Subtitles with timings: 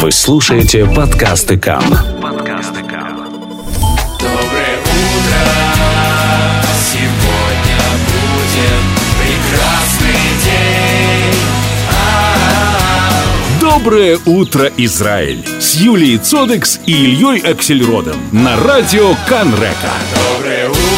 [0.00, 1.82] Вы слушаете подкасты КАМ.
[1.82, 2.62] Доброе утро.
[6.90, 8.80] Сегодня будет
[9.20, 11.36] прекрасный день.
[13.60, 15.44] Доброе утро, Израиль!
[15.60, 19.92] С Юлией Цодекс и Ильей Аксельродом на радио Канрека.
[20.14, 20.89] Доброе утро.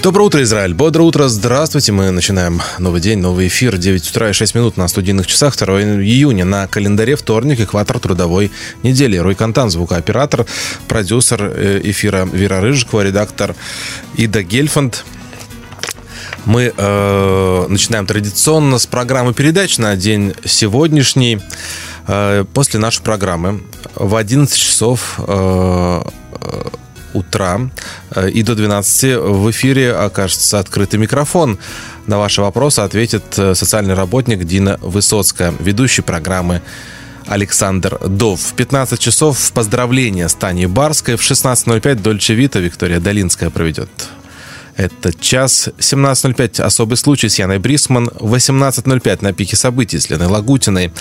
[0.00, 0.74] Доброе утро, Израиль.
[0.74, 1.26] Бодрое утро.
[1.26, 1.90] Здравствуйте.
[1.90, 3.76] Мы начинаем новый день, новый эфир.
[3.76, 5.56] 9 утра и 6 минут на студийных часах.
[5.56, 8.52] 2 июня на календаре вторник, экватор трудовой
[8.84, 9.16] недели.
[9.16, 10.46] Рой Кантан, звукооператор,
[10.86, 13.56] продюсер э, эфира Вера Рыжикова, редактор
[14.14, 15.04] Ида Гельфанд.
[16.44, 21.40] Мы э, начинаем традиционно с программы передач на день сегодняшний.
[22.06, 23.62] Э, после нашей программы
[23.96, 26.02] в 11 часов э,
[27.14, 27.70] утра
[28.10, 31.58] э, и до 12 в эфире окажется открытый микрофон.
[32.06, 36.62] На ваши вопросы ответит э, социальный работник Дина Высоцкая, ведущий программы
[37.26, 38.40] Александр Дов.
[38.40, 41.16] В 15 часов поздравления с Таней Барской.
[41.16, 43.90] В 16.05 Дольче Вита Виктория Долинская проведет
[44.78, 48.06] это час 17.05 «Особый случай» с Яной Брисман.
[48.06, 50.92] 18.05 на пике событий с Леной Лагутиной.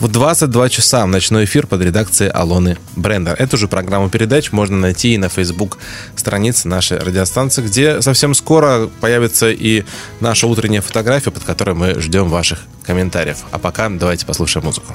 [0.00, 3.36] В 22 часа ночной эфир под редакцией Алоны Брендер.
[3.38, 5.76] Эту же программу передач можно найти и на Facebook
[6.16, 9.84] странице нашей радиостанции, где совсем скоро появится и
[10.20, 13.44] наша утренняя фотография, под которой мы ждем ваших комментариев.
[13.50, 14.94] А пока давайте послушаем музыку.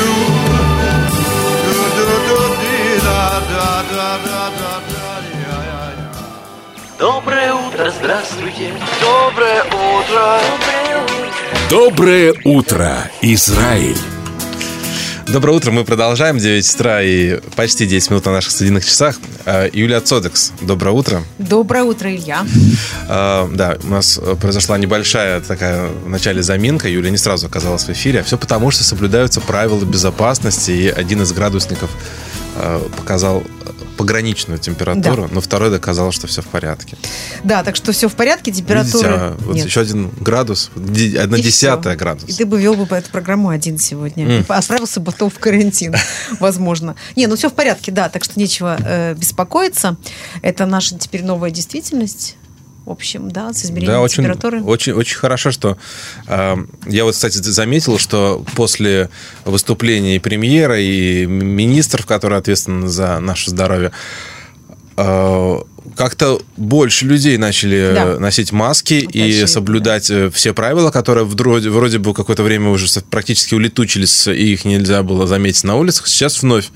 [7.01, 8.71] Доброе утро, здравствуйте.
[9.01, 10.39] Доброе утро.
[11.67, 13.97] Доброе утро, Израиль.
[15.27, 19.15] Доброе утро, мы продолжаем 9 утра и почти 10 минут на наших студийных часах.
[19.45, 21.23] Э, Юлия Цодекс, доброе утро.
[21.39, 22.45] Доброе утро, Илья.
[23.09, 26.87] Э, да, у нас произошла небольшая такая в начале заминка.
[26.87, 28.19] Юлия не сразу оказалась в эфире.
[28.19, 30.69] А все потому, что соблюдаются правила безопасности.
[30.69, 31.89] И один из градусников
[32.57, 33.43] э, показал
[34.01, 35.29] пограничную температуру, да.
[35.31, 36.97] но второй доказал, что все в порядке.
[37.43, 39.07] Да, так что все в порядке, температура...
[39.07, 41.99] Видите, а вот еще один градус, одна и десятая все.
[41.99, 42.27] градус.
[42.27, 44.25] И ты бы вел бы по эту программу один сегодня.
[44.25, 44.45] Mm.
[44.47, 45.95] Отправился бы потом в карантин,
[46.39, 46.95] возможно.
[47.15, 49.97] Не, ну все в порядке, да, так что нечего э, беспокоиться.
[50.41, 52.37] Это наша теперь новая действительность
[52.85, 54.61] общем, да, с измерением Да, очень, температуры.
[54.63, 55.77] очень, очень хорошо, что
[56.27, 56.55] э,
[56.87, 59.09] я вот, кстати, заметил, что после
[59.45, 63.91] выступления и премьера, и министров, которые ответственны за наше здоровье,
[64.97, 65.57] э,
[65.95, 68.03] как-то больше людей начали Да.
[68.03, 72.69] э, носить маски и очевидно, соблюдать э, все правила, которые вроде, вроде бы какое-то время
[72.69, 76.07] уже практически улетучились, и их нельзя было заметить на улицах.
[76.07, 76.69] Сейчас вновь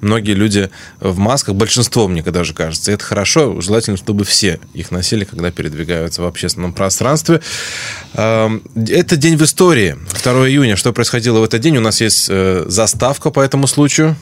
[0.00, 0.70] многие люди
[1.00, 2.90] в масках, большинство, мне даже кажется.
[2.90, 7.40] И это хорошо, желательно, чтобы все их носили, когда передвигаются в общественном пространстве.
[8.14, 10.76] Эм, Это день в истории, 2 июня.
[10.76, 11.76] Что происходило в этот день?
[11.76, 14.16] У нас есть э, заставка по этому случаю.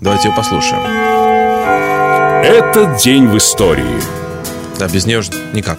[0.00, 0.82] Давайте ее послушаем.
[2.44, 4.00] Этот день в истории.
[4.78, 5.22] Да, без нее
[5.52, 5.78] никак.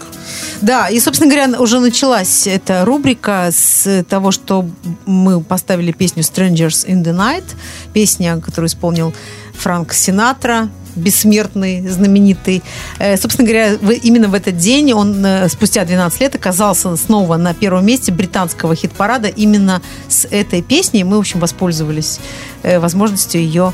[0.62, 4.66] Да, и, собственно говоря, уже началась эта рубрика с того, что
[5.06, 7.46] мы поставили песню «Strangers in the Night»,
[7.94, 9.14] песня, которую исполнил
[9.54, 12.64] Франк Синатра, бессмертный, знаменитый.
[13.00, 13.74] Э, Собственно говоря,
[14.04, 18.76] именно в этот день он э, спустя 12 лет оказался снова на первом месте британского
[18.76, 21.04] хит-парада именно с этой песней.
[21.04, 22.20] Мы, в общем, воспользовались
[22.64, 23.74] э, возможностью ее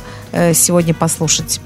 [0.54, 1.62] сегодня послушать.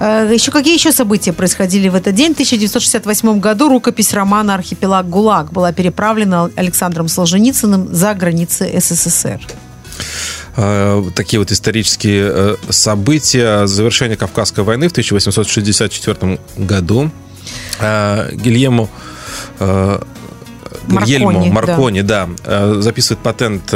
[0.00, 2.30] Э, Еще какие еще события происходили в этот день?
[2.30, 9.40] В 1968 году рукопись романа «Архипелаг ГУЛАГ» была переправлена Александром Солженицыным за границы СССР.
[10.56, 13.66] Э, такие вот исторические э, события.
[13.66, 17.10] Завершение Кавказской войны в 1864 году.
[18.32, 18.88] Гильему
[20.86, 21.52] Маркони, да.
[21.52, 23.72] Маркони, да, э, записывает патент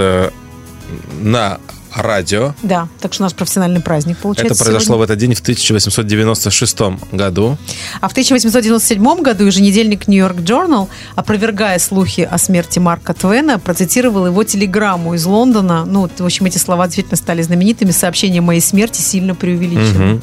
[1.21, 1.59] на
[1.95, 2.55] радио.
[2.63, 5.01] Да, так что у нас профессиональный праздник получается Это произошло сегодня.
[5.01, 6.81] в этот день в 1896
[7.13, 7.57] году.
[8.01, 14.45] А в 1897 году еженедельник Нью-Йорк Journal, опровергая слухи о смерти Марка Твена, процитировал его
[14.45, 15.85] телеграмму из Лондона.
[15.85, 17.91] Ну, в общем, эти слова действительно стали знаменитыми.
[17.91, 20.21] Сообщение о моей смерти сильно преувеличено.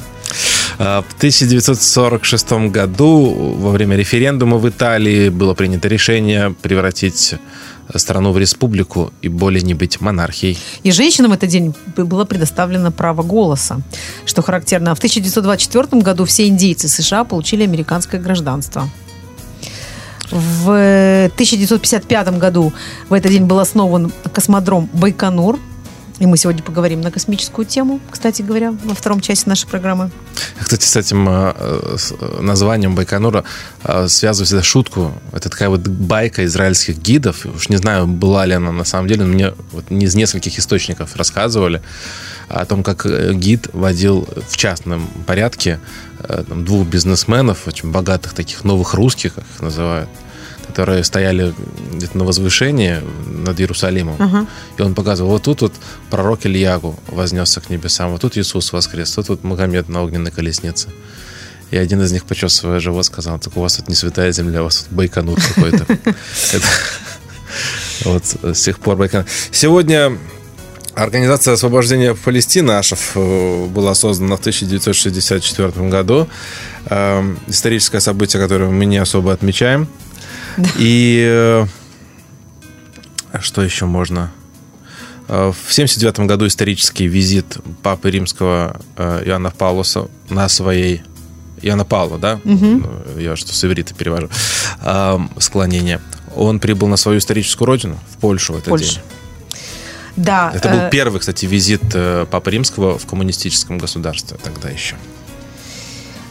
[0.78, 7.34] А, В 1946 году во время референдума в Италии было принято решение превратить
[7.96, 10.58] страну в республику и более не быть монархией.
[10.82, 13.80] И женщинам в этот день было предоставлено право голоса,
[14.24, 14.94] что характерно.
[14.94, 18.88] В 1924 году все индейцы США получили американское гражданство.
[20.30, 22.72] В 1955 году
[23.08, 25.58] в этот день был основан космодром Байконур.
[26.22, 30.12] И мы сегодня поговорим на космическую тему, кстати говоря, во втором части нашей программы.
[30.56, 33.42] Кстати, с этим э, с, э, названием Байконура
[33.82, 35.20] э, связываю всегда шутку.
[35.32, 37.44] Это такая вот байка израильских гидов.
[37.44, 41.16] Уж не знаю, была ли она на самом деле, но мне вот из нескольких источников
[41.16, 41.82] рассказывали
[42.48, 43.04] о том, как
[43.36, 45.80] гид водил в частном порядке
[46.28, 50.08] там, двух бизнесменов, очень богатых таких новых русских, как их называют,
[50.66, 51.54] которые стояли
[51.92, 54.48] где-то на возвышении над Иерусалимом.
[54.76, 55.72] И он показывал, вот тут вот
[56.10, 60.88] пророк Ильягу вознесся к небесам, вот тут Иисус воскрес, тут вот Магомед на огненной колеснице.
[61.70, 64.64] И один из них, почесывая живот, сказал, так у вас тут не святая земля, у
[64.64, 65.86] вас тут Байконур какой-то.
[68.04, 69.26] Вот с тех пор Байконур.
[69.52, 70.18] Сегодня
[70.94, 76.28] Организация освобождения Палестины, Ашев, э, была создана в 1964 году.
[76.86, 79.88] Эм, Историческое событие, которое мы не особо отмечаем.
[80.78, 81.66] И э,
[83.40, 84.30] что еще можно?
[85.28, 91.02] Э, В 79 году исторический визит Папы Римского э, Иоанна Павлуса на своей
[91.62, 92.40] Иоанна Павла, да?
[92.44, 94.28] Э, Я что с иврита перевожу.
[95.38, 96.00] Склонение.
[96.34, 98.94] Он прибыл на свою историческую родину, в Польшу в этот Польша.
[98.94, 99.02] день.
[100.16, 101.82] Да, Это был первый, кстати, визит
[102.30, 104.96] Папы Римского в коммунистическом государстве тогда еще.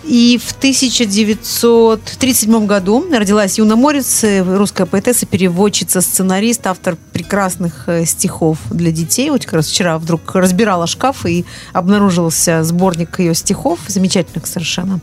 [0.03, 8.05] И в 1937 году родилась Юна Морец, э, русская поэтесса, переводчица, сценарист, автор прекрасных э,
[8.05, 9.29] стихов для детей.
[9.29, 15.00] Вот как раз вчера вдруг разбирала шкаф и обнаружился сборник ее стихов, замечательных совершенно.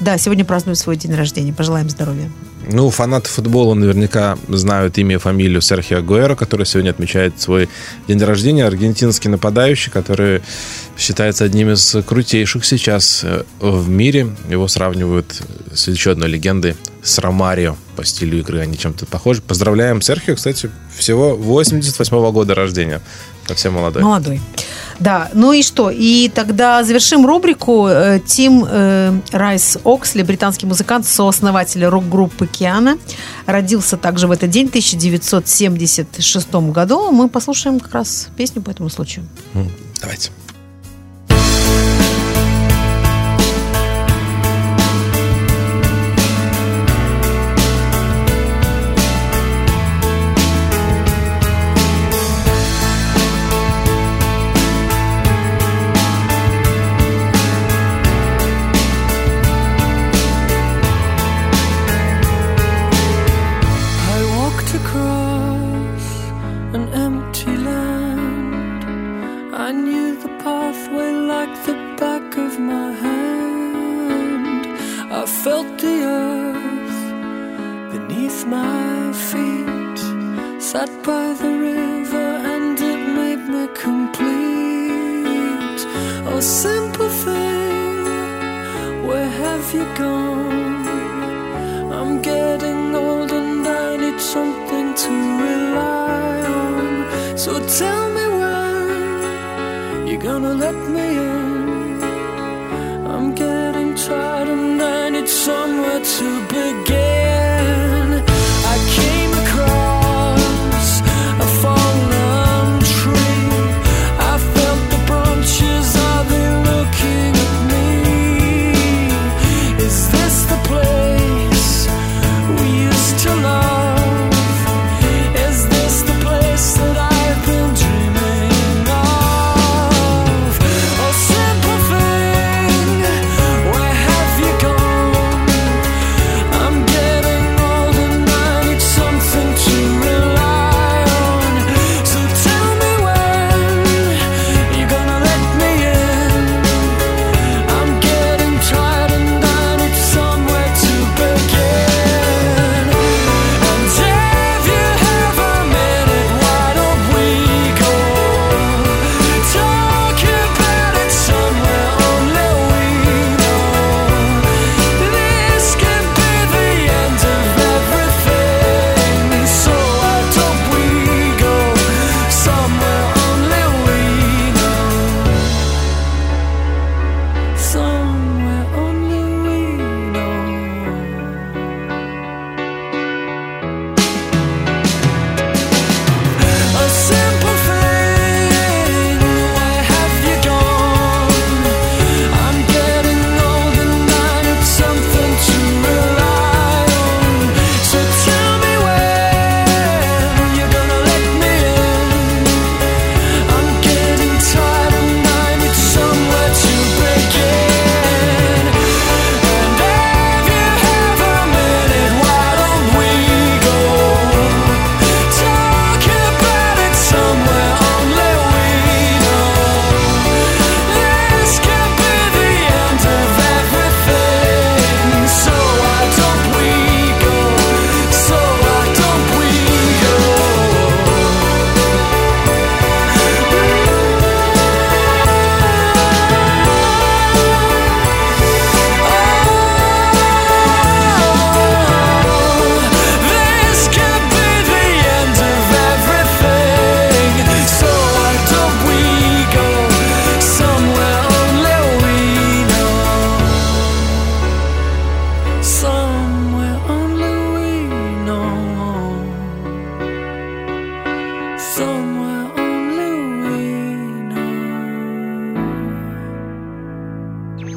[0.00, 1.52] Да, сегодня празднует свой день рождения.
[1.52, 2.30] Пожелаем здоровья.
[2.72, 7.68] Ну, фанаты футбола наверняка знают имя и фамилию Серхио Гуэро, который сегодня отмечает свой
[8.06, 8.64] день рождения.
[8.64, 10.40] Аргентинский нападающий, который
[10.96, 14.28] считается одним из крутейших сейчас э, в мире.
[14.48, 15.42] Его сравнивают
[15.74, 18.60] с еще одной легендой, с Ромарио по стилю игры.
[18.60, 19.42] Они чем-то похожи.
[19.42, 23.00] Поздравляем Серхио, кстати, всего 88 года рождения.
[23.50, 24.04] Совсем молодой.
[24.04, 24.40] Молодой.
[25.00, 25.90] Да, ну и что?
[25.90, 27.88] И тогда завершим рубрику.
[27.88, 32.96] Э, Тим э, Райс Оксли, британский музыкант, сооснователь рок-группы Киана,
[33.46, 37.10] родился также в этот день, в 1976 году.
[37.10, 39.26] Мы послушаем как раз песню по этому случаю.
[40.00, 40.30] Давайте.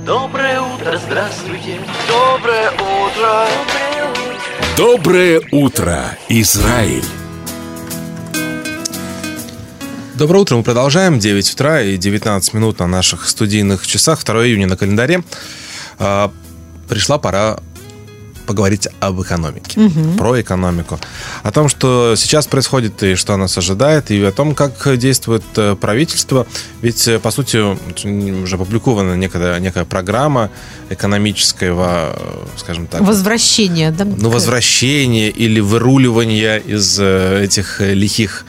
[0.06, 1.80] Доброе утро, здравствуйте.
[2.08, 3.48] Доброе утро.
[4.78, 7.04] Доброе утро, Израиль!
[10.16, 11.20] Доброе утро, мы продолжаем.
[11.20, 14.24] 9 утра и 19 минут на наших студийных часах.
[14.24, 15.24] 2 июня на календаре.
[16.00, 16.32] А,
[16.88, 17.60] Пришла пора
[18.46, 19.80] поговорить об экономике,
[20.18, 21.00] про экономику,
[21.44, 25.76] о том, что сейчас происходит и что нас ожидает, и о том, как действует э,
[25.76, 26.46] правительство.
[26.82, 27.58] Ведь, э, по сути,
[28.44, 30.50] уже опубликована некая, некая программа
[30.90, 34.06] экономического, э, скажем так, Возвращение, да?
[34.06, 38.46] ну, возвращение или выруливание из этих лихих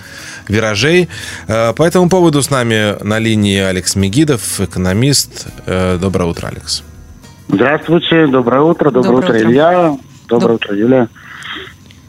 [0.48, 1.08] виражей.
[1.46, 5.46] По этому поводу с нами на линии Алекс Мегидов, экономист.
[5.66, 6.82] Доброе утро, Алекс.
[7.58, 9.48] Здравствуйте, доброе утро, доброе, Доброе утро, утро.
[9.50, 9.96] Илья,
[10.28, 11.08] доброе Доб- утро, Юлия.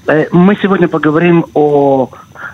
[0.08, 2.10] Э, Мы сегодня поговорим о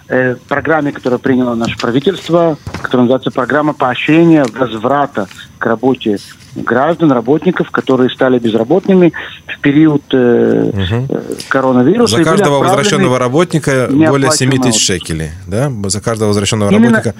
[0.09, 6.17] э, программе, которую приняло наше правительство, которая называется программа поощрения возврата к работе
[6.55, 9.13] граждан, работников, которые стали безработными
[9.47, 11.05] в период э, э,
[11.47, 12.17] коронавируса.
[12.17, 15.29] За каждого возвращенного работника более 7 неоплачиваемый тысяч шекелей.
[15.47, 15.71] Да?
[15.85, 17.15] За каждого возвращенного Именно- работника.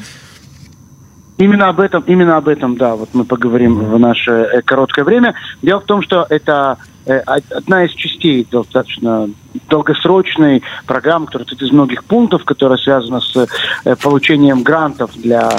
[1.41, 5.33] Именно об этом, именно об этом, да, вот мы поговорим в наше э, короткое время.
[5.63, 9.27] Дело в том, что это э, од- одна из частей достаточно
[9.67, 13.47] долгосрочной программы, которая из многих пунктов, которая связана с
[13.85, 15.49] э, получением грантов для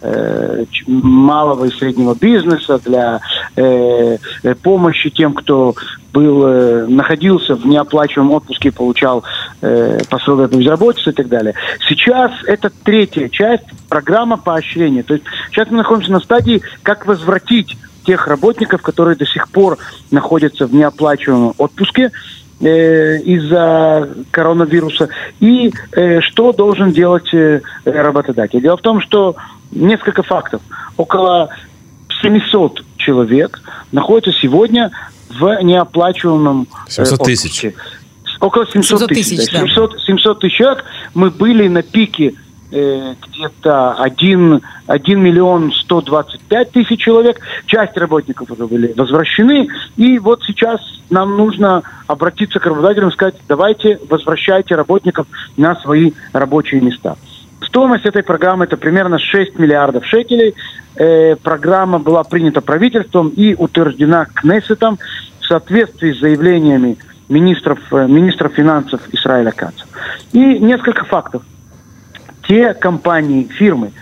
[0.00, 3.20] э, малого и среднего бизнеса, для
[3.56, 5.74] э, э, помощи тем, кто
[6.12, 9.24] был, находился в неоплачиваемом отпуске и получал
[9.60, 11.54] пособие по безработице и так далее.
[11.86, 15.02] Сейчас это третья часть, программа поощрения.
[15.02, 19.76] То есть сейчас мы находимся на стадии, как возвратить тех работников, которые до сих пор
[20.10, 22.10] находятся в неоплачиваемом отпуске,
[22.60, 28.60] из-за коронавируса и э, что должен делать э, работодатель.
[28.60, 29.36] Дело в том, что
[29.70, 30.62] несколько фактов.
[30.96, 31.50] Около
[32.22, 33.60] 700 человек
[33.92, 34.90] находятся сегодня
[35.28, 37.64] в неоплачиваемом э, 700 тысяч.
[37.64, 37.74] отпуске.
[38.40, 39.36] Около 700, 700 тысяч.
[39.38, 39.60] тысяч, да.
[39.60, 39.66] да.
[39.66, 40.84] 700, 700 тысяч человек.
[41.14, 42.34] Мы были на пике
[42.70, 47.40] э, где-то 1, 1 миллион 125 тысяч человек.
[47.66, 49.68] Часть работников уже были возвращены.
[49.96, 56.12] И вот сейчас нам нужно обратиться к работодателям и сказать, давайте возвращайте работников на свои
[56.32, 57.16] рабочие места.
[57.62, 60.54] Стоимость этой программы это примерно 6 миллиардов шекелей.
[60.96, 64.98] Э, программа была принята правительством и утверждена Кнессетом
[65.40, 66.98] в соответствии с заявлениями
[67.28, 69.84] министров, э, министра финансов Израиля Каца.
[70.32, 71.42] И несколько фактов.
[72.46, 73.92] Те компании, фирмы,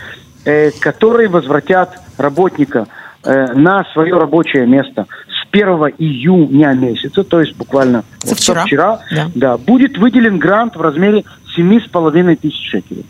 [0.45, 2.87] э, которые возвратят работника
[3.25, 5.67] э, на свое рабочее место с 1
[5.99, 8.65] июня месяца, то есть буквально Со вот вчера.
[8.65, 9.31] вчера, Да.
[9.35, 11.25] да, будет выделен грант в размере
[11.57, 13.07] 7,5 тысяч шекелей.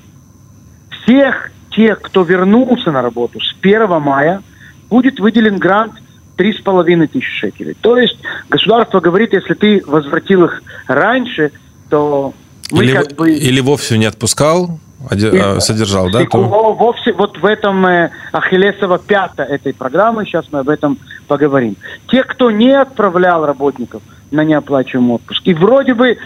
[1.06, 4.42] Всех тех, кто вернулся на работу с 1 мая,
[4.90, 5.92] будет выделен грант
[6.36, 7.76] 3,5 тысячи шекелей.
[7.80, 11.52] То есть государство говорит, если ты возвратил их раньше,
[11.88, 12.34] то
[12.72, 13.30] мы Или, как бы...
[13.32, 14.78] или вовсе не отпускал,
[15.12, 16.22] И- а, содержал, да?
[16.22, 20.68] и то- во- Вовсе вот в этом э, Ахиллесова пята этой программы, сейчас мы об
[20.68, 20.98] этом
[21.28, 21.76] поговорим.
[22.08, 26.18] Те, кто не отправлял работников на неоплачиваемый отпуск, и вроде бы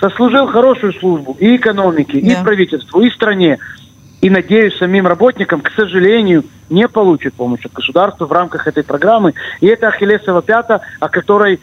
[0.00, 2.42] сослужил хорошую службу и экономике, и Да.
[2.42, 3.58] правительству, и стране,
[4.26, 9.34] и, надеюсь, самим работникам, к сожалению, не получат помощь от государства в рамках этой программы.
[9.60, 11.60] И это Ахиллесова пята, о которой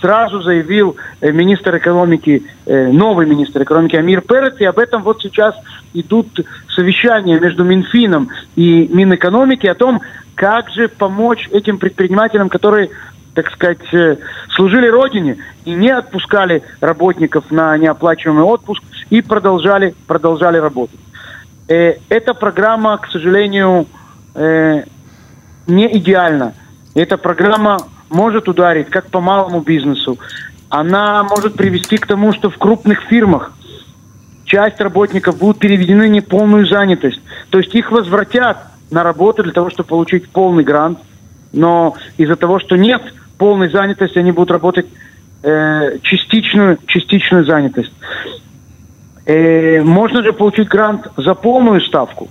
[0.00, 5.22] сразу заявил э, министр экономики, э, новый министр экономики Амир Перец, и об этом вот
[5.22, 5.56] сейчас
[5.92, 6.28] идут
[6.72, 10.00] совещания между Минфином и Минэкономики о том,
[10.36, 12.90] как же помочь этим предпринимателям, которые
[13.34, 14.18] так сказать, э,
[14.54, 21.00] служили Родине и не отпускали работников на неоплачиваемый отпуск и продолжали, продолжали работать.
[21.68, 23.86] Э, Эта программа, к сожалению,
[24.34, 24.84] э,
[25.66, 26.54] не идеальна.
[26.94, 27.78] Эта программа
[28.10, 30.18] может ударить как по малому бизнесу.
[30.68, 33.52] Она может привести к тому, что в крупных фирмах
[34.44, 37.20] часть работников будут переведены в неполную занятость.
[37.50, 38.58] То есть их возвратят
[38.90, 40.98] на работу для того, чтобы получить полный грант.
[41.52, 43.02] Но из-за того, что нет
[43.38, 44.86] полной занятости, они будут работать
[45.42, 47.92] э, частичную, частичную занятость.
[49.26, 52.28] Э, можно же получить грант за полную ставку.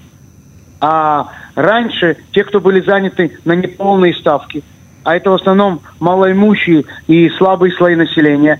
[0.79, 4.63] А раньше те, кто были заняты на неполные ставки,
[5.03, 8.59] а это в основном малоимущие и слабые слои населения,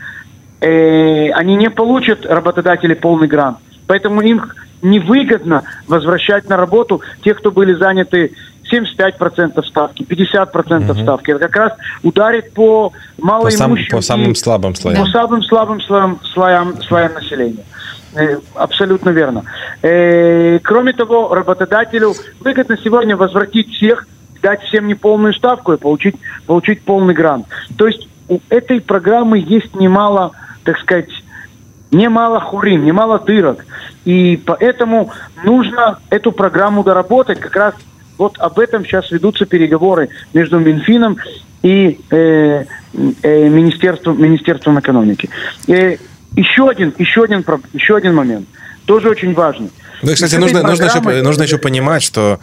[0.62, 3.58] э, они не получат работодатели полный грант.
[3.88, 4.42] Поэтому им
[4.82, 8.34] невыгодно возвращать на работу тех, кто были заняты
[8.72, 11.32] 75% ставки, 50% ставки.
[11.32, 12.92] Это как раз ударит по По,
[13.52, 15.06] сам- малоимущим по самым слабым слоям.
[15.06, 17.64] по самым слабым слоям, слоям, слоям населения.
[18.16, 19.44] Э, Абсолютно верно.
[19.82, 24.08] Э, Кроме того, работодателю выгодно сегодня возвратить всех,
[24.42, 27.48] дать всем неполную ставку и получить, получить полный грант.
[27.78, 30.32] То есть у этой программы есть немало,
[30.64, 31.10] так сказать,
[31.92, 33.66] немало хурим, немало дырок.
[34.06, 35.12] И поэтому
[35.44, 37.40] нужно эту программу доработать.
[37.40, 37.74] Как раз
[38.18, 41.18] вот об этом сейчас ведутся переговоры между Минфином
[41.62, 42.66] и э,
[43.24, 45.30] э, Министерством, Министерством экономики.
[45.68, 45.98] Э,
[46.36, 48.48] еще один, еще один, про- еще один момент,
[48.86, 49.70] тоже очень важный.
[50.02, 52.40] Ну, кстати, нужно, нужно, еще, нужно еще понимать, что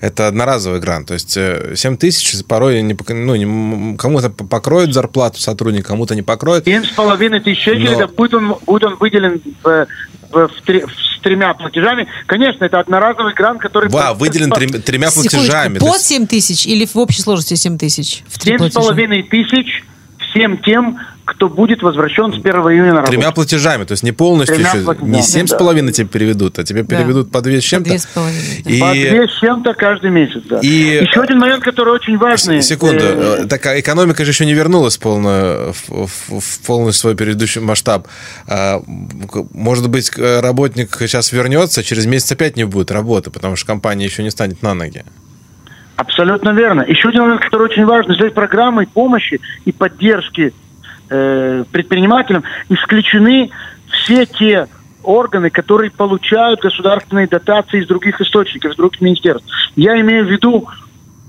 [0.00, 1.06] это одноразовый грант.
[1.06, 6.16] То есть э, 7 тысяч порой не, пок- ну, не- кому-то покроют зарплату сотрудника, кому-то
[6.16, 6.64] не покроют.
[6.64, 9.86] Семь с половиной тысяч шекелей, Но- да будет он, будет он выделен в,
[10.32, 12.08] в- в три- с тремя платежами.
[12.26, 13.88] Конечно, это одноразовый грант, который...
[13.90, 15.78] Ва, выделен трем- тремя платежами.
[15.78, 18.24] То Под есть 7 тысяч или в общей сложности 7 тысяч?
[18.26, 18.80] В три Семь с платежа?
[18.80, 19.84] половиной тысяч
[20.18, 23.12] всем тем, кто будет возвращен с 1 июня на работу.
[23.12, 26.58] Тремя платежами, то есть не полностью Тремя еще, платежами, не семь с половиной тебе переведут,
[26.58, 26.96] а тебе Да.
[26.96, 27.88] переведут по две с чем-то.
[27.88, 28.70] Две с половиной, да.
[28.70, 30.60] И По две с чем-то каждый месяц, да.
[30.60, 32.62] И- Еще один момент, который очень важный.
[32.62, 33.02] Секунду.
[33.02, 37.14] Э, Э, Так экономика же еще не вернулась в, полную, в, в- в полный свой
[37.16, 38.06] предыдущий масштаб.
[38.46, 38.80] А,
[39.52, 44.22] Может быть, работник сейчас вернется, через месяц опять не будет работы, потому что компания еще
[44.22, 45.04] не станет на ноги.
[45.96, 46.82] Абсолютно верно.
[46.82, 48.14] Еще один момент, который очень важный.
[48.16, 50.52] Из этой программы помощи и поддержки
[51.14, 53.50] э, предпринимателям исключены
[53.90, 54.66] все те
[55.02, 59.46] органы, которые получают государственные дотации из других источников, из других министерств.
[59.76, 60.66] Я имею в виду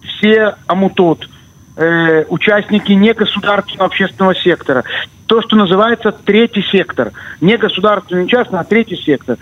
[0.03, 1.27] все амутот,
[1.75, 4.83] э, участники негосударственного общественного сектора,
[5.27, 7.11] то, что называется третий сектор.
[7.41, 9.37] Не государственный, не частный, а третий сектор.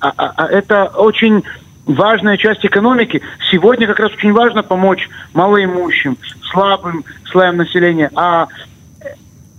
[0.00, 1.42] А- а- а это очень
[1.86, 3.22] важная часть экономики.
[3.50, 6.16] Сегодня как раз очень важно помочь малоимущим,
[6.50, 8.10] слабым слоям населения.
[8.14, 8.48] А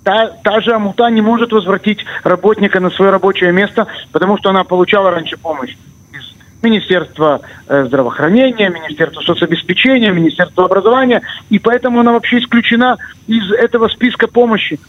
[0.05, 4.63] та, та же Амута не может возвратить работника на свое рабочее место, потому что она
[4.63, 5.75] получала раньше помощь
[6.13, 13.87] из Министерства э, здравоохранения, Министерства соцобеспечения, Министерства образования, и поэтому она вообще исключена из этого
[13.87, 14.79] списка помощи.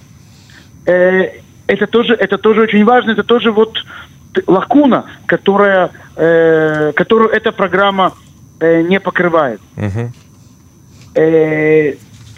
[0.85, 1.31] Э,
[1.67, 3.79] это тоже, это тоже очень важно, это тоже вот
[4.47, 8.13] лакуна, которая, э, которую эта программа
[8.61, 9.61] не покрывает.
[9.77, 10.13] Мгм.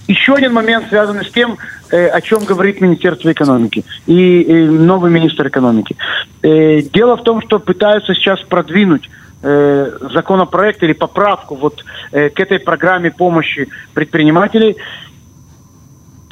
[0.09, 1.59] Э, еще один момент, связанный с тем,
[1.91, 5.97] э, о чем говорит Министерство экономики и, и новый министр экономики.
[6.43, 9.09] Э, дело в том, что пытаются сейчас продвинуть
[9.43, 14.77] э, законопроект или поправку вот э, к этой программе помощи предпринимателей.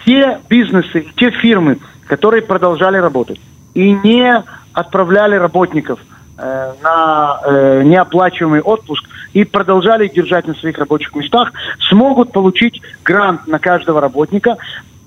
[0.05, 3.41] Те бизнесы, те фирмы, которые продолжали работать
[3.75, 6.01] и не отправляли работников
[6.39, 9.05] э, на э, неоплачиваемый отпуск
[9.37, 11.53] и продолжали держать на своих рабочих местах,
[11.91, 14.57] смогут получить грант на каждого работника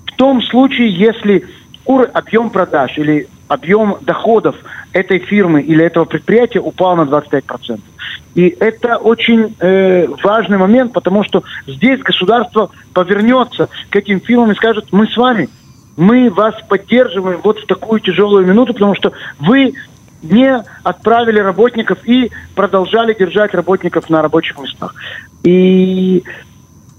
[0.06, 1.46] в том случае, если
[1.84, 4.54] ур- объем продаж или объем доходов
[4.92, 7.80] этой фирмы или этого предприятия упал на 25%.
[8.36, 14.54] И это очень э, важный момент, потому что здесь государство повернется к этим фирмам и
[14.54, 15.48] скажет, мы с вами,
[15.96, 19.74] мы вас поддерживаем вот в такую тяжелую минуту, потому что вы
[20.22, 24.94] не отправили работников и продолжали держать работников на рабочих местах.
[25.44, 26.22] И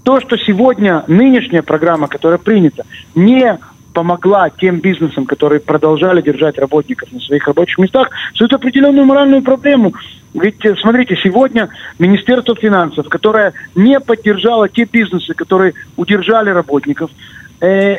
[0.02, 3.58] то, что сегодня нынешняя программа, которая принята, не
[3.92, 9.92] помогла тем бизнесам, которые продолжали держать работников на своих рабочих местах, создает определенную моральную проблему.
[10.34, 17.10] Ведь, э, смотрите, сегодня Министерство финансов, которое не поддержало те бизнесы, которые удержали работников,
[17.60, 17.98] э,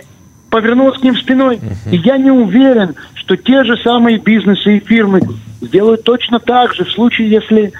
[0.53, 1.59] повернулось к ним спиной.
[1.89, 5.21] И я не уверен, что те же самые бизнесы и фирмы
[5.61, 7.73] сделают точно так же в случае, если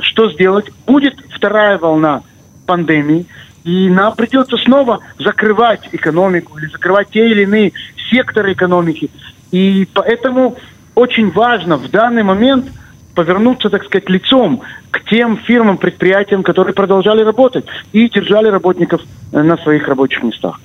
[0.00, 0.66] что сделать?
[0.86, 2.20] Будет вторая волна
[2.66, 3.24] пандемии,
[3.64, 7.72] и нам придется снова закрывать экономику или закрывать те или иные
[8.10, 9.08] секторы экономики.
[9.50, 10.58] И поэтому
[10.94, 12.66] очень важно в данный момент
[13.14, 14.60] повернуться, так сказать, лицом
[14.90, 19.00] к тем фирмам, предприятиям, которые продолжали работать и держали работников
[19.32, 20.60] э, на своих рабочих местах.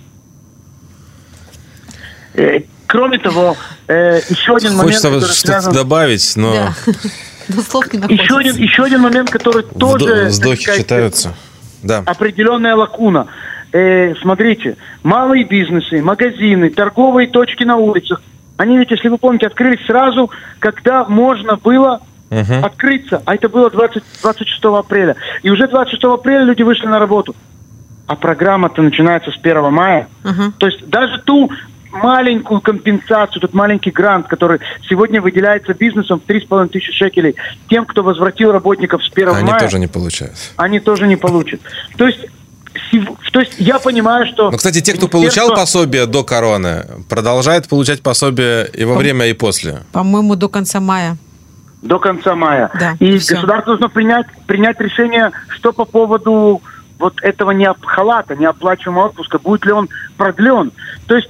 [2.34, 3.56] Э, Кроме того,
[3.88, 5.74] э, еще один момент, Хочется который что-то связан...
[5.74, 6.74] добавить, но Да.
[7.50, 10.26] Но слов не Еще один, еще один момент, который тоже...
[10.26, 11.34] вздохи сказать, читаются.
[11.82, 12.04] Да.
[12.06, 13.28] определенная лакуна.
[13.74, 18.22] Э, смотрите, малые бизнесы, магазины, торговые точки на улицах,
[18.58, 22.63] они ведь, если вы помните, открылись сразу, когда можно было Мгм.
[22.63, 25.15] открыться, а это было 20, 26 апреля.
[25.41, 27.36] И уже 26 апреля люди вышли на работу.
[28.08, 30.08] А программа-то начинается с 1 мая.
[30.24, 30.54] Ага.
[30.60, 31.52] То есть даже ту
[31.93, 37.36] маленькую компенсацию, тот маленький грант, который сегодня выделяется бизнесом в 3,5 тысячи шекелей,
[37.69, 40.34] тем, кто возвратил работников с 1 Они мая, тоже не получают.
[40.58, 41.62] они тоже не получат.
[41.97, 42.25] То есть,
[43.32, 44.51] то есть я понимаю, что...
[44.51, 49.34] Ну, кстати, те, кто получал пособие до короны, продолжают получать пособие и во время, и
[49.34, 49.84] после.
[49.91, 51.17] По-моему, до конца мая.
[51.82, 52.71] До конца мая.
[52.79, 53.36] Да, и всё.
[53.36, 56.62] государство должно принять, принять решение, что по поводу
[56.97, 60.71] вот этого неоп- халата, неоплачиваемого отпуска, будет ли он продлен.
[61.08, 61.29] То есть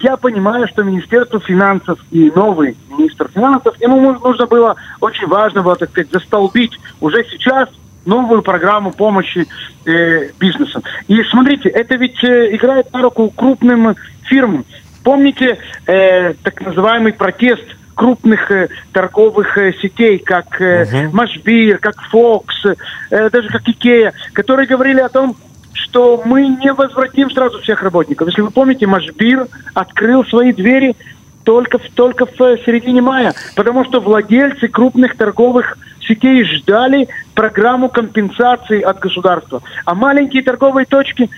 [0.00, 5.62] я понимаю, что Министерство финансов и новый министр финансов, ему му- нужно было, очень важно
[5.62, 7.68] было, так сказать, застолбить уже сейчас
[8.06, 9.46] новую программу помощи
[9.84, 10.82] э, бизнесам.
[11.08, 14.64] И смотрите, это ведь э, играет на руку крупным фирмам.
[15.04, 22.64] Помните э, так называемый протест крупных э, торговых э, сетей, как э, Машбир, как Фокс,
[23.10, 25.36] э, даже как Икея, которые говорили о том,
[25.78, 28.28] что мы не возвратим сразу всех работников.
[28.28, 30.96] Если вы помните, Машбир открыл свои двери
[31.44, 38.80] только, только в э, середине мая, потому что владельцы крупных торговых сетей ждали программу компенсации
[38.80, 39.62] от государства.
[39.84, 41.30] А маленькие торговые точки,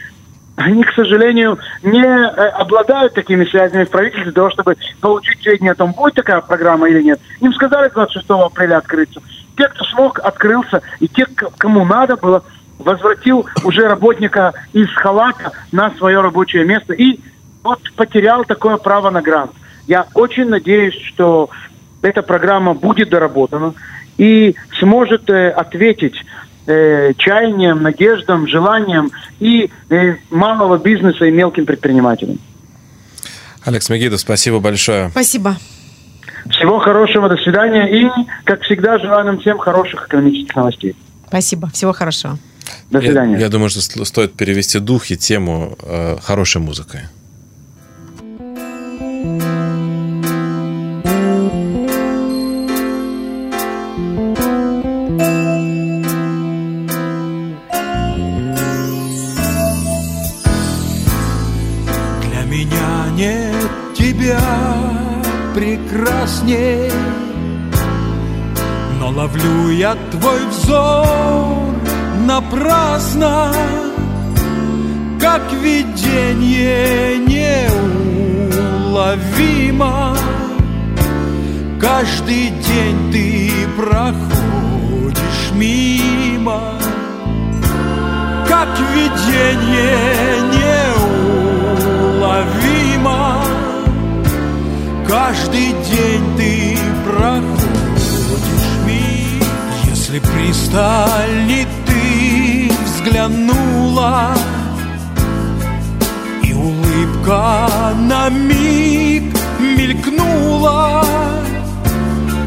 [0.57, 5.73] они, к сожалению, не э, обладают такими связями в правительстве для того, чтобы получить сведения
[5.73, 7.21] о том, будет такая программа или нет.
[7.41, 9.21] Им сказали 26 апреля открыться.
[9.57, 11.27] Те, кто смог, открылся, и те,
[11.59, 12.43] кому надо было,
[12.83, 17.21] возвратил уже работника из халата на свое рабочее место и
[17.63, 19.53] вот потерял такое право на грант.
[19.87, 21.51] Я очень надеюсь, что
[22.03, 23.75] эта программа будет доработана
[24.17, 26.15] и сможет э, ответить
[26.67, 32.39] э, чаяниям, надеждам, желаниям и э, малого бизнеса и мелким предпринимателям.
[33.65, 35.11] Алекс Мегидов, спасибо большое.
[35.11, 35.57] Спасибо.
[36.49, 38.09] Всего хорошего, до свидания и,
[38.45, 40.97] как всегда, желаю нам всем хороших экономических новостей.
[41.29, 41.69] Спасибо.
[41.71, 42.39] Всего хорошего.
[42.91, 43.35] До свидания.
[43.35, 47.03] Я, я думаю, что стоит перевести дух и тему э, хорошей музыкой.
[65.55, 66.91] прекрасней
[68.99, 71.75] Но ловлю я твой взор
[72.31, 73.53] напрасно
[75.21, 77.19] Как видение
[78.87, 80.17] неуловимо.
[81.81, 86.61] Каждый день ты проходишь мимо
[88.47, 90.41] Как видение
[92.15, 93.23] неуловимо.
[95.09, 99.47] Каждый день ты проходишь мимо.
[99.91, 101.80] Если пристали ты
[103.01, 104.35] взглянула
[106.43, 109.23] И улыбка на миг
[109.59, 111.05] мелькнула.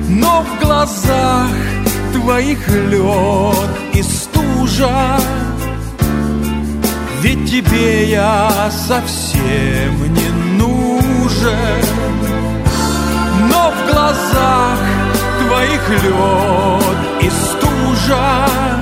[0.09, 1.49] Но в глазах
[2.13, 5.19] твоих лед и стужа
[7.21, 11.83] Ведь тебе я совсем не нужен.
[13.49, 14.79] Но в глазах
[15.47, 18.72] твоих лед и стужа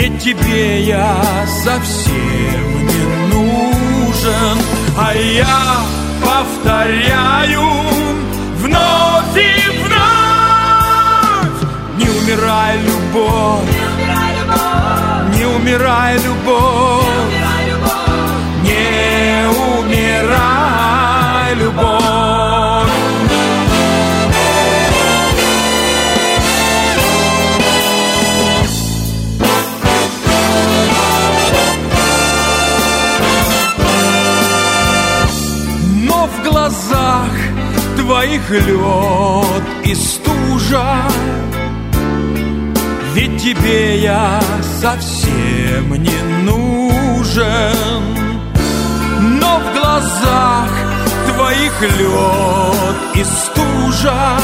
[0.00, 4.58] Ведь тебе я совсем не нужен
[4.96, 5.80] А я
[6.22, 7.62] повторяю
[8.58, 10.38] вновь и вновь.
[11.98, 13.76] Не умирай, любовь.
[15.36, 16.67] Не умирай, любовь
[38.38, 41.02] твоих лед и стужа.
[43.14, 44.40] Ведь тебе я
[44.80, 47.74] совсем не нужен.
[49.40, 50.70] Но в глазах
[51.28, 54.38] твоих лед и стужа.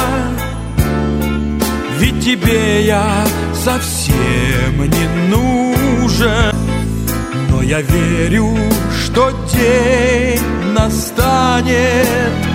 [1.99, 6.55] Ведь тебе я совсем не нужен.
[7.51, 8.57] Но я верю,
[8.91, 10.41] что день
[10.73, 12.54] настанет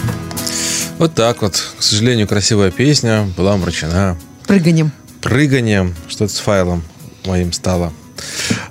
[0.99, 1.61] Вот так вот.
[1.77, 4.17] К сожалению, красивая песня была омрачена
[4.47, 4.93] Прыганием.
[5.21, 5.93] прыганием.
[6.07, 6.81] Что-то с файлом
[7.25, 7.91] моим стало.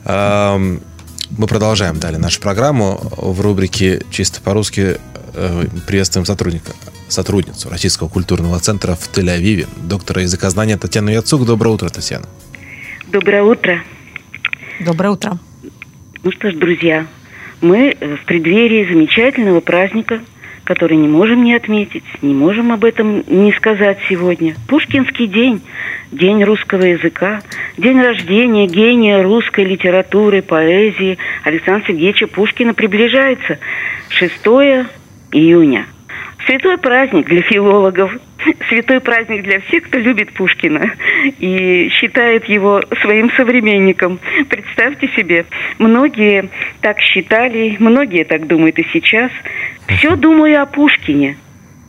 [0.06, 2.98] Мы продолжаем далее нашу программу.
[3.18, 4.98] В рубрике «Чисто по-русски»
[5.32, 6.72] приветствуем сотрудника,
[7.08, 11.46] сотрудницу Российского культурного центра в Тель-Авиве, доктора языкознания Татьяну Яцук.
[11.46, 12.26] Доброе утро, Татьяна.
[13.10, 13.82] Доброе утро.
[14.80, 15.38] Доброе утро.
[16.22, 17.06] Ну что ж, друзья,
[17.60, 20.20] мы э, в преддверии замечательного праздника,
[20.64, 24.54] который не можем не отметить, не можем об этом не сказать сегодня.
[24.68, 25.60] Пушкинский день,
[26.10, 27.42] день русского языка,
[27.76, 33.58] день рождения гения русской литературы, поэзии Александра Сергеевича Пушкина приближается.
[34.10, 34.46] 6
[35.32, 35.86] июня.
[36.46, 38.12] Святой праздник для филологов,
[38.68, 40.92] святой праздник для всех, кто любит Пушкина
[41.38, 44.18] и считает его своим современником.
[44.48, 45.46] Представьте себе,
[45.78, 46.48] многие
[46.80, 49.30] так считали, многие так думают и сейчас.
[49.88, 51.36] Все думаю о Пушкине.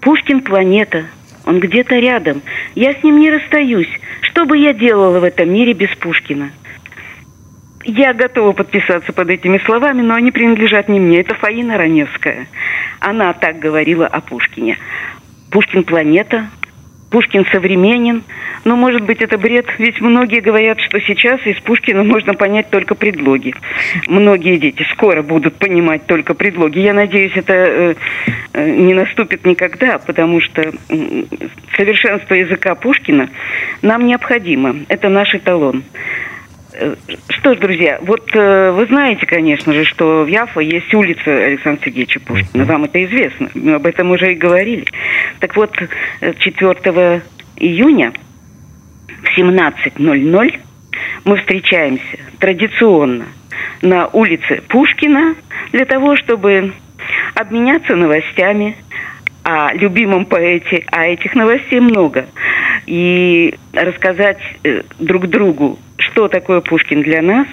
[0.02, 1.06] Пушкин планета,
[1.46, 2.42] он где-то рядом.
[2.76, 3.90] Я с ним не расстаюсь.
[4.22, 6.52] Что бы я делала в этом мире без Пушкина?
[7.86, 11.20] Я готова подписаться под этими словами, но они принадлежат не мне.
[11.20, 12.48] Это Фаина Раневская.
[13.00, 14.78] Она так говорила о Пушкине.
[15.52, 16.48] Пушкин планета,
[17.12, 18.24] Пушкин современен.
[18.66, 22.96] Но, может быть, это бред, ведь многие говорят, что сейчас из Пушкина можно понять только
[22.96, 23.54] предлоги.
[24.08, 26.80] Многие дети скоро будут понимать только предлоги.
[26.80, 27.96] Я надеюсь, это э,
[28.54, 31.28] э, не наступит никогда, потому что м,
[31.76, 33.30] совершенство языка Пушкина
[33.82, 34.78] нам необходимо.
[34.88, 35.84] Это наш эталон.
[36.74, 36.96] Э,
[37.30, 41.86] Что ж, друзья, вот э, вы знаете, конечно же, что в Яфа есть улица Александра
[41.86, 42.66] Сергеевича Пушкина.
[42.66, 43.50] Вам это известно.
[43.54, 44.86] Мы об этом уже и говорили.
[45.40, 45.72] Так вот,
[46.22, 47.22] э, 4
[47.58, 48.14] июня
[49.22, 50.60] в 17.00
[51.26, 53.26] мы встречаемся традиционно
[53.82, 55.36] на улице Пушкина
[55.72, 56.74] для того, чтобы
[57.36, 58.76] обменяться новостями
[59.44, 62.28] о любимом поэте, а этих новостей много,
[62.86, 65.78] и рассказать э, друг другу,
[66.14, 67.48] что такое Пушкин для нас,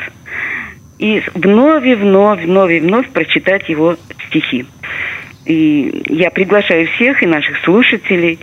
[0.98, 3.96] и вновь и вновь, вновь и вновь прочитать его
[4.28, 4.66] стихи.
[5.46, 8.38] И я приглашаю всех и наших слушателей,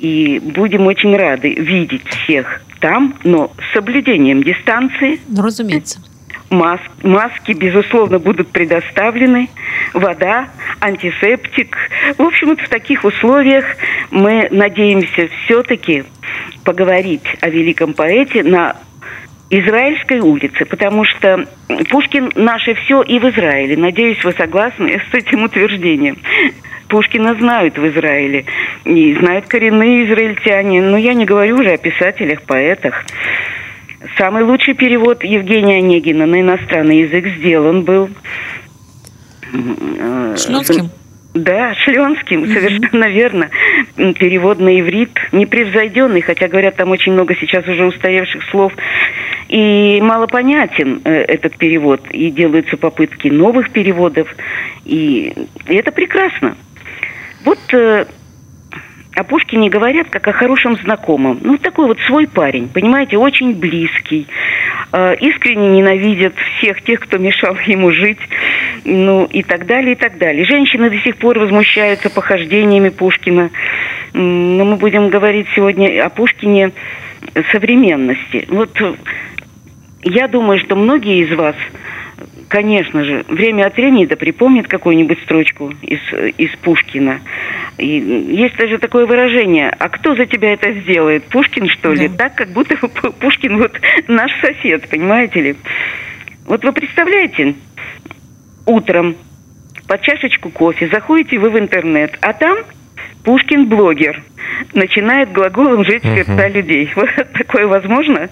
[0.00, 6.00] и будем очень рады видеть всех там, но с соблюдением дистанции, Ну, разумеется.
[6.50, 9.48] мас- маски, безусловно, будут предоставлены,
[9.94, 10.48] вода,
[10.80, 11.76] антисептик.
[12.18, 13.64] В общем, вот в таких условиях
[14.10, 16.04] мы надеемся все-таки
[16.64, 18.76] поговорить о великом поэте на
[19.50, 21.46] Израильской улице, потому что
[21.88, 23.76] Пушкин наше все и в Израиле.
[23.76, 26.18] Надеюсь, вы согласны с этим утверждением.
[26.88, 28.46] Пушкина знают в Израиле,
[28.84, 30.80] и знают коренные израильтяне.
[30.82, 33.04] Но я не говорю уже о писателях, поэтах.
[34.16, 38.08] Самый лучший перевод Евгения Онегина на иностранный язык сделан был.
[39.52, 40.90] э, Шленским?
[41.44, 43.50] Да, Шленским, совершенно верно.
[43.96, 48.72] М, Перевод на иврит непревзойденный, хотя говорят, там очень много сейчас уже устаревших слов.
[49.48, 52.00] И малопонятен э, этот перевод.
[52.10, 54.34] И делаются попытки новых переводов.
[54.84, 55.32] И,
[55.68, 56.56] и это прекрасно.
[57.44, 58.06] Вот э,
[59.18, 61.40] о Пушкине говорят как о хорошем знакомом.
[61.42, 64.28] Ну, такой вот свой парень, понимаете, очень близкий.
[64.92, 68.20] Э, искренне ненавидят всех тех, кто мешал ему жить.
[68.84, 70.44] Ну, и так далее, и так далее.
[70.44, 73.50] Женщины до сих пор возмущаются похождениями Пушкина.
[74.14, 76.70] Но мы будем говорить сегодня о Пушкине
[77.50, 78.46] современности.
[78.48, 78.94] Вот э,
[80.04, 81.56] я думаю, что многие из вас
[82.48, 86.00] конечно же, время от времени да припомнит какую-нибудь строчку из,
[86.38, 87.20] из Пушкина.
[87.76, 91.24] И есть даже такое выражение, а кто за тебя это сделает?
[91.24, 92.08] Пушкин, что ли?
[92.08, 93.72] Так, как будто Пу- Пушкин вот
[94.08, 95.56] наш сосед, понимаете ли?
[96.46, 97.54] Вот вы представляете,
[98.66, 99.16] утром
[99.86, 102.58] под чашечку кофе заходите вы в интернет, а там
[103.24, 104.22] Пушкин блогер
[104.74, 106.90] начинает глаголом жечь сердца людей.
[106.96, 108.28] Вот такое возможно?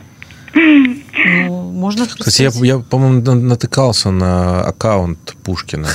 [0.56, 5.88] Ну, можно Кстати, я, я по-моему, на- натыкался на аккаунт Пушкина.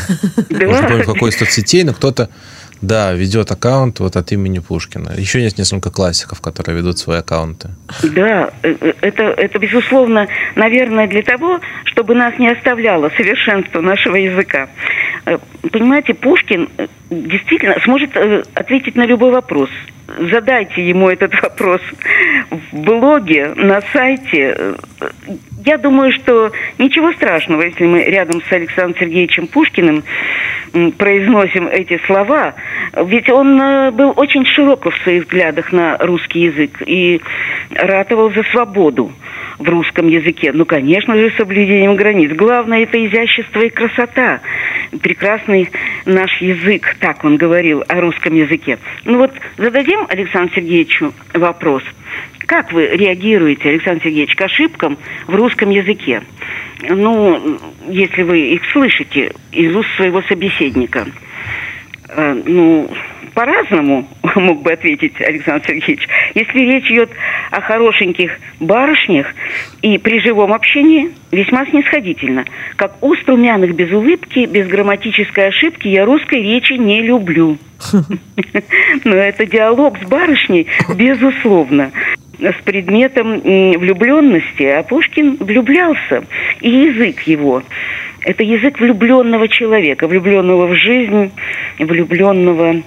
[0.50, 2.30] Уже помню, какой из соцсетей, но кто-то,
[2.82, 5.14] да, ведет аккаунт вот от имени Пушкина.
[5.18, 7.70] Еще есть несколько классиков, которые ведут свои аккаунты.
[8.04, 14.16] Да, э, э, это, это безусловно, наверное, для того, чтобы нас не оставляло совершенство нашего
[14.16, 14.68] языка.
[15.26, 15.38] Э,
[15.72, 16.70] Понимаете, Пушкин
[17.10, 18.12] действительно сможет
[18.56, 19.70] ответить на любой вопрос.
[20.32, 21.82] Задайте ему этот вопрос
[22.50, 24.76] в блоге, на сайте.
[25.66, 30.04] Я думаю, что ничего страшного, если мы рядом с Александром Сергеевичем Пушкиным
[30.98, 32.56] произносим эти слова.
[32.94, 37.22] Ведь он э, был очень широко в своих взглядах на русский язык и
[37.72, 39.12] ратовал за свободу
[39.62, 40.52] в русском языке.
[40.54, 42.32] Ну, конечно же, соблюдением границ.
[42.32, 44.42] Главное– это изящество и красота.
[45.02, 45.70] Прекрасный
[46.06, 48.80] наш язык, так он говорил о русском языке.
[49.06, 51.84] Ну вот зададим Александру Сергеевичу вопрос.
[52.46, 56.22] Как вы реагируете, Александр Сергеевич, к ошибкам в русском языке?
[56.90, 61.06] Ну, если вы их слышите из уст своего собеседника.
[62.10, 62.90] Э, Ну,
[63.34, 66.08] по-разному мог бы ответить Александр Сергеевич.
[66.36, 67.10] Если речь идет
[67.52, 69.28] о хорошеньких барышнях
[69.82, 72.46] и при живом общении, весьма снисходительно.
[72.76, 77.58] Как уст румяных без улыбки, без грамматической ошибки я русской речи не люблю.
[79.04, 81.92] Но это диалог с барышней, безусловно,
[82.40, 84.64] с предметом влюбленности.
[84.64, 86.24] А Пушкин влюблялся.
[86.62, 87.64] И язык его–
[88.24, 91.32] это язык влюбленного человека, влюбленного в жизнь,
[91.80, 92.82] влюбленного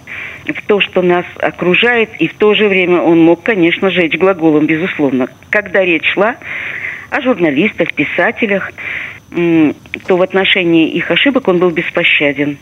[0.46, 4.66] в то, что нас окружает, и в то же время он мог, конечно, жечь глаголом,
[4.66, 5.28] безусловно.
[5.50, 6.36] Когда речь шла
[7.10, 8.72] о журналистах, писателях,
[9.30, 12.58] то в отношении их ошибок он был беспощаден.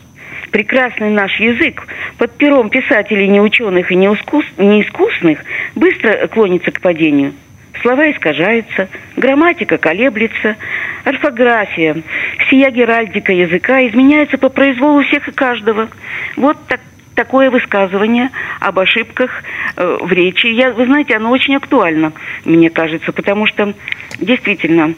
[0.50, 1.86] Прекрасный наш язык
[2.18, 7.32] под пером писателей неученых и неискус- неискусных быстро клонится к падению.
[7.80, 10.56] Слова искажаются, грамматика колеблется,
[11.04, 11.96] орфография,
[12.46, 15.88] всея геральдика языка изменяется по произволу всех и каждого.
[16.36, 16.80] Вот так,
[17.14, 19.30] такое высказывание об ошибках
[19.76, 20.46] э, в речи.
[20.46, 22.12] Я, вы знаете, оно очень актуально,
[22.44, 23.74] мне кажется, потому что
[24.18, 24.94] действительно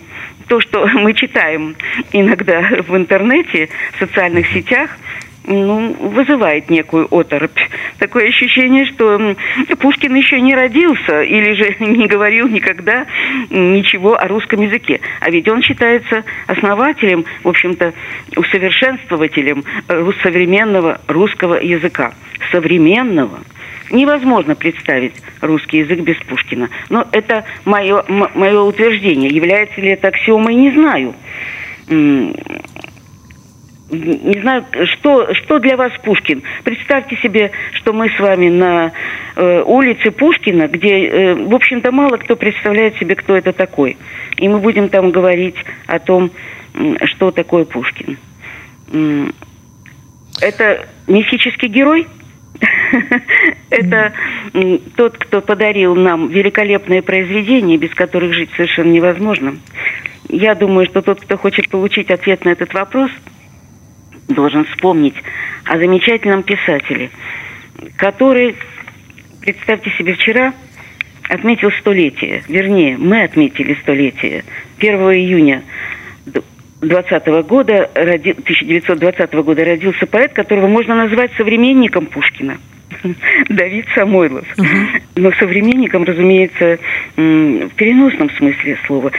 [0.49, 1.77] то, что мы читаем
[2.13, 4.91] иногда в интернете, в социальных сетях,
[5.47, 7.59] ну, вызывает некую оторопь.
[7.99, 9.37] Такое ощущение, что
[9.79, 13.07] Пушкин еще не родился или же не говорил никогда
[13.51, 15.01] ничего о русском языке.
[15.21, 17.93] А ведь он считается основателем, в общем-то,
[18.37, 22.13] усовершенствователем э, современного русского языка.
[22.51, 23.41] Современного.
[23.91, 26.71] Невозможно представить русский язык без Пушкина.
[26.89, 29.31] Но это мое, мое утверждение.
[29.31, 31.15] Является ли это аксиомой, не знаю.
[33.91, 34.65] Не знаю,
[34.97, 36.43] что, что для вас Пушкин.
[36.65, 38.93] Представьте себе, что мы с вами на
[39.37, 43.99] э, улице Пушкина, где, э, в общем-то, мало кто представляет себе, кто это такой.
[44.39, 45.57] И мы будем там говорить
[45.87, 46.31] о том,
[46.75, 48.17] м, что такое Пушкин.
[50.41, 52.07] Это мифический герой?
[53.71, 54.13] Это
[54.97, 59.57] тот, кто подарил нам великолепные произведения, без которых жить совершенно невозможно.
[60.29, 63.11] я думаю, что тот, кто хочет получить ответ на этот вопрос,
[64.29, 65.15] должен вспомнить
[65.65, 67.11] о замечательном писателе,
[67.97, 68.57] который,
[69.41, 70.55] представьте себе, вчера
[71.29, 74.45] отметил столетие, вернее, мы отметили столетие.
[74.79, 75.63] 1 июня
[76.81, 82.59] 20 года, роди- 1920 года родился поэт, которого можно назвать современником Пушкина.
[83.49, 84.47] Давид Самойлов.
[85.17, 86.79] Но современником, разумеется,
[87.17, 89.11] в переносном смысле слова.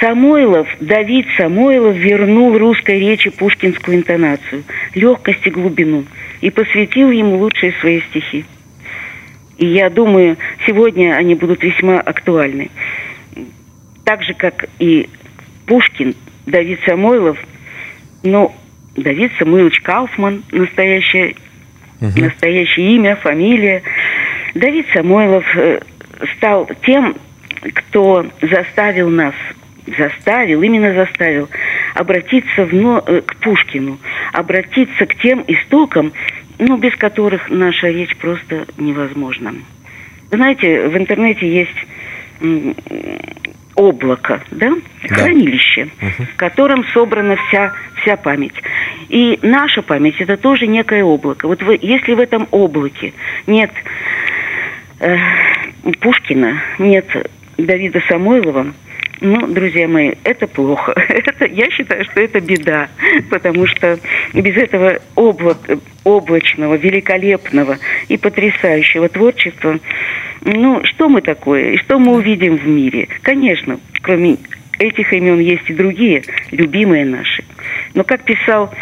[0.00, 6.04] Самойлов, Давид Самойлов вернул русской речи пушкинскую интонацию, легкость и глубину
[6.40, 8.44] и посвятил ему лучшие свои стихи.
[9.58, 10.36] И я думаю,
[10.66, 12.70] сегодня они будут весьма актуальны.
[14.04, 15.08] Так же, как и
[15.66, 17.38] Пушкин, Давид Самойлов,
[18.22, 18.54] ну,
[18.94, 21.36] Давид Самойлович Кауфман, настоящее,
[22.00, 23.82] настоящее имя, фамилия.
[24.54, 25.80] Давид Самойлов э,
[26.36, 27.16] стал тем,
[27.74, 29.34] кто заставил нас,
[29.86, 31.48] заставил, именно заставил,
[31.94, 33.98] обратиться вно- э, к Пушкину,
[34.32, 36.12] обратиться к тем истокам,
[36.58, 39.54] ну, без которых наша речь просто невозможна.
[40.30, 41.86] Знаете, в интернете есть
[43.74, 44.72] облако, да,
[45.08, 47.72] хранилище, в котором собрана вся,
[48.02, 48.54] вся память.
[49.08, 51.46] И наша память это тоже некое облако.
[51.46, 53.12] Вот вы, если в этом облаке
[53.46, 53.70] нет
[55.00, 55.16] э,
[56.00, 57.06] Пушкина, нет
[57.58, 58.66] Давида Самойлова,
[59.20, 60.92] ну, друзья мои, это плохо.
[61.08, 62.88] Это, я считаю, что это беда,
[63.30, 63.98] потому что
[64.34, 65.58] без этого облак,
[66.04, 69.78] облачного, великолепного и потрясающего творчества,
[70.42, 73.08] ну, что мы такое, и что мы увидим в мире?
[73.22, 74.36] Конечно, кроме
[74.78, 77.44] этих имен есть и другие, любимые наши.
[77.94, 78.72] Но, как писал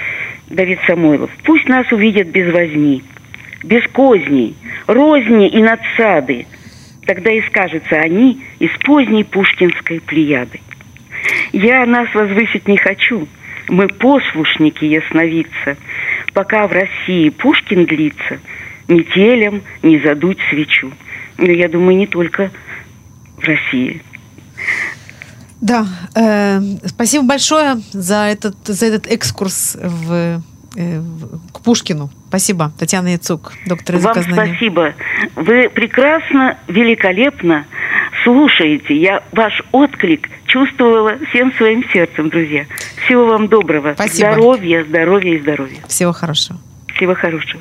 [0.49, 3.03] Давид Самойлов, пусть нас увидят без возни,
[3.63, 4.57] без козней,
[4.87, 6.47] розни и надсады,
[7.07, 10.61] Тогда и скажется они из поздней пушкинской плеяды.
[11.53, 13.29] Я нас возвысить не хочу,
[13.69, 15.77] мы послушники ясновидца,
[16.33, 18.39] пока в России Пушкин длится,
[18.89, 20.93] метелем не задуть свечу.
[21.39, 22.51] Но я думаю, не только
[23.37, 24.03] в России.
[25.61, 30.43] Да, э, спасибо большое за этот, за этот экскурс в-
[30.75, 32.11] к Пушкину.
[32.29, 34.53] Спасибо, Татьяна Яцук, доктор Вам языкознания.
[34.53, 34.95] спасибо.
[35.37, 37.67] Вы прекрасно, великолепно
[38.25, 38.97] слушаете.
[38.97, 42.67] Я ваш отклик чувствовала всем своим сердцем, друзья.
[43.05, 43.95] Всего вам доброго.
[43.95, 44.33] Спасибо.
[44.33, 45.79] Здоровья, здоровья и здоровья.
[45.87, 46.59] Всего хорошего.
[46.97, 47.61] Всего хорошего.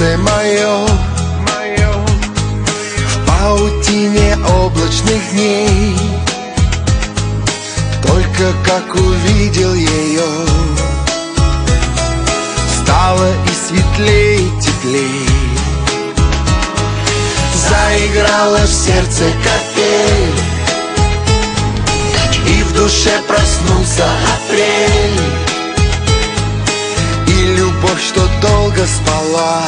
[0.00, 0.86] Солнце мое,
[3.06, 5.94] В паутине облачных дней.
[8.02, 10.46] Только как увидел ее
[12.82, 15.28] Стало и светлей, и теплей
[17.68, 20.40] Заиграла в сердце капель
[22.48, 25.49] И в душе проснулся апрель
[27.80, 29.62] любовь, что долго спала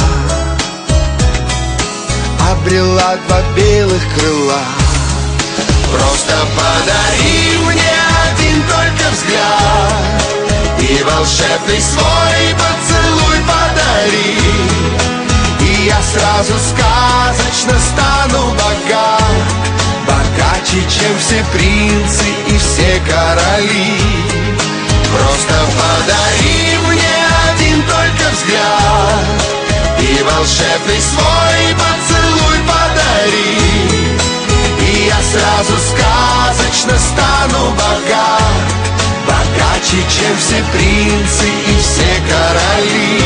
[2.51, 4.61] Обрела два белых крыла.
[5.91, 7.95] Просто подари мне
[8.31, 10.23] один только взгляд
[10.79, 14.37] И волшебный свой поцелуй подари.
[15.61, 19.23] И я сразу сказочно стану богат
[20.07, 24.01] Богаче, чем все принцы и все короли.
[25.13, 26.72] Просто подари
[30.43, 33.59] волшебный свой поцелуй подари.
[34.81, 38.67] И я сразу сказочно стану богат
[39.25, 43.23] Богаче, чем все принцы и все короли.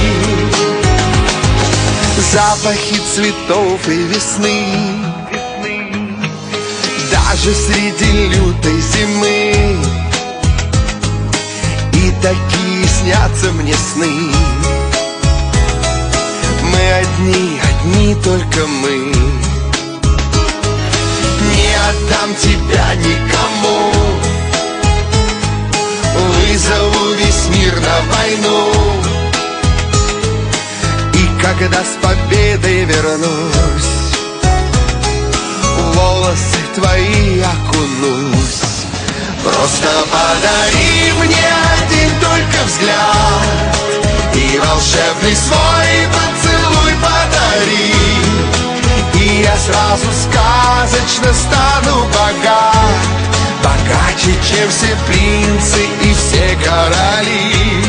[2.32, 4.66] Запахи цветов и весны
[7.10, 9.76] Даже среди лютой зимы.
[11.94, 14.75] И такие снятся мне сны
[16.76, 18.96] Мы одни, одни только мы.
[21.50, 23.92] Не отдам тебя никому.
[26.14, 28.72] Вызову весь мир на войну.
[31.14, 33.96] И когда с победой вернусь
[35.94, 38.66] Волосы твои окунусь.
[39.42, 41.48] Просто подари мне
[41.78, 43.76] один только взгляд
[44.34, 46.45] И волшебный свой поцелуй
[47.56, 47.92] зари
[49.14, 53.02] И я сразу сказочно стану богат.
[53.64, 57.82] Богаче, чем все принцы и все короли.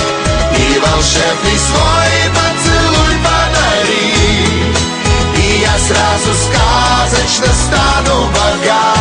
[0.57, 4.13] И волшебный свой поцелуй подари.
[5.37, 8.98] И я сразу сказочно стану богат.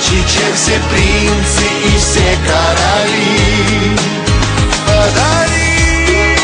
[0.00, 3.96] Богаче, чем все принцы и все короли
[4.86, 6.36] Подари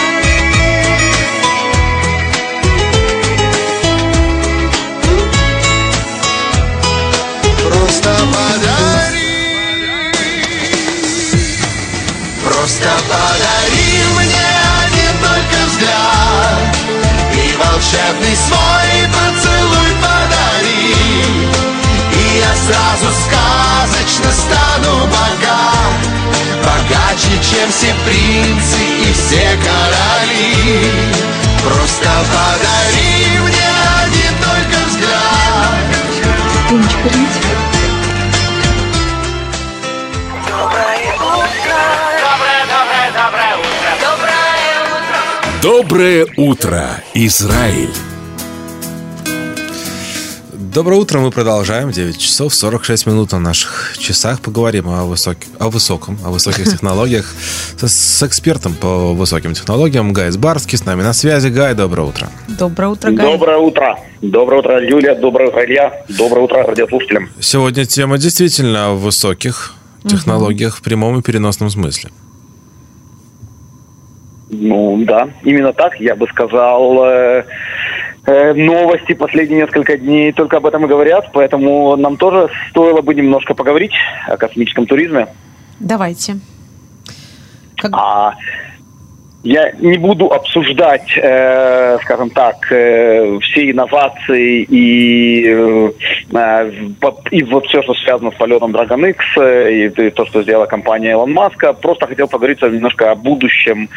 [7.67, 9.21] Просто подари
[12.45, 14.49] Просто подари мне
[14.85, 16.77] один только взгляд
[17.33, 19.46] И волшебный свой поцелуй
[22.67, 26.01] сразу сказочно стану богат.
[26.65, 30.91] Богаче, чем все принцы и все короли.
[31.63, 33.69] Просто подари мне
[34.03, 35.77] один только взгляд.
[45.63, 48.16] Доброе утро, Израиль.
[50.77, 51.91] Доброе утро, мы продолжаем.
[51.91, 54.43] 9 часов 46 минут на наших часах.
[54.43, 55.39] Поговорим о, высок...
[55.59, 57.35] о высоком, о высоких технологиях
[57.79, 61.49] с, с экспертом по высоким технологиям Гай Сбарский с нами на связи.
[61.49, 62.29] Гай, доброе утро.
[62.59, 63.27] Доброе утро, Гай.
[63.27, 63.99] Доброе утро.
[64.21, 65.15] Доброе утро, Юлия.
[65.15, 66.05] Доброе утро, Илья.
[66.11, 67.31] Доброе утро, радиослушателям.
[67.41, 69.73] Сегодня тема действительно о высоких
[70.07, 72.11] технологиях в прямом и переносном смысле.
[74.51, 77.03] Ну, да, именно так, я бы сказал.
[77.07, 77.45] э,
[78.27, 83.55] новости последние несколько дней только об этом и говорят, поэтому нам тоже стоило бы немножко
[83.55, 83.93] поговорить
[84.27, 85.29] о космическом туризме.
[85.79, 86.39] Давайте.
[87.93, 88.35] А
[89.47, 95.91] я не буду обсуждать, э, скажем так, э, все инновации и, э,
[97.31, 100.67] и вот все, что связано с полетом Dragon X, э, и, и то, что сделала
[100.67, 101.73] компания Илон Маска.
[101.75, 103.89] Просто хотел поговорить немножко о будущем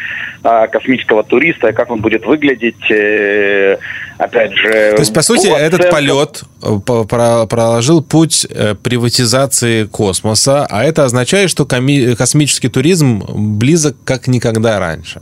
[0.43, 2.91] э, космического туриста, как он будет выглядеть.
[2.91, 3.78] э,
[4.20, 8.45] опять же, То есть, по сути, по этот оценкам- полет э, по- про- проложил путь
[8.50, 13.24] э, приватизации космоса, а это означает, что коми- космический туризм
[13.58, 15.22] близок как никогда раньше.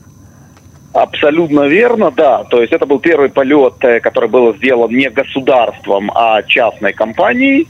[0.97, 2.43] Абсолютно верно, да.
[2.45, 7.67] То есть это был первый полет, э, который был сделан не государством, а частной компанией.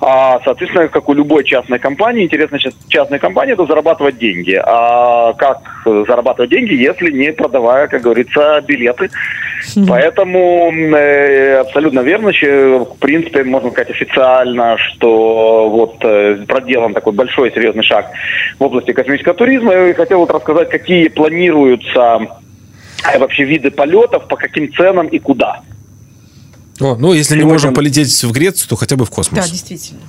[0.00, 4.60] А, соответственно, как у любой частной компании, интересно част- частной компании это зарабатывать деньги.
[4.60, 9.08] А как зарабатывать деньги, если не продавая, как говорится, билеты?
[9.88, 12.32] Поэтому э, абсолютно верно.
[12.32, 18.06] В принципе, можно сказать официально, что вот э, проделан такой большой серьезный шаг
[18.58, 19.74] в области космического туризма.
[19.74, 22.18] И хотел вот рассказать, какие планируются
[23.18, 25.60] вообще виды полетов, по каким ценам и куда.
[26.80, 29.44] О, ну, если не Сегодня- можем полететь в Грецию, то хотя бы в космос.
[29.44, 30.00] Да, действительно.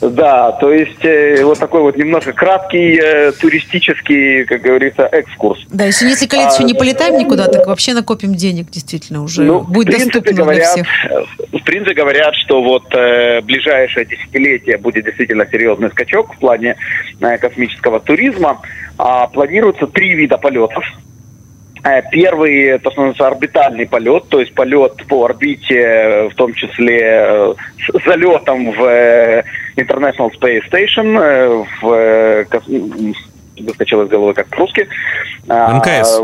[0.00, 5.60] Да, то есть э, вот такой вот немножко краткий э, туристический, как говорится, экскурс.
[5.70, 9.42] Да, если несколько лет А, еще не полетаем никуда, так вообще накопим денег, действительно, уже
[9.42, 10.86] Ну, будет доступно говорят, для всех.
[11.10, 16.76] э, В принципе, говорят, что вот э, ближайшее десятилетие будет действительно серьезный скачок в плане
[17.20, 18.62] э, космического туризма.
[18.96, 20.82] А, планируется три вида полетов.
[21.82, 26.52] Э, Первый, то, что называется орбитальный полет, то есть полет по орбите, э, в том
[26.54, 29.44] числе э, с залетом в э,
[29.76, 32.44] International Space Station, э, в э,
[33.58, 34.88] выскочил из головы как по-русски.
[35.48, 36.20] А, МКС.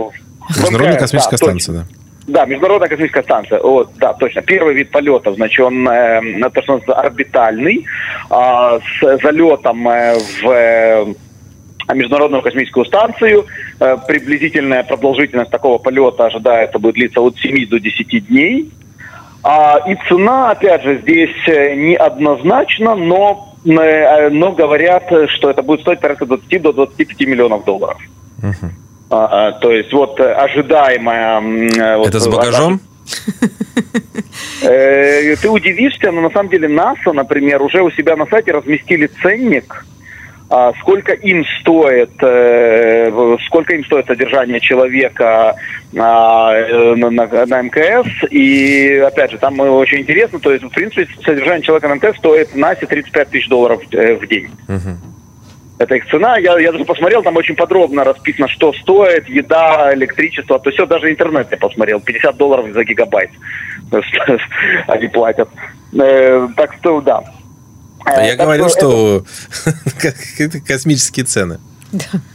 [0.48, 1.84] Международная космическая да, станция, да.
[2.26, 3.61] да, Международная космическая станция.
[3.61, 4.42] Вот, да, точно.
[4.42, 7.84] Первый вид полетов, значит, он э, то, что называется, орбитальный,
[8.30, 11.14] а, с залетом э, в э,
[11.95, 13.47] Международную космическую станцию.
[13.80, 18.70] Э, приблизительная продолжительность такого полета ожидается будет длиться от 7 до 10 дней.
[19.43, 25.05] А, и цена, опять же, здесь э, неоднозначна, но, э, но говорят,
[25.37, 27.99] что это будет стоить порядка 20 до 25 миллионов долларов.
[29.09, 31.39] А, то есть вот ожидаемая...
[31.39, 32.80] м, э, вот, Это с багажом?
[34.62, 39.87] Ты удивишься, но на самом деле НАСА, например, уже у себя на сайте разместили ценник,
[40.80, 45.55] сколько им стоит, э, сколько им стоит содержание человека
[45.99, 48.09] а, э, на, на- на МКС.
[48.30, 52.55] И опять же, там очень интересно, то есть, в принципе, содержание человека на МКС стоит
[52.55, 54.49] НАСе 35 тысяч долларов э, в день.
[55.78, 56.38] Это их цена.
[56.38, 60.59] Я, я даже посмотрел, там очень подробно расписано, что стоит, еда, электричество.
[60.59, 62.01] То есть все, даже интернет я посмотрел.
[62.01, 63.30] 50 долларов за гигабайт
[64.88, 65.49] они платят.
[65.99, 67.22] Э, Так что, да.
[68.07, 69.24] А Э, я так говорил, что
[70.38, 71.59] это космические цены.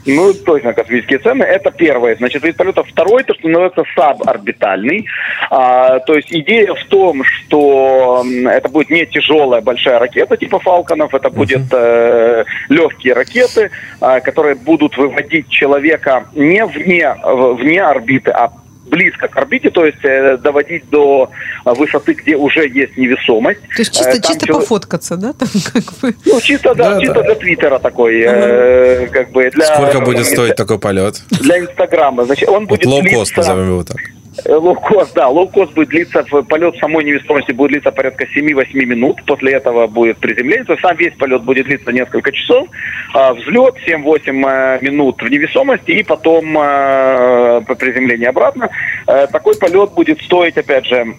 [0.06, 1.44] Ну, точно, космические цены.
[1.44, 2.16] Это первое.
[2.16, 2.84] Значит, вид полета.
[2.84, 5.06] Второй, то, что называется саборбитальный.
[5.50, 11.14] А, то есть идея в том, что это будет не тяжелая большая ракета типа Фалконов,
[11.14, 18.54] это будет э, легкие ракеты, а, которые будут выводить человека не вне, вне орбиты, а
[18.92, 21.30] близко к орбите, то есть э, доводить до
[21.66, 23.62] э, высоты, где уже есть невесомость.
[23.62, 25.34] То есть чисто, Э, там чисто чело- пофоткаться, да?
[25.34, 26.14] Там как бы.
[26.26, 29.66] Ну, чисто, да, чисто для Твиттера такой, э, как бы для...
[29.66, 31.22] Сколько будет стоить такой полет?
[31.32, 32.26] Для Инстаграма.
[32.26, 33.98] Значит, он Вот будет лоу-кост, длиться- назовем его так.
[34.46, 35.28] Э, Лоу-кост, да.
[35.28, 39.24] Лоу-кост будет длиться, полет самой невесомости будет длиться порядка 7-8 минут.
[39.26, 40.66] После этого будет приземление.
[40.82, 42.68] Сам весь полет будет длиться несколько часов.
[43.14, 48.70] А, взлет 7-8 э, минут в невесомости и потом э, по приземлению обратно.
[49.06, 51.16] Такой полет будет стоить, опять же,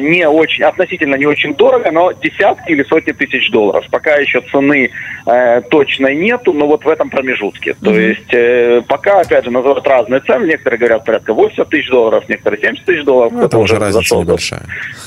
[0.00, 3.84] не очень, относительно не очень дорого, но десятки или сотни тысяч долларов.
[3.90, 4.90] Пока еще цены
[5.26, 7.74] э, точной нету, но вот в этом промежутке.
[7.82, 10.46] То есть э, пока, опять же, называют разные цены.
[10.46, 13.32] Некоторые говорят порядка 80 тысяч долларов, некоторые 70 тысяч долларов.
[13.32, 14.62] Ну, это уже разница зашел небольшая.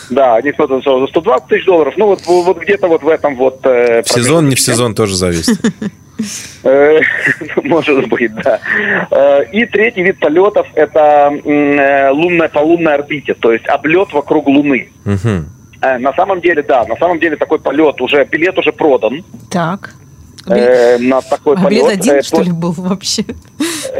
[0.09, 1.93] Да, один кто-то зашел за 120 тысяч долларов.
[1.97, 3.65] Ну вот, вот где-то вот в этом вот...
[3.65, 5.57] э, В сезон, не в сезон тоже зависит.
[6.63, 6.99] Э,
[7.63, 8.59] Может быть, да.
[9.11, 14.47] Э, И третий вид полетов– это э, лунная по лунной орбите, то есть облет вокруг
[14.47, 14.89] Луны.
[15.81, 19.93] На самом деле, да, на самом деле такой полет уже, билет уже продан Так.
[20.45, 21.69] э, на такой А полет.
[21.69, 23.23] билет один, Э, что то- ли, был вообще?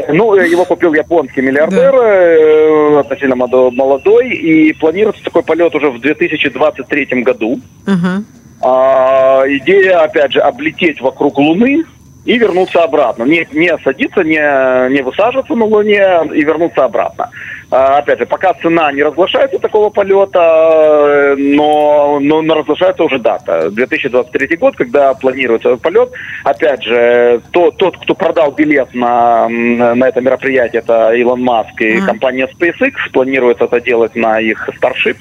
[0.08, 5.98] Ну, его купил японский миллиардер, э, относительно молодо- молодой, и планируется такой полет уже в
[6.00, 7.60] 2023 году.
[7.86, 8.22] Ага.
[8.62, 11.84] А, идея, опять же, облететь вокруг Луны
[12.24, 13.24] и вернуться обратно.
[13.24, 16.04] Не, не садиться, не, не высаживаться на Луне
[16.34, 17.30] и вернуться обратно.
[17.70, 23.18] А, опять же, пока цена не разглашается такого полета, э, но, но, но разглашается уже
[23.18, 23.70] дата.
[23.70, 26.10] 2023 год, когда планируется этот полет.
[26.44, 31.98] Опять же, то, тот, кто продал билет на, на это мероприятие, это Илон Маск и
[31.98, 32.06] Мгм.
[32.06, 32.92] компания SpaceX.
[33.12, 35.18] Планирует это делать на их Starship,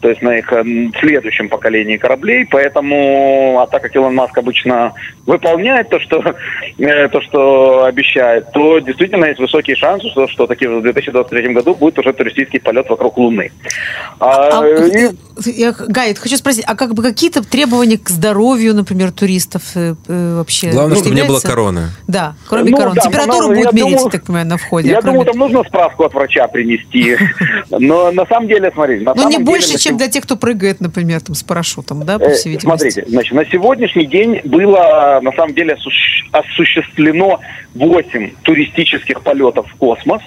[0.00, 2.46] то есть на их м, следующем поколении кораблей.
[2.50, 4.94] Поэтому, а так как Илон Маск обычно
[5.26, 6.22] выполняет то, что,
[6.78, 11.74] э, то, что обещает, то действительно есть высокие шансы, что, что таки в 2023 году
[11.74, 13.50] будет уже туристический полет вокруг Луны.
[14.18, 15.10] А, А, и- э,
[15.46, 20.34] я, Гай, хочу спросить, а как бы какие-то требования к здоровью, например, туристов э, э,
[20.36, 20.70] вообще?
[20.70, 21.88] Главное, чтобы не было короны.
[22.06, 22.94] Да, кроме Ну, короны.
[22.96, 24.88] да, Температуру ну, будет я мерить, думаю- так понимаю, на входе.
[24.90, 27.16] Я а кроме думаю, там нужно справку от врача принести.
[27.70, 31.20] Но на самом деле, смотрите, на Ну, не больше, чем для тех, кто прыгает, например,
[31.20, 32.66] там, с парашютом, да, по всей видимости.
[32.90, 37.40] Смотрите, значит, на сегодняшний день было на самом деле осущ- осуществлено
[37.74, 40.20] 8 туристических полетов в космос.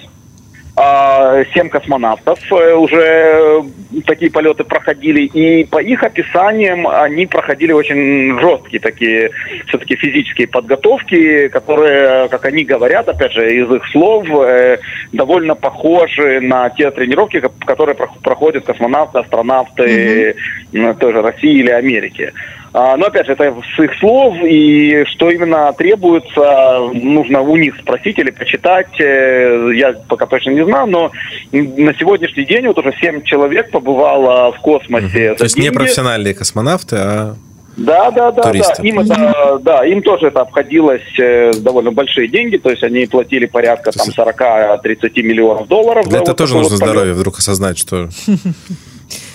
[0.76, 3.62] А, Семь космонавтов э, уже э,
[4.06, 9.30] такие полеты проходили, и по их описаниям они проходили очень жесткие такие
[9.68, 14.78] все-таки физические подготовки, которые, как они говорят, опять же, из их слов, э,
[15.12, 20.34] довольно похожи на те тренировки, ко- которые прох- проходят космонавты, астронавты
[20.72, 22.32] м, той же России или Америки.
[22.76, 27.76] А, Но опять же, это с их слов, и что именно требуется, нужно у них
[27.78, 28.88] спросить или почитать.
[28.98, 31.12] Э, Я пока точно не знаю, но
[31.52, 35.30] на сегодняшний день вот уже 7 человек побывало в космосе.
[35.30, 35.76] за То есть не деньги.
[35.76, 37.36] профессиональные космонавты, а
[37.76, 38.82] Да, да, да, Туристы.
[38.82, 38.88] да.
[38.88, 43.46] Им это, да, им тоже это обходилось э, довольно большие деньги, то есть они платили
[43.46, 46.06] порядка там 40-30 миллионов долларов.
[46.08, 48.08] для за этого вот тоже нужно вот здоровье, вдруг осознать, что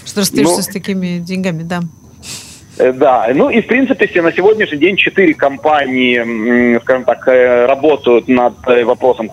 [0.06, 1.80] Что расстаешься Ну, с такими деньгами, да.
[2.80, 7.66] Э, Да, ну и в принципе все на сегодняшний день четыре компании, скажем так, э,
[7.66, 9.30] работают над э, вопросом,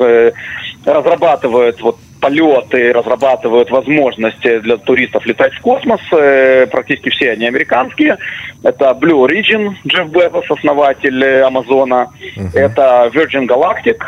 [0.84, 6.00] разрабатывают вот полеты, разрабатывают возможности для туристов летать в космос.
[6.08, 8.16] Практически все они американские.
[8.62, 12.08] Это Blue Origin, Джефф Безос, основатель Амазона.
[12.54, 13.98] Это Virgin Galactic,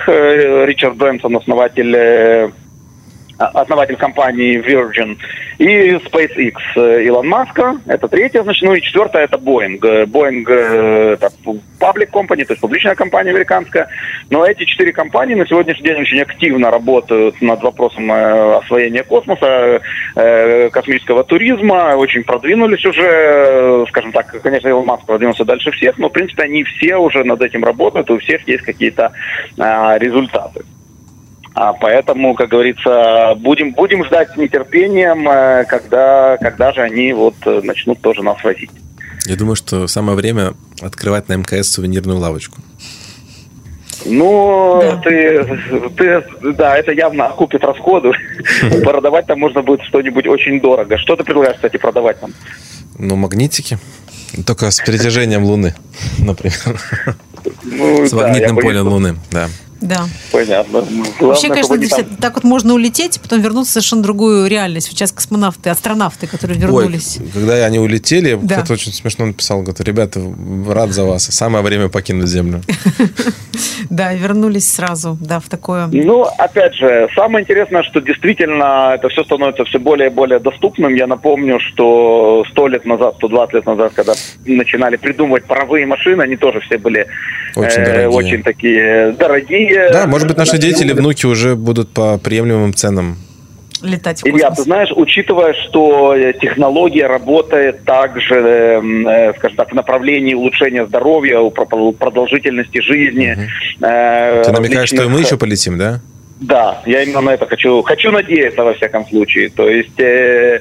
[0.66, 2.50] Ричард Брэнсон, основатель
[3.38, 5.16] основатель компании Virgin,
[5.58, 9.78] и SpaceX э, Илон Маска, это третья, значит, ну и четвертая это Boeing.
[9.82, 11.30] Э, Boeing э, это
[11.80, 13.88] public company, то есть публичная компания американская,
[14.30, 19.80] но эти четыре компании на сегодняшний день очень активно работают над вопросом освоения космоса,
[20.72, 26.12] космического туризма, очень продвинулись уже, скажем так, конечно, Илон Маск продвинулся дальше всех, но, в
[26.12, 29.12] принципе, они все уже над этим работают, у всех есть какие-то
[29.56, 30.62] результаты.
[31.54, 37.34] А поэтому, как говорится, будем, будем ждать с нетерпением, э, когда, когда же они вот
[37.46, 38.70] э, начнут тоже нас возить.
[39.26, 42.60] я думаю, что самое время открывать на МКС сувенирную лавочку.
[44.04, 45.44] Ну, ты,
[45.96, 48.12] ты, да, это явно окупит расходы.
[48.84, 50.96] Продавать там можно будет что-нибудь очень дорого.
[50.98, 52.32] Что ты предлагаешь, кстати, продавать там?
[52.98, 53.78] Ну, магнитики.
[54.46, 55.74] Только с притяжением Луны,
[56.18, 56.80] например.
[57.64, 59.48] Ну, С да, магнитным полем Луны, да.
[59.80, 60.06] Да.
[60.32, 60.80] Понятно.
[60.80, 64.88] Главное, Вообще, конечно, они там- так вот можно улететь, потом вернуться в совершенно другую реальность.
[64.88, 67.18] Сейчас космонавты, астронавты, которые вернулись.
[67.20, 68.56] Ой, когда они улетели, Да.
[68.56, 70.20] кто-то очень смешно написал, говорит, ребята,
[70.68, 71.24] рад за вас.
[71.24, 72.60] Самое время покинуть Землю.
[73.90, 75.86] Да, вернулись сразу, да, в такое...
[75.90, 80.94] Ну, опять же, самое интересное, что действительно это все становится все более и более доступным.
[80.94, 84.12] Я напомню, что сто лет назад, 120 лет назад, когда
[84.44, 87.06] начинали придумывать паровые машины, они тоже все были
[87.56, 88.08] Очень э, дорогие.
[88.08, 89.67] очень такие дорогие.
[89.92, 93.18] Да, может быть, наши дети или внуки уже будут по приемлемым ценам.
[93.80, 94.56] Летать в Илья, космос.
[94.56, 100.84] ты знаешь, учитывая, что э, технология работает также, э, э, скажем так, в направлении улучшения
[100.84, 103.36] здоровья, продолжительности жизни.
[103.80, 106.00] э, Ты намекаешь, что и мы еще полетим, да?
[106.40, 109.48] Да, я именно на это хочу, хочу надеяться во всяком случае.
[109.50, 110.60] То есть, э, э,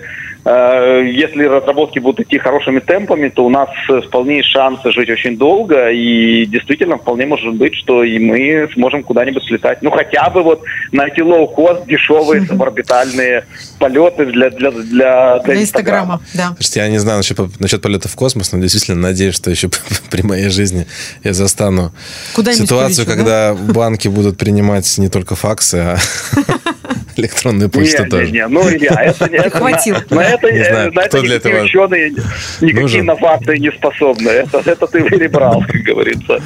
[0.49, 5.37] если разработки будут идти хорошими темпами, то у нас э, вполне есть шансы жить очень
[5.37, 9.81] долго, и действительно вполне может быть, что и мы сможем куда-нибудь слетать.
[9.81, 10.61] Ну, хотя бы вот
[10.93, 13.45] на эти лоу-кост дешевые суборбитальные
[13.77, 16.53] полеты для, для, для, Для Инстаграма, да.
[16.55, 19.69] Слушайте, я не знаю насчет, насчет полета в космос, но действительно надеюсь, что еще
[20.09, 20.87] при моей жизни
[21.25, 21.91] я застану
[22.35, 25.97] Куда-нибудь ситуацию, когда банки будут принимать не только факсы, а
[27.19, 28.25] электронную почту не, тоже.
[28.27, 29.95] не, не, ну, Илья, это, это, хватил.
[30.09, 32.99] на, на это, Не знаю, на кто это для никакие этого ученые никакие нужен.
[33.01, 34.29] инновации не способны.
[34.29, 36.41] Это, это ты перебрал, как говорится.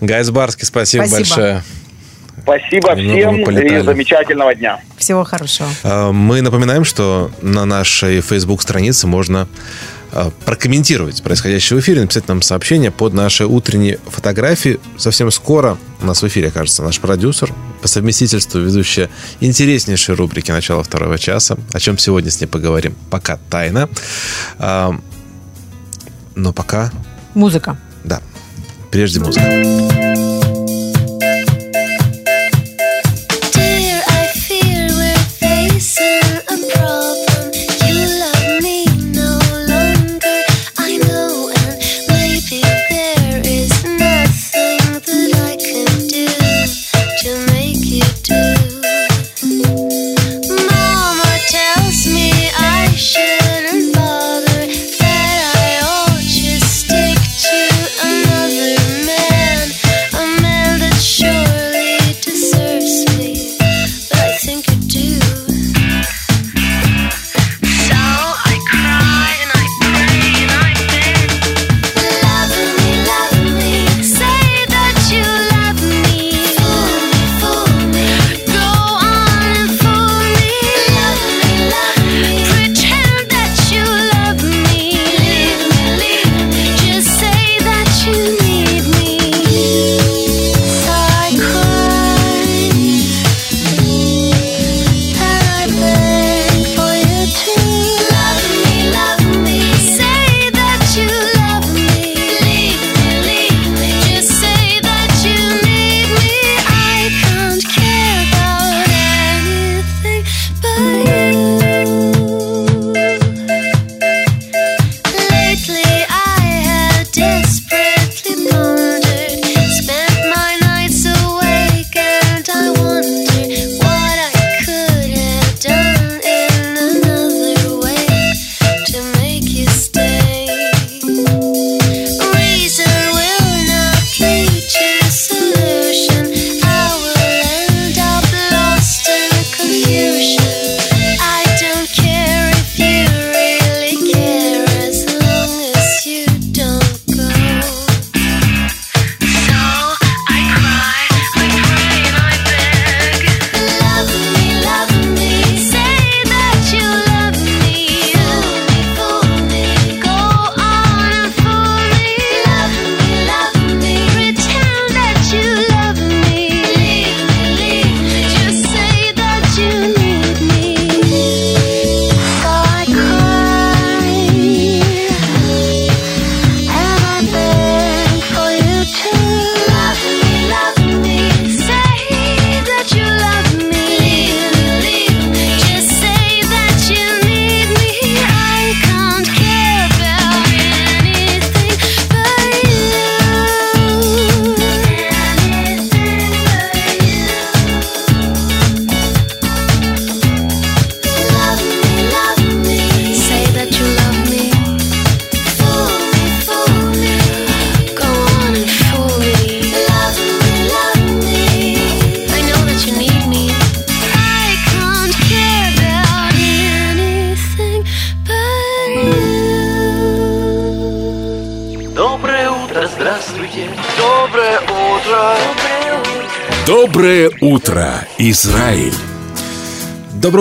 [0.00, 1.18] Гайс Барский, спасибо, Спасибо.
[1.36, 1.62] большое.
[2.42, 4.80] Спасибо Немного всем и замечательного дня.
[4.96, 5.68] Всего хорошего.
[5.84, 9.48] А, Мы напоминаем, что на нашей Facebook-странице можно
[10.44, 14.80] прокомментировать происходящее в эфире, написать нам сообщение под наши утренние фотографии.
[14.96, 17.52] Совсем скоро у нас в эфире окажется наш продюсер,
[17.82, 21.56] по совместительству ведущая интереснейшей рубрики «Начало второго часа».
[21.72, 23.88] О чем сегодня с ней поговорим, пока тайна.
[24.58, 24.98] А,
[26.34, 26.90] Но пока,
[27.34, 27.76] Музыка.
[28.04, 28.20] да,
[28.90, 30.37] прежде музыка.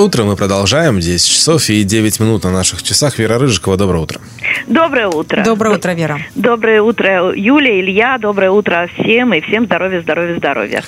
[0.08, 1.00] Утро, мы продолжаем.
[1.00, 3.20] 10 часов и 9 минут на наших часах.
[3.20, 4.22] Вера Рыжикова, доброе утро.
[4.66, 5.44] Доброе утро.
[5.44, 6.20] Доброе утро, Вера.
[6.34, 8.18] Доброе утро, Юля, Илья.
[8.18, 10.84] Доброе утро всем и всем здоровья, здоровья, здоровья.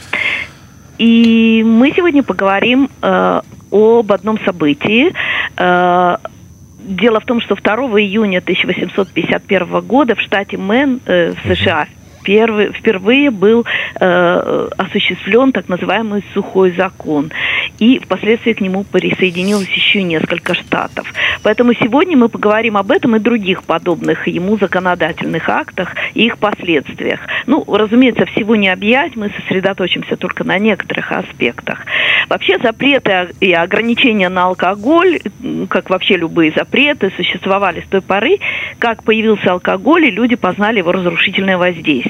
[0.97, 3.41] И мы сегодня поговорим э,
[3.71, 5.13] об одном событии.
[5.57, 6.15] Э,
[6.79, 11.87] дело в том, что 2 июня 1851 года в штате Мэн э, в США
[12.23, 13.65] первый, впервые был
[13.99, 17.31] э, осуществлен так называемый сухой закон.
[17.79, 21.13] И впоследствии к нему присоединилось еще несколько штатов.
[21.43, 27.21] Поэтому сегодня мы поговорим об этом и других подобных ему законодательных актах и их последствиях.
[27.45, 31.85] Ну, разумеется, всего не объять, мы сосредоточимся только на некоторых аспектах.
[32.27, 35.19] Вообще запреты и ограничения на алкоголь,
[35.69, 38.39] как вообще любые запреты, существовали с той поры,
[38.77, 42.08] как появился алкоголь, и люди познали его разрушительное воздействие.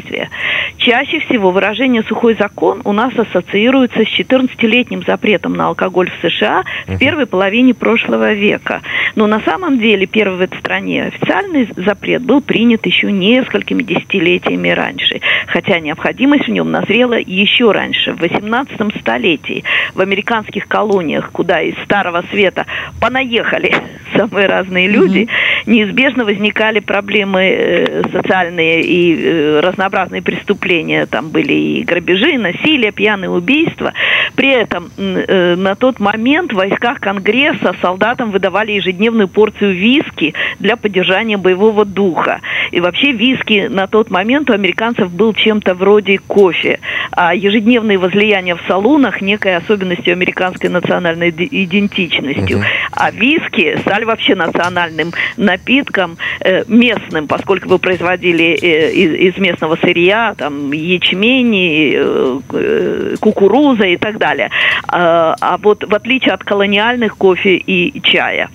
[0.78, 6.64] Чаще всего выражение «сухой закон» у нас ассоциируется с 14-летним запретом на алкоголь в США
[6.88, 8.82] в первой половине прошлого века.
[9.16, 14.70] Но на самом деле первый в этой стране официальный запрет был принят еще несколькими десятилетиями
[14.70, 19.64] раньше, хотя необходимость в нем назрела еще раньше, в 18 столетии.
[19.96, 22.66] В американских колониях, куда из Старого Света
[23.02, 23.76] понаехали
[24.16, 25.28] самые разные люди,
[25.66, 29.60] неизбежно возникали проблемы э, социальные и э,
[29.90, 31.06] разнообразные преступления.
[31.06, 33.94] Там были и грабежи, и насилие, пьяные убийства.
[34.36, 40.76] При этом э, на тот момент в войсках Конгресса солдатам выдавали ежедневную порцию виски для
[40.76, 42.40] поддержания боевого духа.
[42.72, 46.80] И вообще виски на тот момент у американцев был чем-то вроде кофе.
[47.12, 52.62] А ежедневные возлияния в салонах некой особенностью американской национальной иде- идентичностью.
[52.92, 59.78] А виски стали вообще национальным напитком э, местным, поскольку вы производили э, из, из местного
[59.82, 64.50] сырья, там, ячмень, и, э, э, кукуруза и так далее.
[64.88, 68.50] А, а вот в отличие от колониальных кофе и чая.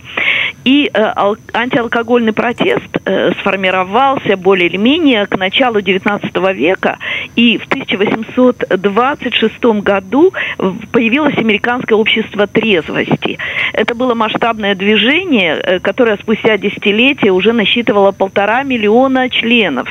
[0.64, 6.98] И э, ал- антиалкогольный протест э, сформировался более или менее к началу XIX века,
[7.36, 10.32] и в 1826 году
[10.92, 13.38] появилось Американское общество трезвости.
[13.72, 19.88] Это было масштабное движение, э, которое спустя десятилетия уже насчитывало полтора миллиона членов.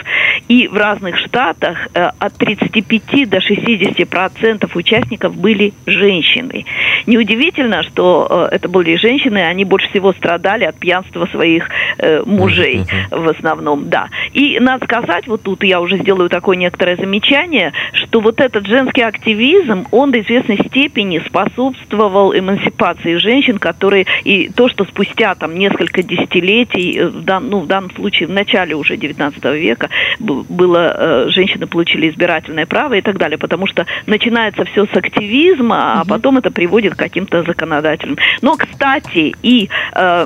[0.48, 6.66] И в разных штатах э, от 35 до 60 процентов участников были женщины.
[7.06, 12.86] Неудивительно, что э, это были женщины, они больше всего страдали от пьянства своих э, мужей
[13.10, 14.10] в основном, да.
[14.34, 19.02] И надо сказать, вот тут я уже сделаю такое некоторое замечание, что вот этот женский
[19.02, 26.04] активизм, он до известной степени способствовал эмансипации женщин, которые и то, что спустя там несколько
[26.04, 29.90] десятилетий, э, в, дан- ну, в данном случае в начале уже 19 века
[30.20, 36.02] было, э, женщины получили избирательное право и так далее, потому что начинается все с активизма,
[36.02, 38.18] а потом это приводит к каким-то законодательным.
[38.42, 40.26] Но, кстати, и э,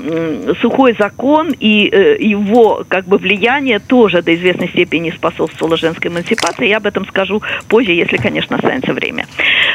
[0.61, 6.67] сухой закон и э, его как бы влияние тоже до известной степени способствовало женской эмансипации.
[6.67, 9.25] Я об этом скажу позже, если, конечно, останется время.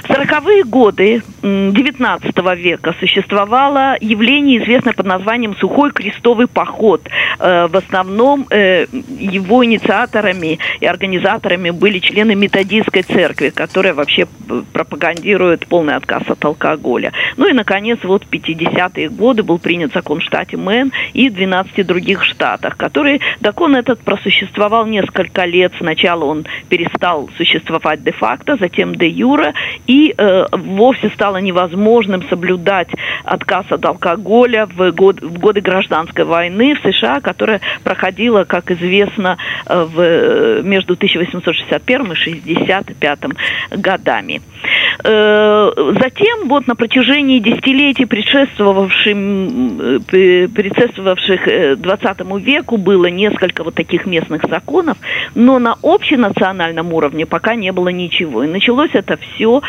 [0.05, 7.03] В 40-е годы 19 века существовало явление, известное под названием «сухой крестовый поход».
[7.39, 8.87] Э, В основном э,
[9.19, 16.45] его инициаторами и организаторами были члены методистской церкви, которая вообще п- пропагандирует полный отказ от
[16.45, 17.13] алкоголя.
[17.37, 21.87] Ну и, наконец, вот в 50-е годы был принят закон штате Мэн и в 12
[21.87, 25.73] других штатах, который закон этот просуществовал несколько лет.
[25.79, 29.55] Сначала он перестал существовать де-факто, затем де-юра,
[29.87, 32.89] и э, вовсе стало невозможным соблюдать
[33.25, 39.37] отказ от алкоголя в, год- в годы гражданской войны в США, которая проходила, как известно,
[39.67, 43.19] э, в, между 1861 и 65
[43.71, 44.41] годами.
[45.05, 45.71] Э,
[46.01, 54.07] Затем, вот на протяжении десятилетий, предшествовавшим, пе- предшествовавших э, 20 веку, было несколько вот таких
[54.07, 54.97] местных законов,
[55.35, 58.45] но на общенациональном уровне пока не было ничего.
[58.45, 59.63] И началось это все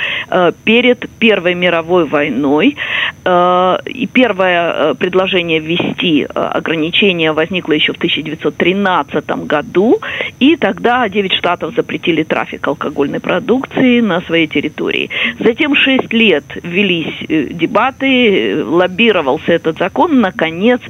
[0.63, 2.75] перед Первой мировой войной.
[3.25, 9.99] Э, И первое э, предложение ввести э, ограничения возникло еще в 1913 году,
[10.39, 15.09] и тогда 9 штатов запретили трафик алкогольной продукции на своей территории.
[15.39, 20.19] Затем 6 лет велись э, дебаты, э, лоббировался этот закон.
[20.34, 20.81] Наконец,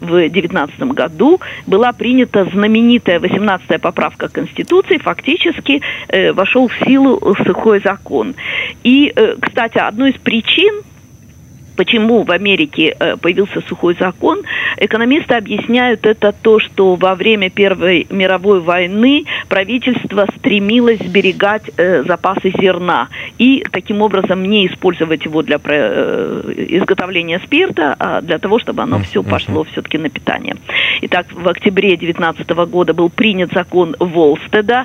[0.00, 7.80] в 2019 году была принята знаменитая 18-я поправка Конституции, фактически э, вошел в силу сухой
[7.80, 8.34] закон.
[8.82, 10.82] И, э, кстати, одной из причин
[11.80, 14.42] почему в Америке э, появился сухой закон,
[14.76, 22.52] экономисты объясняют это то, что во время Первой мировой войны правительство стремилось сберегать э, запасы
[22.60, 23.08] зерна
[23.38, 28.98] и таким образом не использовать его для э, изготовления спирта, а для того, чтобы оно
[28.98, 30.56] все пошло все-таки на питание.
[31.00, 34.84] Итак, в октябре 2019 года был принят закон Волстеда,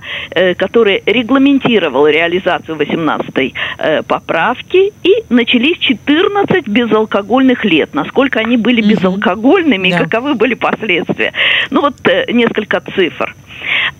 [0.55, 7.93] который регламентировал реализацию 18-й э, поправки, и начались 14 безалкогольных лет.
[7.93, 9.97] Насколько они были безалкогольными Да.
[9.97, 11.33] и каковы были последствия.
[11.71, 13.35] Ну вот э, несколько цифр.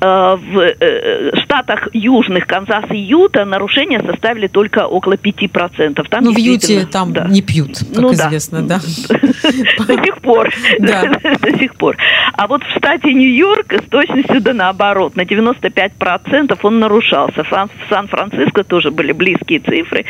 [0.01, 6.03] Э, В э, штатах южных Канзас и Юта нарушения составили только около 5%.
[6.09, 7.25] Там Ну, в Юте там да.
[7.27, 8.75] не пьют, как Ну известно, да.
[9.87, 10.49] До сих пор.
[10.79, 11.03] Да.
[11.41, 11.97] До сих пор.
[12.33, 15.15] А вот в штате Нью-Йорк с точностью да наоборот.
[15.15, 17.43] На 95% он нарушался.
[17.43, 20.05] В Сан-Франциско тоже были близкие цифры.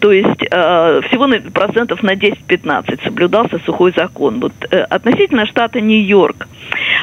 [0.00, 4.40] То есть всего на процентов на 10-15 соблюдался сухой закон.
[4.40, 6.48] Вот э, относительно штата Нью-Йорк.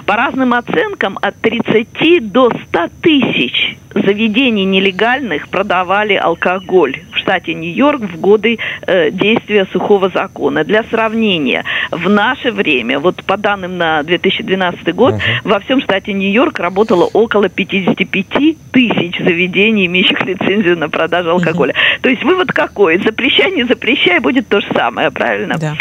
[0.06, 8.02] По разным оценкам от 30 до 100 тысяч заведений нелегальных продавали алкоголь в штате Нью-Йорк
[8.02, 10.64] в годы э, действия сухого закона.
[10.64, 16.60] Для сравнения, в наше время, вот по данным на 2012 год, во всем штате Нью-Йорк
[16.60, 21.74] работало около 55 тысяч заведений, имеющих лицензию на продажу алкоголя.
[22.02, 22.98] То есть вывод какой?
[22.98, 25.56] Запрещай, не запрещай, будет то же самое, правильно?
[25.58, 25.76] Да.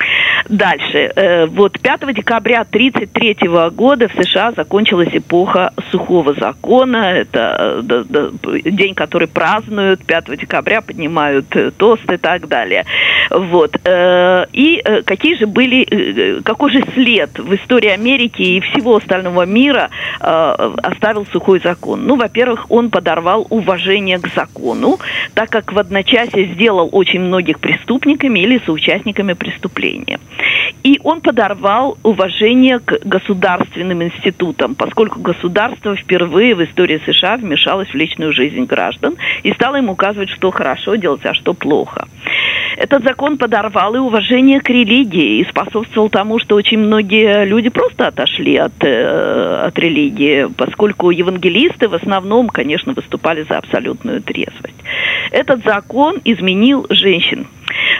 [0.48, 1.10] Дальше.
[1.16, 7.12] Э, Вот 5 декабря 1933 года в США закончилась эпоха сухого закона.
[7.14, 12.84] Это э, день, который празднуют 5 декабря, поднимают э, тост и так далее.
[13.30, 13.76] Вот.
[13.86, 19.88] И какие же были, какой же след в истории Америки и всего остального мира
[20.20, 22.06] оставил сухой закон?
[22.06, 24.98] Ну, во-первых, он подорвал уважение к закону,
[25.34, 28.93] так как в одночасье сделал очень многих преступниками или соучастниками
[29.34, 30.18] преступления.
[30.82, 37.94] И он подорвал уважение к государственным институтам, поскольку государство впервые в истории США вмешалось в
[37.94, 42.06] личную жизнь граждан и стало им указывать, что хорошо делать, а что плохо.
[42.76, 48.08] Этот закон подорвал и уважение к религии и способствовал тому, что очень многие люди просто
[48.08, 54.74] отошли от, э, от религии, поскольку евангелисты в основном, конечно, выступали за абсолютную трезвость.
[55.30, 57.46] Этот закон изменил женщин.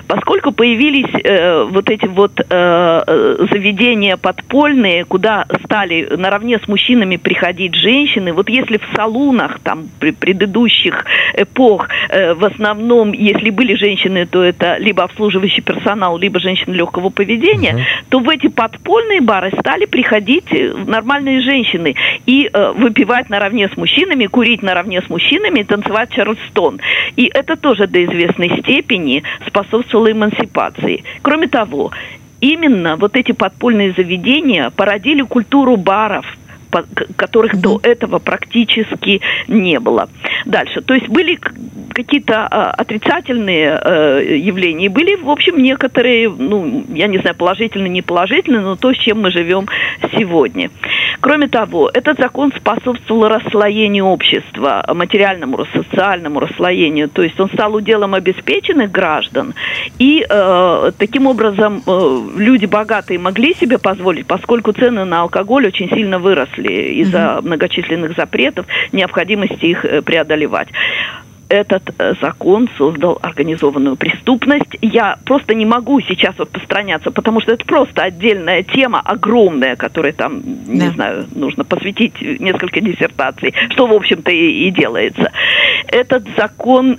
[0.07, 7.17] Поскольку появились э, вот эти вот э, э, заведения подпольные, куда стали наравне с мужчинами
[7.17, 11.05] приходить женщины, вот если в салунах там при предыдущих
[11.35, 17.11] эпох э, в основном, если были женщины, то это либо обслуживающий персонал, либо женщины легкого
[17.11, 21.95] поведения, то в эти подпольные бары стали приходить э, нормальные женщины
[22.27, 26.81] и э, выпивать наравне с мужчинами, курить наравне с мужчинами, танцевать чарльстон.
[27.17, 29.23] И это тоже до известной степени
[29.65, 31.05] способствовало эмансипации.
[31.23, 31.93] Кроме того,
[32.41, 36.27] именно вот эти подпольные заведения породили культуру баров,
[37.17, 40.09] которых до этого практически не было.
[40.45, 40.81] Дальше.
[40.83, 41.39] То есть были
[41.95, 48.03] какие-то а, отрицательные э, явления, были, в общем, некоторые, ну, я не знаю, положительные, не
[48.03, 49.69] положительные, но то, с чем мы живем
[50.17, 50.71] сегодня.
[51.21, 58.15] Кроме того, этот закон способствовал расслоению общества, материальному, социальному расслоению, то есть он стал уделом
[58.15, 59.55] обеспеченных граждан,
[59.99, 65.89] и э, таким образом э, люди богатые могли себе позволить, поскольку цены на алкоголь очень
[65.89, 70.69] сильно выросли из-за многочисленных запретов, необходимости их э, преодолевать
[71.49, 74.77] этот э, закон создал организованную преступность.
[74.83, 80.13] Я просто не могу сейчас вот постраняться, потому что это просто отдельная тема, огромная, которой
[80.13, 85.31] там, не знаю, нужно посвятить несколько диссертаций, что, в общем-то, и, и делается.
[85.89, 86.99] Этот закон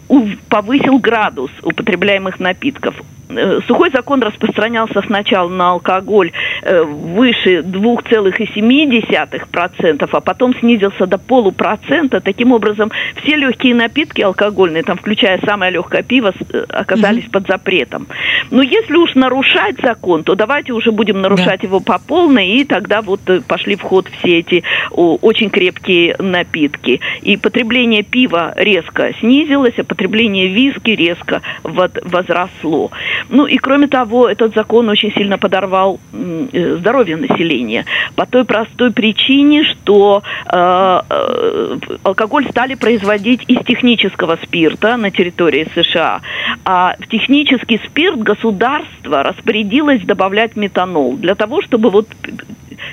[0.50, 2.96] повысил градус употребляемых напитков.
[3.30, 12.22] Э, Сухой закон распространялся сначала на алкоголь э, выше 2,7%, а потом снизился до полупроцента.
[12.22, 18.08] Таким образом, все легкие напитки алкогольные, там, включая самое легкое пиво, э, оказались под запретом.
[18.52, 23.02] Но если уж нарушать закон, то давайте уже будем нарушать его по полной, и тогда
[23.02, 27.00] вот пошли в ход все эти очень крепкие напитки.
[27.22, 32.92] И потребление пива резко снизилось, а потребление виски резко возросло.
[33.30, 37.86] Ну и кроме того, этот закон очень сильно подорвал э, здоровье населения.
[38.16, 45.68] По той простой причине, что э, э, алкоголь стали производить из технического спирта на территории
[45.76, 46.22] США,
[46.64, 52.08] а в технический спирт государство распорядилось добавлять метанол для того, чтобы вот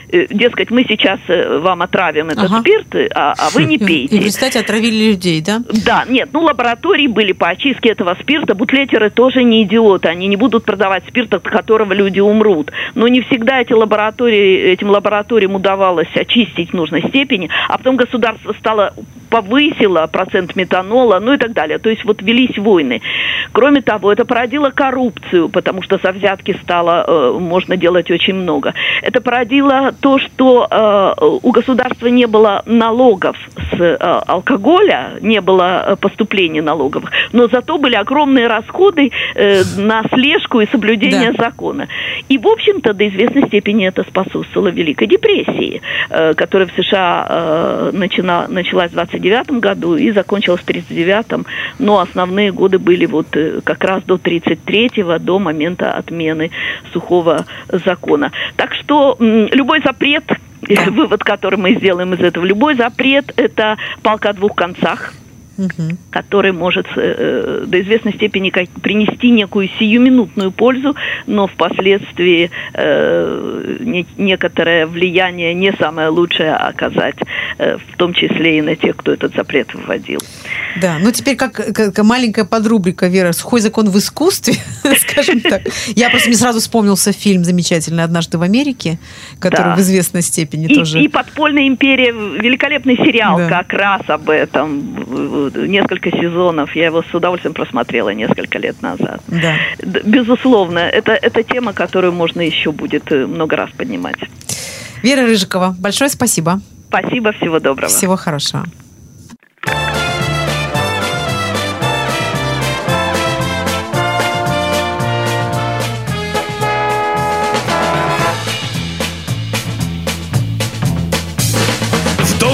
[0.08, 2.60] дескать, мы сейчас э, вам отравим этот Ага.
[2.60, 4.16] спирт, э, а, а вы не пейте.
[4.16, 5.62] И, в результате отравили людей, да?
[5.84, 8.54] Да, нет, ну лаборатории были по очистке этого спирта.
[8.54, 10.08] Бутлетеры тоже не идиоты.
[10.08, 12.70] Они не будут продавать спирт, от которого люди умрут.
[12.94, 17.48] Но не всегда эти лаборатории, этим лабораториям удавалось очистить в нужной степени.
[17.68, 18.94] А потом государство стало
[19.32, 21.78] повысило процент метанола, ну и так далее.
[21.78, 23.00] То есть вот велись войны.
[23.52, 28.74] Кроме того, это породило коррупцию, потому что со взятки стало э, можно делать очень много.
[29.00, 33.36] Это породило то, что э, у государства не было налогов
[33.72, 40.02] с э, алкоголя, не было э, поступлений налоговых, но зато были огромные расходы э, на
[40.12, 41.88] слежку и соблюдение закона.
[42.28, 47.90] И, в общем-то, до известной степени это способствовало Великой депрессии, э, которая в США э,
[47.92, 51.46] начина- началась в 29 году и закончилась в 39
[51.78, 56.50] но основные годы были вот э, как раз до 33-го, до момента отмены
[56.92, 58.32] сухого закона.
[58.56, 59.16] Так что
[59.62, 60.24] любой запрет,
[60.88, 65.14] вывод, который мы сделаем из этого, любой запрет– это палка о двух концах
[66.10, 70.94] который может э, э, до известной степени как- принести некую сиюминутную пользу,
[71.26, 77.16] но впоследствии э, не- некоторое влияние не самое лучшее оказать,
[77.58, 80.20] э, в том числе и на тех, кто этот запрет вводил.
[80.80, 84.54] Да, ну теперь как, как маленькая подрубрика, Вера, «Сухой закон в искусстве»,
[84.96, 85.62] скажем так.
[85.94, 88.98] Я просто мне сразу вспомнился фильм замечательный «Однажды в Америке»,
[89.38, 91.00] который в известной степени тоже...
[91.00, 95.41] и «Подпольная империя»– великолепный сериал как раз об этом.
[95.50, 96.74] Несколько сезонов.
[96.74, 99.20] Я его с удовольствием просмотрела несколько лет назад.
[99.28, 99.54] Да.
[99.82, 104.18] Безусловно, это, это тема, которую можно еще будет э, много раз поднимать.
[105.02, 106.60] Вера Рыжикова, большое спасибо.
[106.88, 107.88] Спасибо, всего доброго.
[107.88, 108.64] Всего хорошего.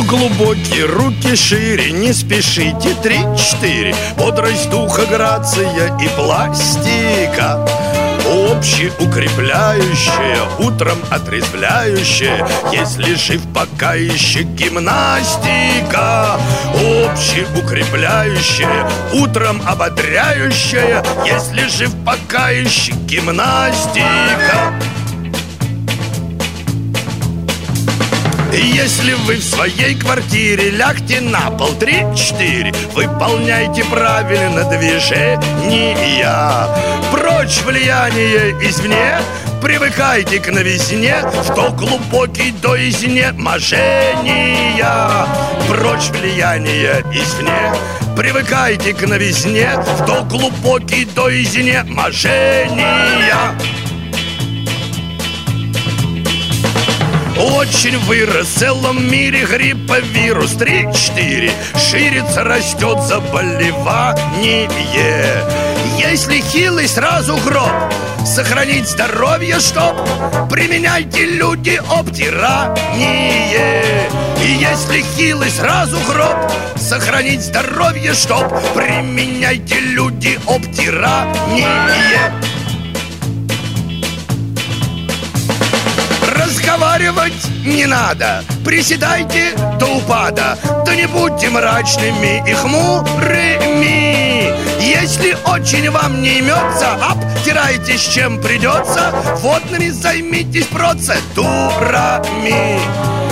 [0.08, 3.94] Глубокий, руки шире, не спешите, три-четыре.
[4.16, 7.64] Бодрость духа, грация и пластика.
[8.26, 16.40] Общеукрепляющая, утром отрезвляющая Если жив пока еще гимнастика.
[16.74, 24.74] Общеукрепляющая, утром ободряющая Если жив пока еще гимнастика
[28.52, 36.66] Если вы в своей квартире лягте на пол три-четыре Выполняйте правильно движения
[37.12, 39.18] Прочь влияние извне
[39.60, 45.26] Привыкайте к новизне В то глубокий до изнеможения
[45.68, 47.74] Прочь влияние извне
[48.16, 53.52] Привыкайте к новизне В то глубокий до изнеможения
[57.38, 64.68] Очень вырос в целом мире грипповирус 3-4 Ширится, растет заболевание.
[65.98, 67.70] Если хилый, сразу гроб.
[68.26, 69.94] Сохранить здоровье, чтоб
[70.50, 73.54] Применяйте люди обтирание.
[74.42, 76.36] И если хилый, сразу гроб.
[76.76, 82.32] Сохранить здоровье, чтоб Применяйте люди обтирание
[86.78, 88.44] Разговаривать не надо.
[88.64, 90.56] Приседайте до упада.
[90.86, 94.54] Да не будьте мрачными и хмурыми.
[94.80, 99.12] Если очень вам не имется Обтирайтесь чем придется.
[99.38, 102.78] Водными займитесь процедурами.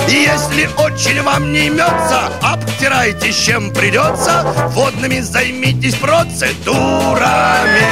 [0.09, 4.43] Если очень вам не имется Обтирайтесь чем придется.
[4.75, 7.87] Водными займитесь процедурами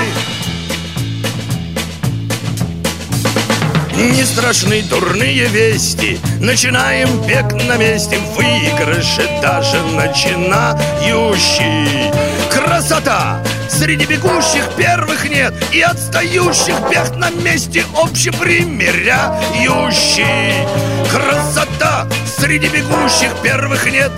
[3.96, 12.10] Не страшны дурные вести Начинаем бег на месте Выигрыши даже начинающий
[12.50, 13.40] Красота!
[13.68, 20.66] Среди бегущих первых нет И отстающих бег на месте Общепримиряющий
[21.12, 22.08] Красота!
[22.36, 24.10] Среди бегущих первых нет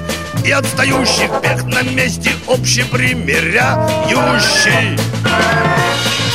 [0.42, 6.25] И отстающих бег на месте Общепримиряющий Красота!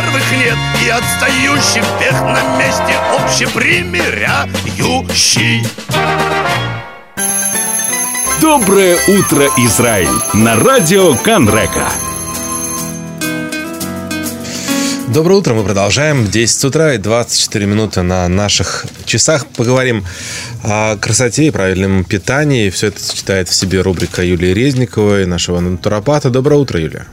[0.00, 5.62] Первых нет И отстающих бег на месте Общепримиряющий
[8.40, 10.08] Доброе утро, Израиль!
[10.32, 11.90] На радио Канрека.
[15.08, 16.26] Доброе утро, мы продолжаем.
[16.26, 19.46] 10 утра и 24 минуты на наших часах.
[19.46, 20.06] Поговорим
[20.64, 22.70] о красоте и правильном питании.
[22.70, 26.30] Все это сочетает в себе рубрика Юлии Резниковой, нашего натуропата.
[26.30, 27.04] Доброе утро, Юлия.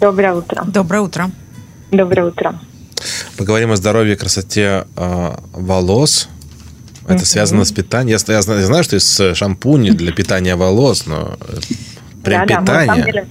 [0.00, 0.64] Доброе утро.
[0.66, 1.30] Доброе утро.
[1.92, 2.54] Доброе утро.
[3.36, 6.30] Поговорим о здоровье и красоте э, волос.
[7.06, 8.18] Это связано с питанием.
[8.26, 11.74] Я, я знаю, я знаю, что есть шампуни для питания волос, но э,
[12.24, 13.04] прям Да, да, мы, на самом питание.
[13.04, 13.26] деле,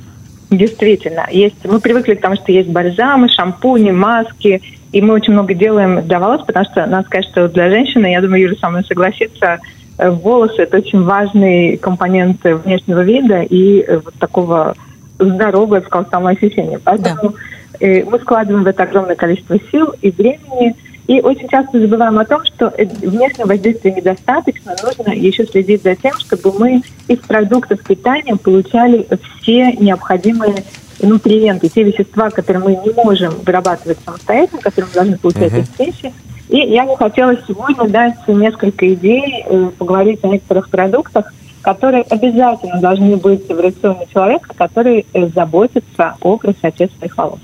[0.52, 4.62] действительно, есть, мы привыкли к тому, что есть бальзамы, шампуни, маски,
[4.92, 8.22] и мы очень много делаем для волос, потому что, надо сказать, что для женщины, я
[8.22, 9.58] думаю, Юля со мной согласится,
[9.98, 14.76] э, волосы– это очень важный компонент э, внешнего вида и э, вот такого
[15.18, 16.80] здорового, я бы сказала, самоощущения.
[16.84, 17.34] Поэтому
[17.82, 20.76] э, мы складываем в это огромное количество сил и времени,
[21.08, 25.96] и очень часто забываем о том, что э, внешнего воздействия недостаточно, нужно еще следить за
[25.96, 29.06] тем, чтобы мы из продуктов питания получали
[29.42, 30.64] все необходимые
[31.02, 35.62] нутриенты, те вещества, которые мы не можем вырабатывать самостоятельно, которые мы должны получать Мгм.
[35.62, 36.14] из пищи.
[36.50, 42.80] И я бы хотела сегодня дать несколько идей, э, поговорить о некоторых продуктах, которые обязательно
[42.80, 45.06] должны быть в рационе человека, который
[45.36, 47.40] заботится о красоте своих волос.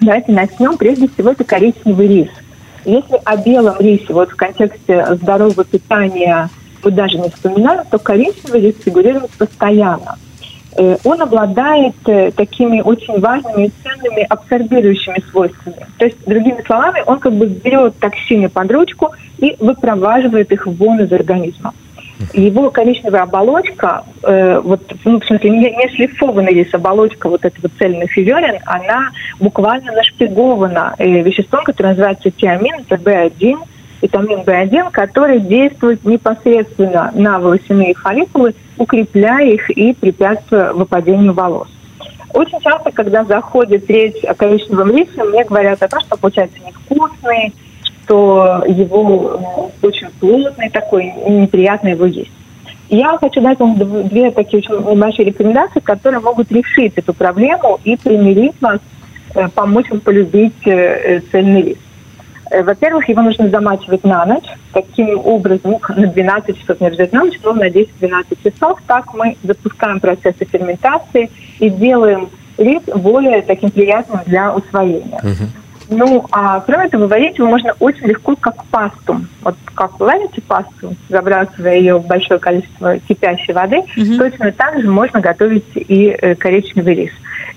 [0.00, 0.76] Давайте начнем.
[0.76, 2.28] Прежде всего, это коричневый рис.
[2.84, 6.50] Если о белом рисе вот в контексте здорового питания
[6.82, 10.18] мы даже не вспоминаем, то коричневый рис фигурирует постоянно.
[10.76, 15.86] Э, Он обладает э, такими очень важными и ценными абсорбирующими свойствами.
[15.98, 21.00] То есть, другими словами, он как бы берет токсины под ручку и выпроваживает их вон
[21.00, 21.72] из организма.
[22.32, 27.68] Его коричневая оболочка, э, вот, ну, в смысле, не, не шлифованная рис, оболочка, вот этого
[27.78, 29.10] цельный физерин, она
[29.40, 33.58] буквально нашпигована э, веществом, которое называется тиамин, это B1,
[34.02, 41.68] витамин B1, который действует непосредственно на волосяные фолликулы, укрепляя их и препятствуя выпадению волос.
[42.32, 47.54] Очень часто, когда заходит речь о коричневом рисе, мне говорят о том, что получается невкусный,
[48.04, 52.30] что его э, очень плотный такой, и неприятно его есть.
[52.90, 57.80] Я хочу дать вам дв- две такие очень небольшие рекомендации, которые могут решить эту проблему
[57.84, 58.78] и примирить вас,
[59.34, 61.78] э, помочь вам полюбить э, цельный рис.
[62.50, 64.44] Э, Во-первых, его нужно замачивать на ночь.
[64.72, 67.88] Таким образом, ну, на 12 часов не обязательно на ночь, но на 10-12
[68.44, 68.80] часов.
[68.86, 72.28] Так мы запускаем процессы ферментации и делаем
[72.58, 75.18] рис более таким приятным для усвоения.
[75.88, 79.20] Ну, а кроме этого, варить его можно очень легко, как пасту.
[79.42, 83.82] Вот как вы варите пасту, забрасывая ее в большое количество кипящей воды,
[84.18, 87.12] точно так же можно готовить и э, коричневый рис.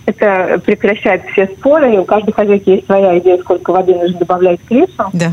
[0.06, 4.60] Это прекращает все споры, и у каждой хозяйки есть своя идея, сколько воды нужно добавлять
[4.66, 5.10] к рису.
[5.14, 5.32] Да.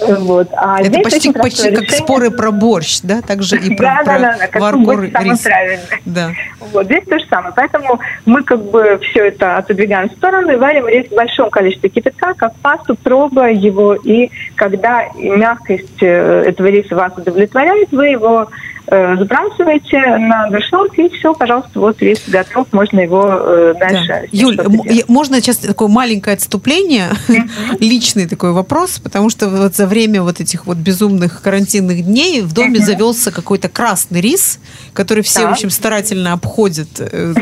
[0.00, 0.48] Э, Вот.
[0.56, 3.22] А Это почти, почти как споры про борщ, да?
[3.22, 5.40] Также и про, Да, про да, да, да, самый рис.
[5.40, 6.02] правильный.
[6.04, 6.30] Да.
[6.72, 7.52] Вот здесь то же самое.
[7.54, 11.90] Поэтому мы как бы все это отодвигаем в сторону и варим рис в большом количестве
[11.90, 13.94] кипятка, как пасту, пробуя его.
[13.94, 18.48] И когда мягкость э, этого риса вас удовлетворяет, вы его
[18.86, 24.06] э, сбрасываете на горшок, и все, пожалуйста, вот рис готов, можно его э, дальше.
[24.08, 24.20] Да.
[24.32, 24.58] Юль,
[25.08, 27.08] можно сейчас такое маленькое отступление,
[27.80, 32.54] личный такой вопрос, потому что вот за время вот этих вот безумных карантинных дней в
[32.54, 34.58] доме завелся какой-то красный рис,
[34.94, 35.52] который все, в Так.
[35.52, 37.34] общем, старательно обходят, э,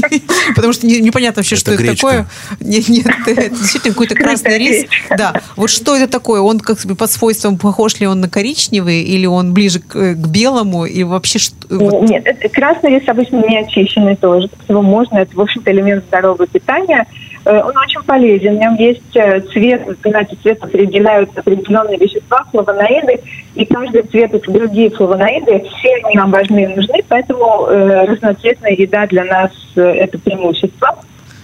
[0.56, 2.26] потому что не- непонятно вообще, что это такое.
[2.60, 4.86] Нет, нет, это действительно какой-то красный рис.
[5.18, 6.40] Да, вот что это такое?
[6.40, 10.14] Он как бы по свойствам похож ли он на коричневый или он ближе к, э,
[10.14, 11.54] белому и вообще что?
[11.68, 12.24] вот- Нет,
[12.54, 14.48] красный рис обычно не очищенный тоже.
[14.66, 17.06] Его можно, это, в общем-то, элемент здорового питания.
[17.44, 18.56] Э, Он очень полезен.
[18.56, 23.20] В нем есть э, цвет, вы понимаете, цвет определяют определенные вещества, флавоноиды,
[23.54, 25.64] и каждый цвет это другие флавоноиды.
[25.68, 30.98] Все они нам важны и нужны, поэтому э, разноцветная еда для нас э, это преимущество.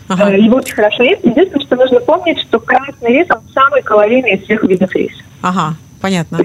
[0.08, 1.24] Э, Его очень хорошо есть.
[1.24, 5.22] Единственное, что нужно помнить, что красный рис, он самый калорийный из всех видов риса.
[5.42, 6.38] Ага, понятно.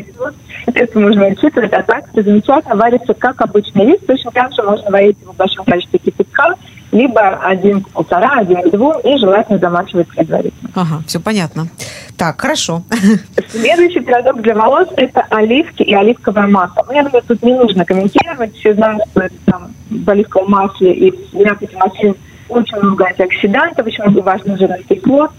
[0.65, 3.99] Это нужно учитывать, а так это замечательно варится как обычный рис.
[4.07, 6.55] Точно так же можно варить его в большом количестве кипятка,
[6.93, 10.69] либо один к полтора, один к двум, и желательно замачивать предварительно.
[10.75, 11.67] Ага, все понятно.
[12.17, 12.83] Так, хорошо.
[13.49, 16.85] Следующий продукт для волос– это оливки и оливковое масло.
[16.87, 18.55] Ну, я думаю, тут не нужно комментировать.
[18.55, 22.15] Все знают, что это там в оливковом масле и в мякоти маслин
[22.49, 25.31] очень много антиоксидантов, очень много важных жирных кислот.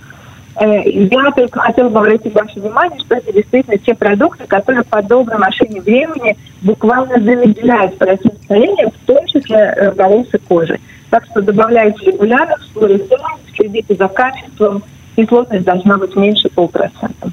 [0.56, 5.02] Э, Я только хотела бы обратить ваше внимание, что это действительно те продукты, которые по
[5.02, 10.80] доброй машине времени буквально замедляют процесс старения, в том числе э, волос и кожи.
[11.14, 13.00] Так что добавляйте регулярно, вскоре
[13.54, 14.82] следите за качеством,
[15.14, 17.30] кислотность должна быть меньше полпроцента.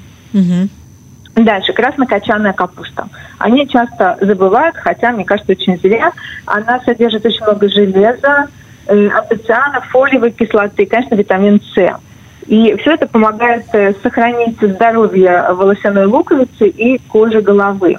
[1.34, 3.08] Дальше, краснокочанная капуста.
[3.38, 6.12] Они часто забывают, хотя, мне кажется, очень зря.
[6.46, 8.46] Она содержит очень много железа,
[8.86, 9.08] э,
[9.90, 11.98] фолиевой кислоты, конечно, витамин С.
[12.46, 17.98] И все это помогает э, сохранить здоровье волосяной луковицы и кожи головы.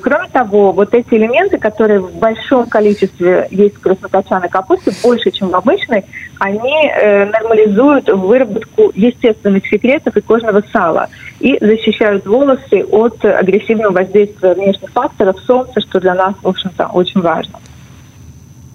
[0.00, 5.50] Кроме того, вот эти элементы, которые в большом количестве есть в краснокочанной капусте, больше, чем
[5.50, 6.04] в обычной,
[6.40, 14.54] они э, нормализуют выработку естественных секретов и кожного сала и защищают волосы от агрессивного воздействия
[14.54, 17.58] внешних факторов солнца, что для нас, в общем-то, очень важно.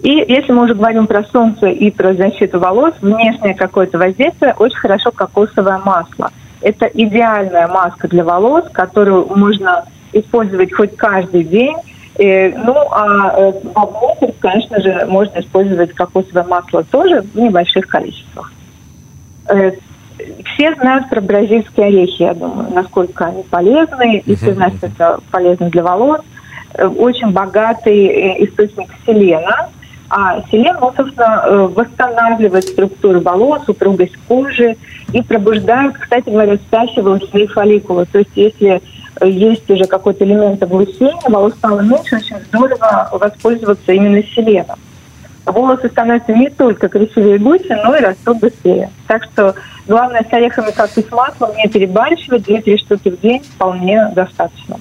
[0.03, 4.77] И если мы уже говорим про солнце и про защиту волос, внешнее какое-то воздействие, очень
[4.77, 6.29] хорошо кокосовое масло.
[6.61, 11.75] Это идеальная маска для волос, которую можно использовать хоть каждый день.
[12.17, 17.87] Э, ну, а э, в облаке, конечно же, можно использовать кокосовое масло тоже в небольших
[17.87, 18.51] количествах.
[19.49, 19.71] Э,
[20.45, 25.19] все знают про бразильские орехи, я думаю, насколько они полезны, и все знают, что это
[25.31, 26.21] полезно для волос.
[26.77, 29.69] Очень богатый источник селена,
[30.09, 34.75] а селен, он, собственно, восстанавливает структуру волос, упругость кожи
[35.11, 38.05] и пробуждает, кстати говоря, спящие волосяные фолликулы.
[38.05, 38.81] То есть если
[39.25, 44.77] есть уже какой-то элемент облучения, волос стало меньше, очень здорово воспользоваться именно селеном.
[45.45, 48.89] Волосы становятся не только красивее и гуще, но и растут быстрее.
[49.07, 49.55] Так что
[49.87, 54.79] главное с орехами, как и с маслом, не перебарщивать, 2-3 штуки в день вполне достаточно.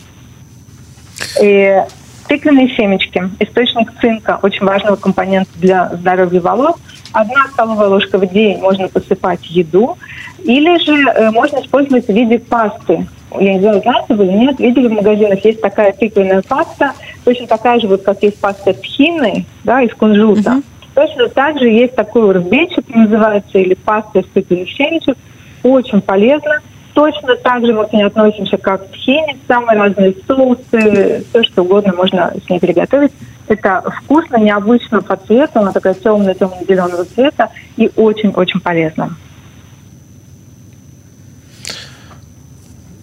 [1.43, 1.83] И
[2.29, 6.77] тыквенные семечки, источник цинка, очень важного компонента для здоровья волос.
[7.13, 9.99] Одна столовая ложка в день можно посыпать еду,
[10.45, 13.07] или же э, можно использовать в виде пасты.
[13.41, 16.93] Я не знаю, знаете вы или нет, видели в магазинах, есть такая тыквенная паста,
[17.25, 20.63] точно такая же, вот как есть паста тхины, да, из кунжута.
[20.95, 25.17] Точно так же есть такой урбечик, называется, или паста из тыквенных семечек,
[25.63, 26.61] очень полезно.
[26.95, 31.63] Точно так же мы к ней относимся, как к тхине, самые разные соусы, все что
[31.63, 33.13] угодно можно с ней приготовить.
[33.49, 37.49] Это вкусно, необычно по цвету, она такая темная, темно-зеленого цвета
[37.79, 39.17] и очень-очень полезно.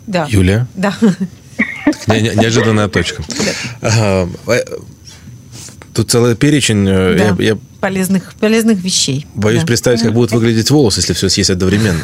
[0.09, 0.25] Да.
[0.27, 0.65] Юлия?
[0.75, 0.93] Да.
[2.07, 3.21] Не- не- Неожиданная точка.
[3.81, 4.63] Ага, э,
[5.93, 6.87] Тут целый перечень.
[6.87, 7.35] э, Да.
[7.43, 9.25] Я, я Полезных, полезных вещей.
[9.35, 9.67] боюсь Да.
[9.67, 12.01] представить, как будут выглядеть волосы, если все съесть одновременно.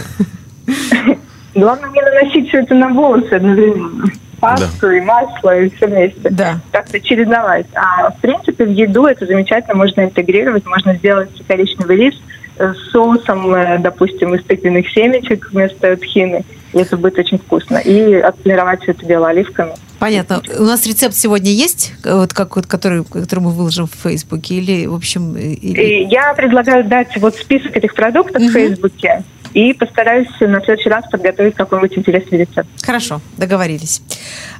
[1.55, 4.05] Главное не наносить все это на волосы одновременно.
[4.39, 6.29] Пасту и масло, и все вместе.
[6.29, 6.59] Да.
[6.71, 7.65] Как-то чередовать.
[7.73, 10.65] А в принципе в еду это замечательно можно интегрировать.
[10.65, 12.19] Можно сделать коричневый рис э,
[12.57, 16.43] с соусом, э, допустим, из тыквенных семечек вместо тхины.
[16.73, 17.77] И это будет очень вкусно.
[17.77, 19.73] И отполировать все это дело оливками.
[19.99, 20.41] Понятно.
[20.59, 24.55] У нас рецепт сегодня есть, э, вот как вот, который, который мы выложим в Фейсбуке,
[24.55, 29.23] или, в общем, э, или- И я предлагаю дать вот список этих продуктов в Фейсбуке.
[29.53, 32.67] И постараюсь на следующий раз подготовить какой-нибудь интересный рецепт.
[32.85, 34.01] Хорошо, договорились.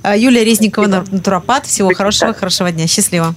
[0.04, 1.66] А, Юлия Резникова, натуропат.
[1.66, 2.88] Всего хорошего, хорошего дня.
[2.88, 3.36] Счастливо.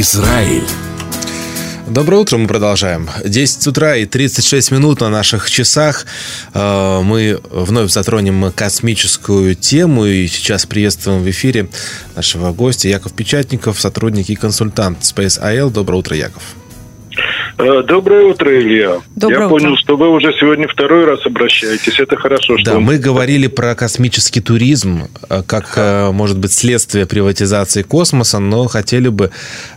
[0.00, 0.62] Израиль.
[1.88, 3.08] Доброе утро, мы продолжаем.
[3.24, 6.06] 10 утра и 36 минут на наших часах.
[6.54, 10.06] Э, Мы вновь затронем космическую тему.
[10.06, 11.68] И сейчас приветствуем в эфире
[12.14, 15.70] нашего гостя Яков Печатников, сотрудник и консультант Space IL.
[15.72, 16.42] Доброе утро, Яков.
[17.58, 19.00] Э, Доброе утро, Илья.
[19.18, 19.58] Доброе Я утро.
[19.58, 21.98] понял, что вы уже сегодня второй раз обращаетесь.
[21.98, 26.52] Это хорошо, что Да, вы- мы говорили про космический туризм, э, как, э, может быть,
[26.52, 29.30] следствие приватизации космоса, но хотели бы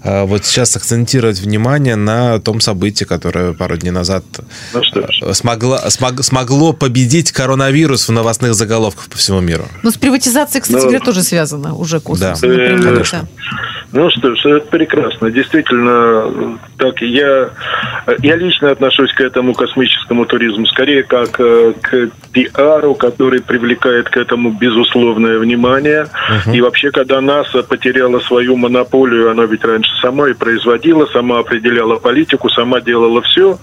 [0.04, 4.24] э, вот сейчас акцентировать внимание на том событии, которое пару дней назад
[4.74, 9.66] Ну смогло, смог- смогло победить коронавирус в новостных заголовках по всему миру.
[9.84, 12.40] Ну, с приватизацией, кстати Ну, говоря, тоже связано уже космос.
[12.42, 12.48] Да.
[12.48, 13.28] Э, да.
[13.94, 15.30] Ну что ж, это прекрасно.
[15.32, 17.50] Действительно, так я,
[18.24, 24.18] я лично отношусь к этому космическому туризму скорее как э, к пиару, который привлекает к
[24.18, 26.08] этому безусловное внимание.
[26.52, 31.98] И вообще, когда НАСА потеряла свою монополию, она ведь раньше сама и производила, сама определяла
[31.98, 33.60] политику, сама делала все.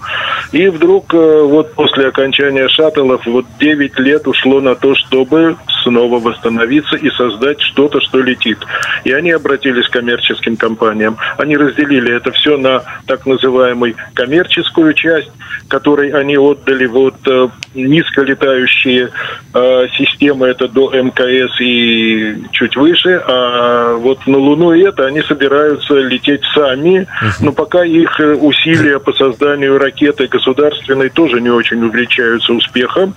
[0.53, 6.19] И вдруг э, вот после окончания шаттлов вот 9 лет ушло на то, чтобы снова
[6.19, 8.59] восстановиться и создать что-то, что летит.
[9.03, 11.17] И они обратились к коммерческим компаниям.
[11.37, 15.31] Они разделили это все на так называемую коммерческую часть,
[15.67, 19.09] которой они отдали вот э, низколетающие
[19.53, 25.23] э, системы, это до МКС и чуть выше, а вот на Луну и это они
[25.23, 27.07] собираются лететь сами,
[27.39, 33.15] но пока их э, усилия по созданию ракеты государственной тоже не очень увлечаются успехом,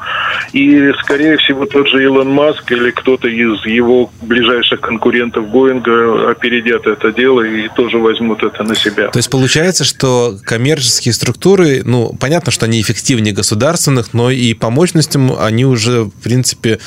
[0.54, 6.86] и, скорее всего, тот же Илон Маск или кто-то из его ближайших конкурентов Боинга опередят
[6.86, 9.08] это дело и тоже возьмут это на себя.
[9.08, 14.70] То есть получается, что коммерческие структуры, ну, понятно, что они эффективнее государственных, но и по
[14.70, 16.78] мощностям они уже, в принципе,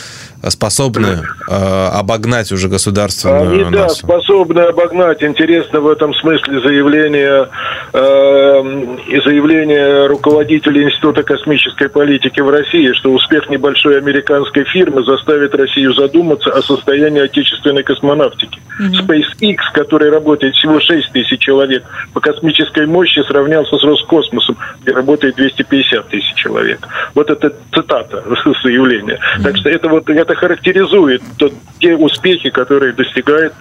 [0.50, 5.24] способны э, обогнать уже государственную Они, да, способны обогнать.
[5.24, 7.50] Интересно в этом смысле заявление,
[7.94, 15.56] э, и заявление руководителя Института космической политики в России, что успех небольшой американской фирмы заставит
[15.56, 18.60] Россию задуматься о состоянии отечественной космонавтики.
[18.80, 25.36] SpaceX, который работает всего 6 тысяч человек, по космической мощи сравнялся с Роскосмосом, где работает
[25.36, 26.80] 250 тысяч человек.
[27.14, 28.24] Вот это цитата
[28.64, 29.20] заявления.
[29.44, 33.54] Так что это вот это характеризует тот- те успехи, которые достигает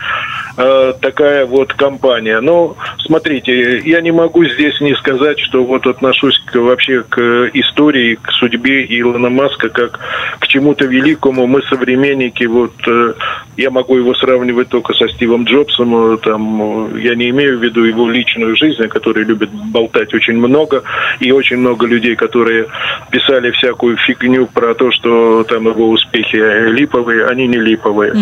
[0.56, 2.40] э, такая вот компания.
[2.40, 8.14] Но смотрите, я не могу здесь не сказать, что вот отношусь к, вообще к истории,
[8.20, 9.98] к судьбе Илона Маска как
[10.38, 11.46] к чему-то великому.
[11.46, 13.14] Мы современники, вот э,
[13.56, 16.14] я могу его сравнивать только со Стивом Джобсом.
[16.14, 20.14] э, Там э, я не имею в виду его личную жизнь, о которой любят болтать
[20.14, 20.82] очень много,
[21.20, 22.66] и очень много людей, которые
[23.10, 26.36] писали всякую фигню про то, что там его успехи
[26.70, 28.14] липовые, они не липовые.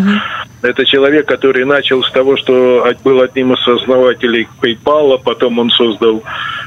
[0.63, 6.23] Это человек, который начал с того, что был одним из основателей PayPal, потом он создал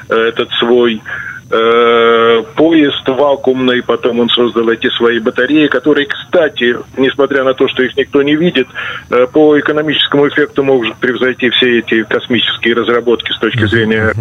[0.10, 1.02] э, этот свой
[1.50, 7.84] э, поезд вакуумный, потом он создал эти свои батареи, которые, кстати, несмотря на то, что
[7.84, 8.68] их никто не видит,
[9.10, 14.14] э, по экономическому эффекту могут превзойти все эти космические разработки с точки зрения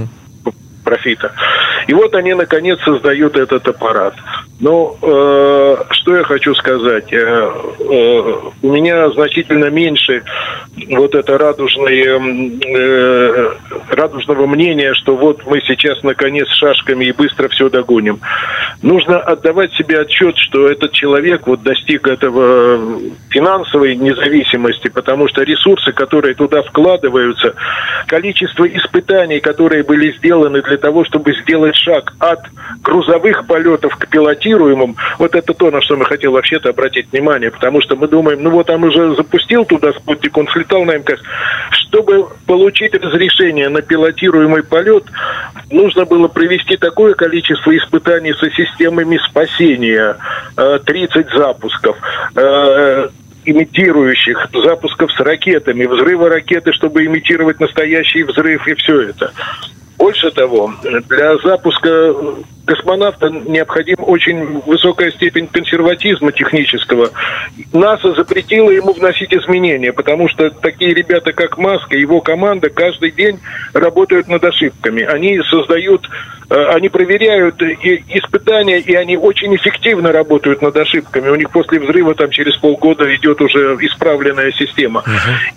[0.85, 1.33] профита.
[1.87, 4.15] И вот они, наконец, создают этот аппарат.
[4.61, 7.13] Но э, что я хочу сказать?
[7.13, 10.23] Э, э, у меня значительно меньше
[10.91, 13.51] вот это радужное, э,
[13.91, 18.21] радужного мнения, что вот мы сейчас, наконец, шашками и быстро все догоним.
[18.83, 23.01] Нужно отдавать себе отчет, что этот человек вот достиг этого
[23.31, 27.55] финансовой независимости, потому что ресурсы, которые туда вкладываются,
[28.07, 32.41] количество испытаний, которые были сделаны для того, чтобы сделать шаг от
[32.83, 37.81] грузовых полетов к пилотируемым, вот это то, на что мы хотели вообще-то обратить внимание, потому
[37.81, 41.21] что мы думаем, ну вот он уже запустил туда спутник, он слетал на МКС.
[41.71, 45.05] Чтобы получить разрешение на пилотируемый полет,
[45.71, 50.17] нужно было провести такое количество испытаний со системами спасения,
[50.57, 51.97] э, 30 запусков,
[52.37, 53.09] э,
[53.45, 59.33] имитирующих запусков с ракетами, взрыва ракеты, чтобы имитировать настоящий взрыв и все это.
[60.05, 60.71] Больше того,
[61.09, 62.15] для запуска
[62.67, 67.11] космонавта необходима очень высокая степень консерватизма технического.
[67.73, 73.11] НАСА запретила ему вносить изменения, потому что такие ребята, как Маск и его команда, каждый
[73.11, 73.39] день
[73.73, 75.03] работают над ошибками.
[75.03, 76.09] Они создают,
[76.51, 81.29] э, они проверяют испытания, и они очень эффективно работают над ошибками.
[81.29, 85.03] У них после взрыва там через полгода идет уже исправленная система.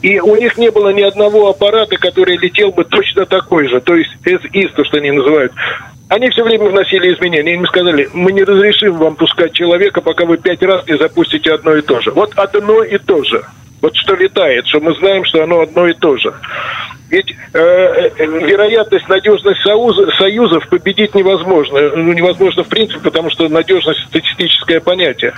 [0.02, 3.96] И у них не было ни одного аппарата, который летел бы точно такой же, то
[3.96, 5.52] есть as-is, то, что они называют.
[6.10, 7.54] Они все время вносили изменения.
[7.54, 11.76] Им сказали, мы не разрешим вам пускать человека, пока вы пять раз не запустите одно
[11.76, 12.12] и то же.
[12.12, 13.44] Вот одно и то же.
[13.82, 16.34] Вот что летает, что мы знаем, что оно одно и то же.
[17.10, 21.92] Ведь э, э, вероятность, надежность союза, союзов победить невозможно.
[21.96, 25.34] Ну, невозможно в принципе, потому что надежность статистическое понятие.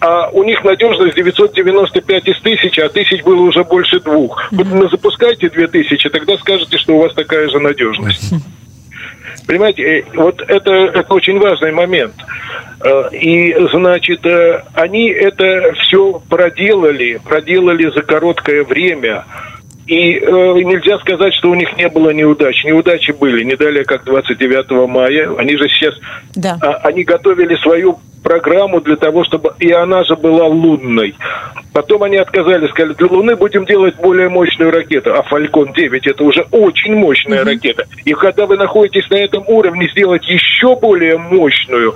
[0.00, 4.50] А у них надежность 995 из тысячи, а тысяч было уже больше двух.
[4.50, 8.32] Вот вы запускайте две тысячи, тогда скажете, что у вас такая же надежность.
[9.46, 12.14] Понимаете, э, вот это, это очень важный момент.
[12.84, 19.24] Э, И, значит, э, они это все проделали, проделали за короткое время.
[19.90, 22.62] И э, нельзя сказать, что у них не было неудач.
[22.62, 25.34] Неудачи были, не далее как 29 мая.
[25.36, 25.94] Они же сейчас,
[26.36, 26.56] Да.
[26.62, 31.14] а, они готовили свою программу для того, чтобы и она же была лунной.
[31.72, 35.14] Потом они отказались, сказали, для Луны будем делать более мощную ракету.
[35.14, 37.86] А Фалькон 9 это уже очень мощная ракета.
[38.04, 41.94] И когда вы находитесь на этом уровне, сделать еще более мощную,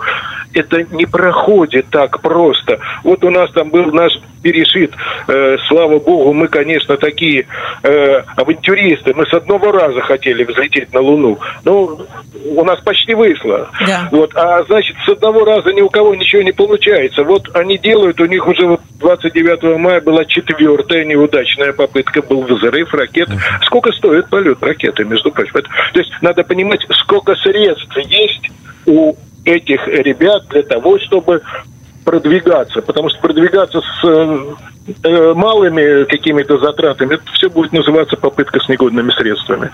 [0.52, 2.78] это не проходит так просто.
[3.02, 4.12] Вот у нас там был наш
[4.44, 4.92] перешит,
[5.26, 7.46] э, слава богу, мы, конечно, такие
[7.82, 9.14] э, авантюристы.
[9.14, 11.38] Мы с одного раза хотели взлететь на Луну.
[11.64, 11.98] Ну,
[12.44, 13.70] у нас почти вышло.
[13.86, 14.08] Да.
[14.12, 17.24] Вот, а значит, с одного раза ни у кого ничего не получается.
[17.24, 22.92] Вот они делают, у них уже вот 29 мая была четвертая неудачная попытка, был взрыв
[22.94, 23.28] ракет.
[23.62, 25.56] Сколько стоит полет ракеты, между прочим?
[25.56, 28.50] Это- то есть надо понимать, сколько средств есть
[28.86, 29.14] у
[29.44, 31.42] этих ребят для того, чтобы
[32.04, 34.54] продвигаться, потому что продвигаться с э,
[35.04, 39.70] э, малыми какими-то затратами, это все будет называться попытка с негодными средствами.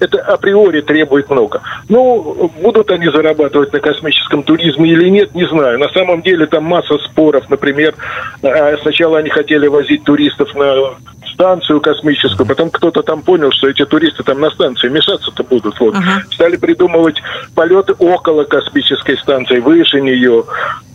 [0.00, 1.62] Это априори требует много.
[1.88, 5.78] Ну, будут они зарабатывать на космическом туризме или нет, не знаю.
[5.78, 7.48] На самом деле там масса споров.
[7.50, 7.94] Например,
[8.42, 10.94] э, сначала они хотели возить туристов на
[11.38, 15.78] станцию космическую, потом кто-то там понял, что эти туристы там на станции мешаться-то будут.
[15.78, 15.94] Вот.
[16.32, 17.16] Стали придумывать
[17.54, 20.44] полеты около космической станции, выше нее,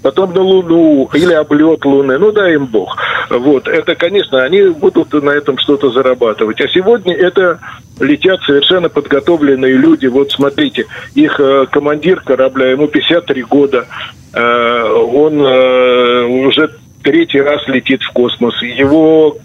[0.01, 2.17] потом на Луну или облет Луны.
[2.17, 2.97] Ну, дай им Бог.
[3.29, 3.67] Вот.
[3.67, 6.59] Это, конечно, они будут на этом что-то зарабатывать.
[6.61, 7.59] А сегодня это
[7.99, 10.07] летят совершенно подготовленные люди.
[10.07, 13.87] Вот смотрите, их э, командир корабля, ему 53 года,
[14.33, 14.83] Э,
[15.13, 16.71] он э, уже
[17.03, 18.59] третий раз летит в космос.
[18.63, 19.37] Его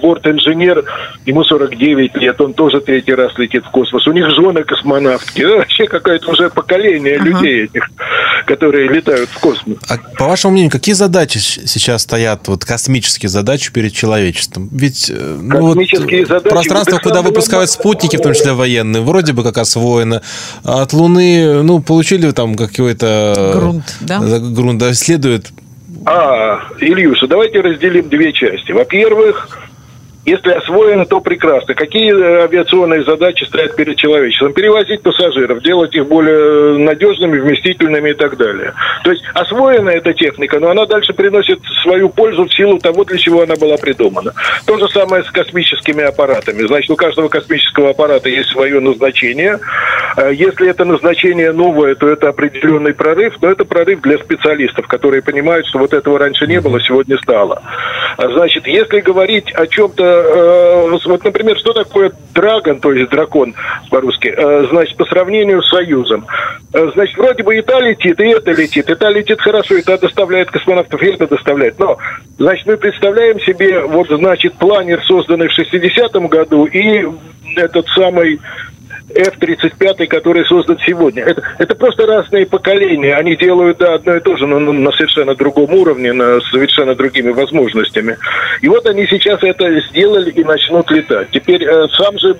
[0.00, 0.84] борт-инженер,
[1.26, 4.06] ему 49 лет, он тоже третий раз летит в космос.
[4.06, 5.42] У них жены космонавтки.
[5.42, 7.88] Да, вообще какое-то уже поколение людей этих,
[8.46, 9.78] которые летают в космос.
[9.88, 14.68] А по вашему мнению, какие задачи сейчас стоят, вот космические задачи перед человечеством?
[14.72, 19.02] Ведь э, ну, вот, Космические задачи, пространство, вот куда выпускают спутники, в том числе военные,
[19.02, 20.22] вроде бы как освоено.
[20.64, 23.52] А от Луны, ну, получили там какой-то...
[23.54, 24.20] Грунт, да?
[24.20, 25.50] Грунт, да, следует
[26.04, 28.72] А, Ильюша, давайте разделим две части.
[28.72, 29.61] Во-первых,
[30.24, 31.74] если освоено, то прекрасно.
[31.74, 34.52] Какие э, авиационные задачи стоят перед человечеством?
[34.52, 38.72] Перевозить пассажиров, делать их более надежными, вместительными и так далее.
[39.02, 43.18] То есть освоена эта техника, но она дальше приносит свою пользу в силу того, для
[43.18, 44.32] чего она была придумана.
[44.64, 46.66] То же самое с космическими аппаратами.
[46.68, 49.58] Значит, у каждого космического аппарата есть свое назначение.
[50.16, 55.20] Э, Если это назначение новое, то это определенный прорыв, но это прорыв для специалистов, которые
[55.20, 57.60] понимают, что вот этого раньше не было, сегодня стало.
[58.18, 63.54] А Значит, если говорить о чем-то э, вот, например, что такое драгон, то есть дракон
[63.90, 66.26] по-русски, э, значит, по сравнению с Союзом.
[66.72, 69.82] Э, значит, вроде бы и та летит, и это летит, и та летит хорошо, и
[69.82, 71.78] та доставляет космонавтов, и это доставляет.
[71.78, 71.98] Но,
[72.38, 77.06] значит, мы представляем себе, вот, значит, планер, созданный в 60-м году, и
[77.56, 78.40] этот самый
[79.14, 81.22] F-35, который создан сегодня.
[81.24, 83.14] Это, это просто разные поколения.
[83.14, 87.30] Они делают да, одно и то же, но на- совершенно другом уровне, на совершенно другими
[87.30, 88.16] возможностями.
[88.60, 91.28] И вот они сейчас это сделали и начнут летать.
[91.30, 92.36] Теперь э, сам же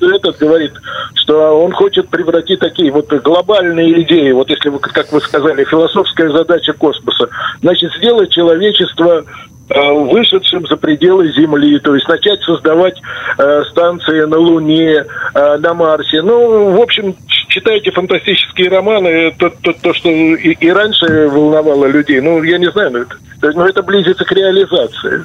[0.00, 0.72] этот говорит,
[1.14, 6.30] что он хочет превратить такие вот глобальные идеи, вот если вы, как вы сказали, философская
[6.30, 7.28] задача космоса,
[7.60, 9.24] значит, сделать человечество
[9.68, 13.00] вышедшим за пределы Земли, то есть начать создавать
[13.38, 15.04] э, станции на Луне,
[15.34, 16.22] э, на Марсе.
[16.22, 17.14] Ну, в общем,
[17.48, 22.20] читайте фантастические романы, то, то, то, что и, и раньше волновало людей.
[22.20, 23.16] Ну, я не знаю, ну, это,
[23.56, 25.24] ну, это близится к реализации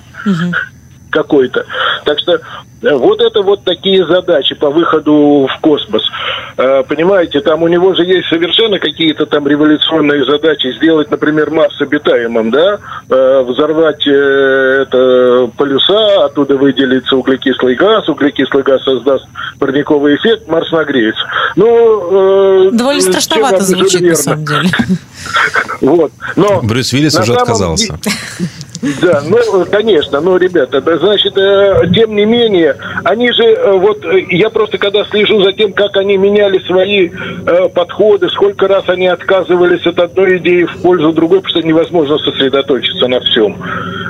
[1.13, 1.65] какой-то.
[2.03, 2.39] Так что э,
[2.81, 6.03] вот это вот такие задачи по выходу в космос.
[6.57, 10.75] Э, Понимаете, там у него же есть совершенно какие-то там революционные задачи.
[10.77, 12.79] Сделать, например, Марс обитаемым, да,
[13.09, 19.25] Э, взорвать это полюса, оттуда выделится углекислый газ, углекислый газ создаст
[19.59, 21.21] парниковый эффект, Марс нагреется.
[21.55, 24.69] Ну, Довольно страшновато звучит, на самом деле.
[25.81, 26.11] Вот.
[26.35, 27.97] Но Брюс Виллис уже отказался.
[29.01, 34.03] Да, ну, конечно, ну, ребята, да, значит, э, тем не менее, они же, э, вот,
[34.03, 38.83] э, я просто когда слежу за тем, как они меняли свои э, подходы, сколько раз
[38.89, 43.57] они отказывались от одной идеи в пользу другой, потому что невозможно сосредоточиться на всем.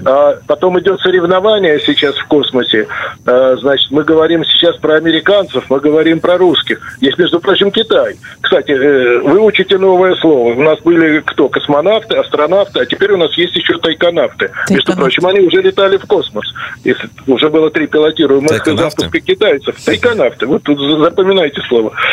[0.05, 2.87] А потом идет соревнование сейчас в космосе.
[3.25, 6.81] А, значит, мы говорим сейчас про американцев, мы говорим про русских.
[6.99, 8.15] Есть, между прочим, Китай.
[8.41, 10.53] Кстати, э, вы учите новое слово.
[10.53, 11.47] У нас были кто?
[11.47, 14.51] Космонавты, астронавты, а теперь у нас есть еще тайконавты.
[14.69, 16.45] Между прочим, они уже летали в космос.
[16.83, 19.75] Если уже было три пилотируемых запуска китайцев.
[19.83, 20.45] Тайконавты.
[20.47, 21.93] Вот тут за- запоминайте слово.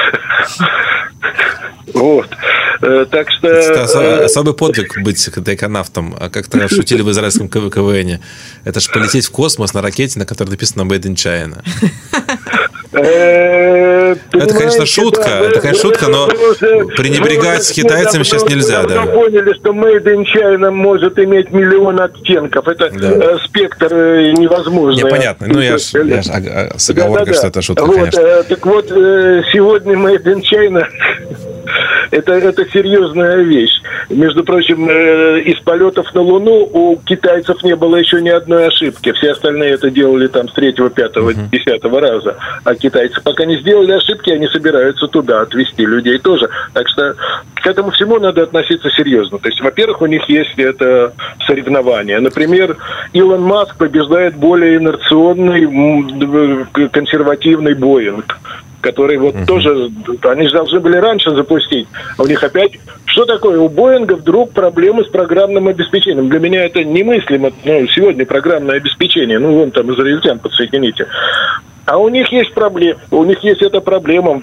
[1.92, 2.28] Вот.
[2.82, 3.48] Э, Так что...
[3.48, 6.14] Это э, особый подвиг быть тайконавтом.
[6.18, 8.20] А как-то шутили в израильском КВ КВН.
[8.64, 11.62] Это же полететь в космос на ракете, на которой написано Made in China.
[12.92, 19.06] Э, Это, конечно, шутка, это, конечно, шутка, но пренебрегать уже китайцами сейчас нельзя, да.
[19.06, 22.66] поняли, что Made in China может иметь миллион оттенков.
[22.66, 25.04] Это э, спектр э, невозможный.
[25.04, 25.46] Непонятно.
[25.48, 28.42] Ну, я с оговоркой, что это шутка, конечно.
[28.42, 30.84] так вот, сегодня Made in China
[32.10, 33.80] это, это серьезная вещь.
[34.08, 39.12] Между прочим, э, из полетов на Луну у китайцев не было еще ни одной ошибки.
[39.12, 42.36] Все остальные это делали там с третьего, пятого, десятого раза.
[42.64, 46.48] А китайцы пока не сделали ошибки, они собираются туда отвезти людей тоже.
[46.72, 47.14] Так что
[47.54, 49.38] к этому всему надо относиться серьезно.
[49.38, 51.12] То есть, во-первых, у них есть это
[51.46, 52.18] соревнование.
[52.20, 52.76] Например,
[53.12, 58.38] Илон Маск побеждает более инерционный, д- консервативный Боинг
[58.80, 59.90] который вот тоже,
[60.22, 62.72] они же должны были раньше запустить, а у них опять,
[63.04, 66.28] что такое, у Боинга вдруг проблемы с программным обеспечением.
[66.28, 71.06] Для меня это немыслимо, ну, сегодня программное обеспечение, ну, вон там израильтян подсоедините.
[71.86, 74.42] А у них есть проблема, у них есть эта проблема.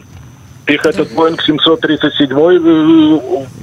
[0.67, 3.19] Их этот Боинг 737 э,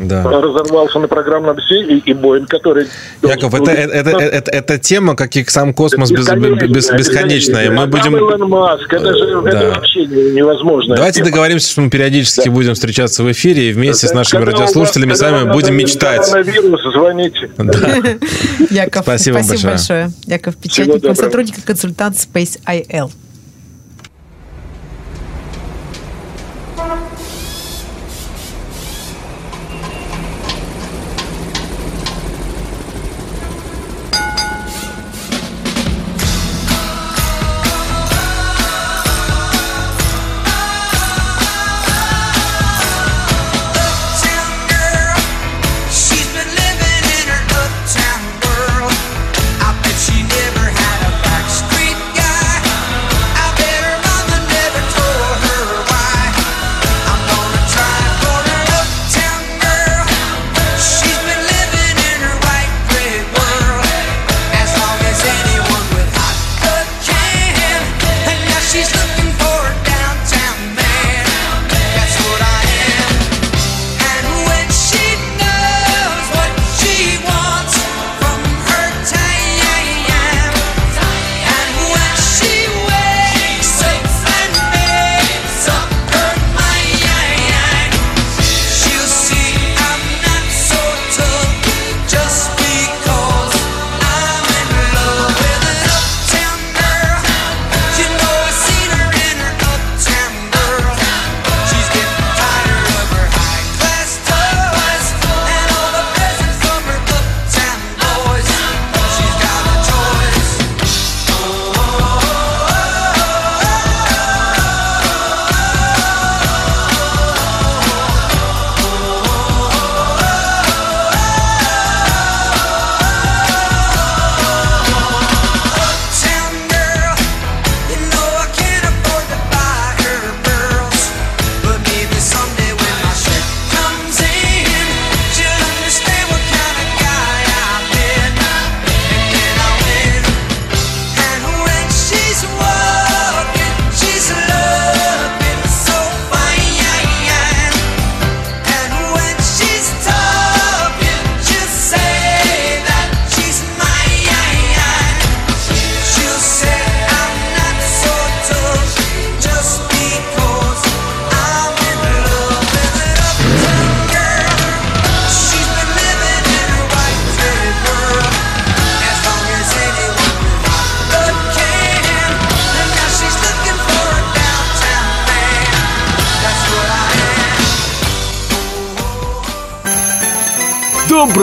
[0.07, 0.23] Да.
[0.25, 2.87] разорвался на программном обеспечении, и Боинг, который...
[3.23, 7.71] Яков, это, это, это, это, это тема, как и сам космос без- без- бесконечная.
[7.71, 8.17] Мы там будем...
[8.17, 9.71] Илон Маск, это же это Да.
[9.75, 10.97] вообще невозможно.
[10.97, 14.55] Давайте договоримся, что мы периодически будем встречаться в эфире и вместе с нашими Когда у
[14.55, 16.27] вас- радиослушателями с вами будем мечтать.
[16.31, 17.51] Коронавирус, звоните.
[18.71, 19.73] Яков, Спасибо спасибо, большое.
[19.73, 20.11] большое.
[20.27, 23.11] Яков Печатников, сотрудник и консультант Space IL.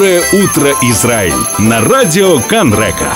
[0.01, 1.33] Доброе утро, Израиль!
[1.59, 3.15] На радио Канрека.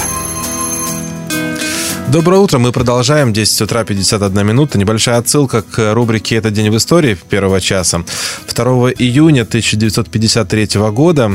[2.09, 3.33] Доброе утро, мы продолжаем.
[3.33, 4.77] 10 утра 51 минута.
[4.77, 8.03] Небольшая отсылка к рубрике «Это день в истории» первого часа.
[8.53, 8.63] 2
[8.99, 11.31] июня 1953 года,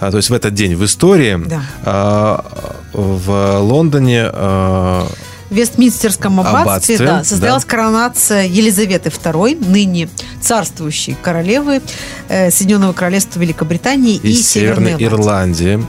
[0.00, 1.62] а, то есть в этот день в истории, Да.
[1.84, 5.06] а, в Лондоне а,
[5.50, 7.70] В Вестминстерском аббатстве, Аббатстве, да, состоялась да.
[7.70, 10.08] коронация Елизаветы II, ныне
[10.40, 11.80] царствующей королевы
[12.28, 15.74] э, Соединенного Королевства Великобритании и, из Северной Ирландии.
[15.74, 15.86] Ирландии.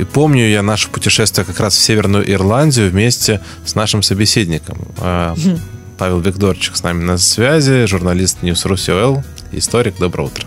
[0.00, 4.78] И помню я наше путешествие как раз в Северную Ирландию вместе с нашим собеседником.
[4.98, 5.60] Мгм.
[5.98, 9.22] Павел Викторович с нами на связи, журналист News Русиоэл,
[9.52, 9.96] историк.
[9.98, 10.46] Доброе утро.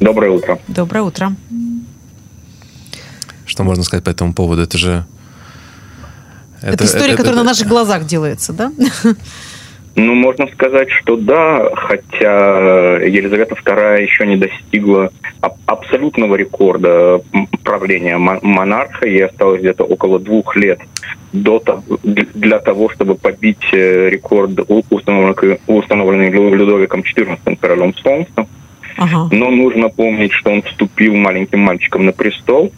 [0.00, 0.58] Доброе утро.
[0.68, 1.36] Доброе утро.
[3.46, 4.62] Что можно сказать по этому поводу?
[4.62, 5.06] Это же...
[6.74, 8.72] Это, история, которая на наших глазах делается, да?
[9.98, 15.10] Ну, можно сказать, что да, хотя Елизавета II еще не достигла
[15.40, 17.22] аб- абсолютного рекорда
[17.64, 19.06] правления мо- монарха.
[19.06, 20.80] Ей осталось где-то около двух лет
[21.32, 21.62] до
[22.02, 28.46] для того, чтобы побить э, рекорд, установленный, установленный Лю- Людовиком XIV королем Солнца.
[28.98, 29.28] Ага.
[29.32, 32.70] Но нужно помнить, что он вступил маленьким мальчиком на престол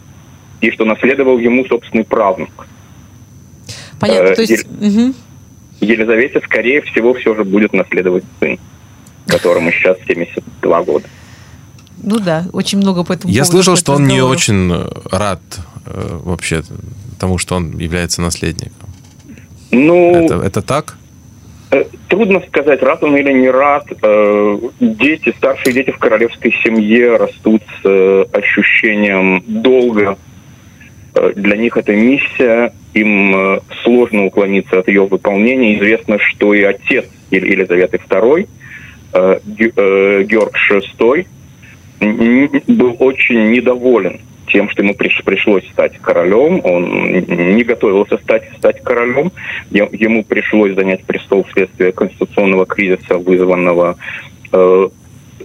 [0.61, 2.65] и что наследовал ему собственный правнук.
[3.99, 4.27] Понятно.
[4.29, 5.13] Э, То есть, Ель-.
[5.81, 8.59] Елизавете, скорее всего, все же будет наследовать сын,
[9.27, 11.05] которому сейчас 72 года.
[12.03, 14.37] ну да, очень много по этому Я поводу слышал, что он не разговоров.
[14.37, 15.41] очень э, рад
[15.85, 16.63] э, вообще
[17.19, 18.89] тому, что он является наследником.
[19.71, 20.97] Ну, Это, это так?
[21.71, 23.85] э, трудно сказать, рад он или не рад.
[24.01, 30.17] Э, Дети, старшие дети в королевской семье растут с э, ощущением долга.
[31.13, 35.77] Э, Для них это миссия, им э, сложно уклониться от ее выполнения.
[35.77, 38.47] Известно, что и отец Ел- Елизаветы II,
[39.13, 41.25] э, э, Георг VI,
[42.67, 46.61] был очень недоволен тем, что ему приш- пришлось стать королем.
[46.63, 49.31] Он не готовился стать, стать королем.
[49.69, 53.97] Ему пришлось занять престол вследствие конституционного кризиса, вызванного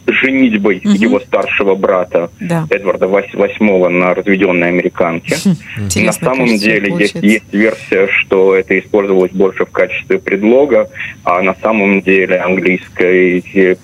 [0.06, 2.66] женитьбой его старшего брата Да.
[2.70, 5.36] Эдварда VIII на разведенной американке.
[5.44, 7.26] На Интересная самом конструкция деле есть, получается.
[7.26, 10.90] есть версия, что это использовалось больше в качестве предлога,
[11.24, 13.76] а на самом деле английская, э,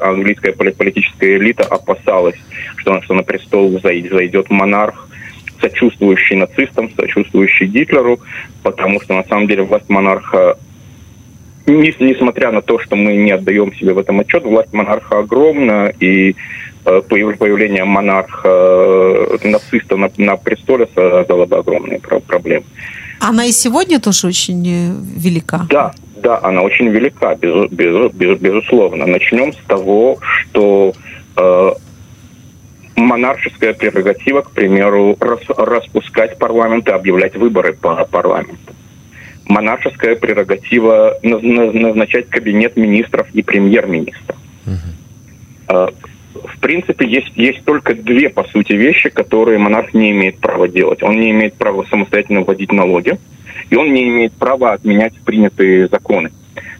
[0.00, 2.36] английская поли- политическая элита опасалась,
[2.76, 5.08] что, что на престол зай- зайдет монарх,
[5.60, 8.20] сочувствующий нацистам, сочувствующий Гитлеру,
[8.62, 10.58] потому что на самом деле власть монарха
[11.66, 16.34] несмотря на то, что мы не отдаем себе в этом отчет, власть монарха огромна, и
[16.84, 22.64] э, появ- появление монарха э, нациста на, на престоле создало бы огромные про- проблемы.
[23.20, 25.66] Она и сегодня тоже очень э, велика.
[25.70, 25.92] Да,
[26.22, 29.06] да, она очень велика, безу- безу- безу- безусловно.
[29.06, 30.92] Начнем с того, что
[31.36, 31.70] э,
[32.96, 38.73] монаршеская прерогатива, к примеру, рас- распускать парламент и объявлять выборы по парламенту.
[39.46, 44.36] Монаршеская прерогатива наз- наз- назначать кабинет министров и премьер-министра.
[45.68, 45.88] Э,
[46.34, 51.02] В принципе, есть, есть только две, по сути, вещи, которые монарх не имеет права делать.
[51.02, 53.18] Он не имеет права самостоятельно вводить налоги,
[53.70, 56.30] и он не имеет права отменять принятые законы.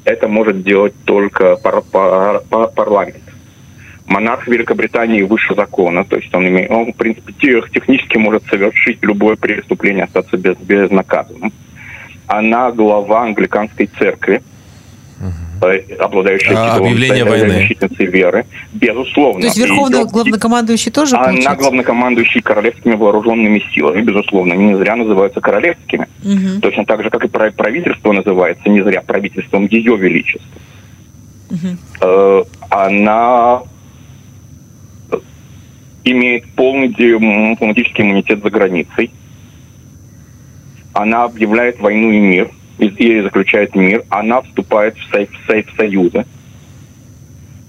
[0.05, 3.23] Это может делать только пар- пар- пар- парламент.
[4.07, 8.99] Монарх Великобритании выше закона, то есть он, имеет, он в принципе, тех- технически может совершить
[9.03, 11.53] любое преступление, остаться без, безнаказанным.
[12.27, 14.43] Она глава англиканской церкви,
[15.63, 17.55] э, обладающая А титулом объявление войны?
[17.55, 18.45] защитницы веры.
[18.73, 19.41] Безусловно.
[19.43, 21.55] То есть верховный её- главнокомандующий тоже она получается?
[21.57, 24.55] главнокомандующий королевскими вооруженными силами, безусловно.
[24.55, 26.07] Они не зря называются королевскими.
[26.23, 26.61] Мгм.
[26.61, 30.51] Точно так же, как и правительство называется не зря правительством Ее Величества.
[32.01, 33.63] Э, Она
[35.13, 35.17] э,
[36.05, 37.13] имеет полный ди-
[37.53, 39.11] дипломатический иммунитет за границей.
[40.95, 44.05] Она объявляет войну и мир, и, и заключает мир.
[44.09, 46.25] Она вступает в, со- в со- в союзы.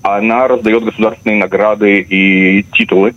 [0.03, 3.13] Она раздает государственные награды и титулы.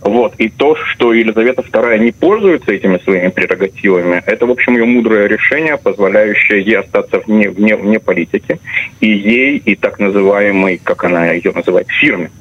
[0.00, 0.34] Вот.
[0.38, 5.28] И то, что Елизавета II не пользуется этими своими прерогативами, это, в общем, ее мудрое
[5.28, 8.58] решение, позволяющее ей остаться вне, вне, вне политики.
[9.00, 12.32] И ей, и так называемой, как она ее называет, фирме.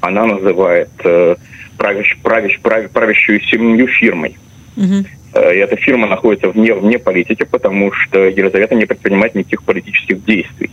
[0.00, 1.36] Она называет э,
[1.76, 4.38] правящ, правящ, прав- правящую семью фирмой.
[4.76, 5.04] Мгм.
[5.34, 10.24] Э, И эта фирма находится вне, вне политики, потому что Елизавета не предпринимает никаких политических
[10.24, 10.70] действий.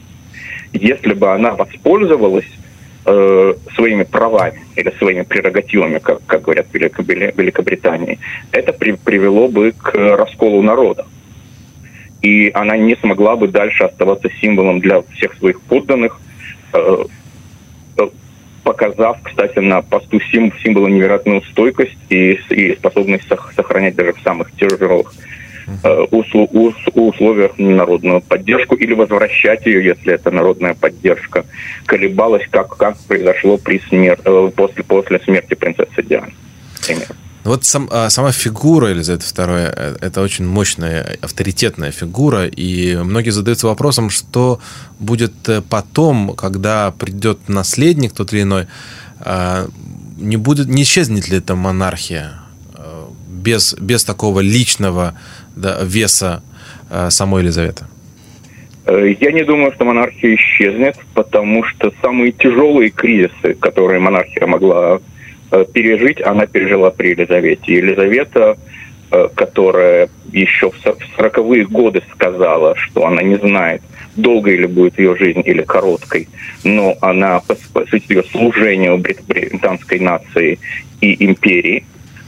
[0.73, 2.45] Если бы она воспользовалась
[3.05, 8.19] э, своими правами или своими прерогативами, как, как говорят в Велико- Вели- Великобритании,
[8.51, 11.05] это при- привело бы к расколу народа.
[12.21, 16.21] И она не смогла бы дальше оставаться символом для всех своих подданных.
[16.73, 17.05] Э,
[17.97, 18.07] э,
[18.63, 24.21] показав, кстати, на посту сим, символа невероятную стойкость и, и способность сох- сохранять даже в
[24.21, 25.13] самых тяжелых
[25.83, 31.45] э, условиях народную поддержку или возвращать ее, если это народная поддержка,
[31.85, 36.33] колебалась, как, как произошло при смер- э, после, после смерти принцессы Дианы.
[36.79, 37.07] Например.
[37.43, 43.31] Вот сам- а, сама фигура Елизаветы II э,– это очень мощная, авторитетная фигура, и многие
[43.31, 44.59] задаются вопросом, что
[44.99, 48.67] будет э, потом, когда придет наследник тот или иной,
[49.19, 49.67] а,
[50.19, 52.33] не, будет, не исчезнет ли эта монархия
[52.75, 55.15] э, без, без такого личного
[55.55, 56.43] да, веса
[57.09, 57.85] самой Елизаветы?
[58.85, 64.99] Я не думаю, что монархия исчезнет, потому что самые тяжелые кризисы, которые монархия могла
[65.73, 67.73] пережить, она пережила при Елизавете.
[67.73, 68.57] Елизавета,
[69.11, 73.81] э, которая еще в со- в 40-е годы сказала, что она не знает,
[74.15, 76.27] долгой ли будет ее жизнь или короткой,
[76.63, 80.59] но она пос- посвятит ее служению брит- британской нации
[81.01, 81.85] и империи.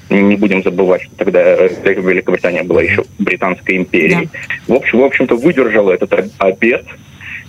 [0.10, 4.30] Не будем забывать, что тогда э, Великобритания была еще британской империей.
[4.68, 6.86] В общем, в общем-то, выдержала этот об- обет,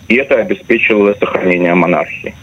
[0.09, 2.35] и это обеспечило сохранение монархии.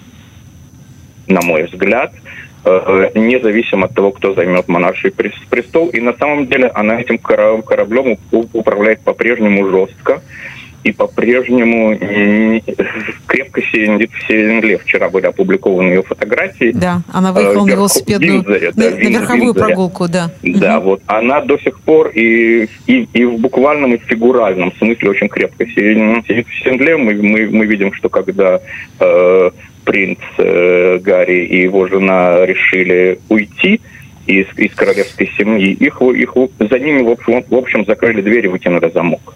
[1.27, 2.19] На мой взгляд, э,
[2.65, 5.89] независимо от того, кто займет монарший прес- престол.
[5.89, 10.21] И на самом деле она этим кора- кораблем управляет по-прежнему жестко
[10.83, 11.95] и по-прежнему
[13.27, 14.77] крепко сидит в земле.
[14.77, 16.71] Вчера были опубликованы ее фотографии.
[16.73, 19.65] Да, она выехала Э, на верху- велосипедную, Виндзоре, да, на, на Вин- верховую Виндзоре.
[19.67, 20.31] прогулку, да.
[20.43, 25.09] Да, вот она до сих пор и, и, и в буквальном, и в фигуральном смысле
[25.09, 26.97] очень крепко сидит, в седле.
[26.97, 28.59] Мы, мы, мы видим, что когда
[28.99, 29.51] э,
[29.85, 33.81] принц э, Гарри и его жена решили уйти
[34.27, 38.49] из, из королевской семьи, их, их за ними, в общем, в общем, закрыли дверь и
[38.49, 39.35] вытянули замок.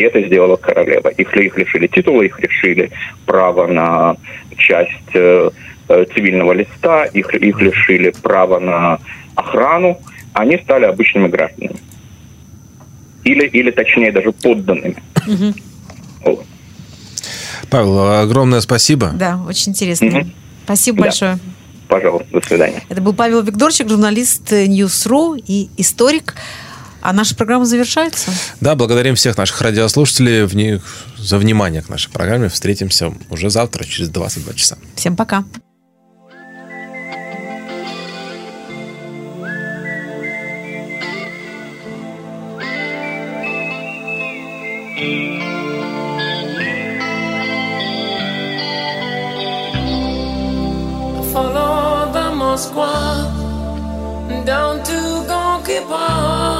[0.00, 1.08] И это сделала королева.
[1.08, 2.90] Их, их лишили титула, их лишили
[3.26, 4.16] права на
[4.56, 5.50] часть э,
[5.88, 8.98] э, цивильного листа, их, их лишили права на
[9.34, 9.98] охрану.
[10.32, 11.76] Они стали обычными гражданами.
[13.24, 14.96] Или, или точнее, даже подданными.
[15.26, 15.54] Мгм.
[16.24, 16.46] Вот.
[17.68, 19.10] Павел, огромное спасибо.
[19.12, 20.06] Да, очень интересно.
[20.06, 20.32] Мгм.
[20.64, 21.02] Спасибо Да.
[21.02, 21.38] большое.
[21.88, 22.82] Пожалуйста, до свидания.
[22.88, 26.36] Это был Павел Викторчик, журналист News.ru и историк.
[27.02, 28.30] А наша программа завершается.
[28.60, 30.82] Да, благодарим всех наших радиослушателей в них
[31.18, 32.48] за внимание к нашей программе.
[32.48, 34.78] Встретимся уже завтра, через 22 часа.
[34.96, 35.44] Всем пока.
[51.32, 53.40] Follow the Moskva
[54.44, 54.98] down to
[55.28, 56.59] Gonky Park,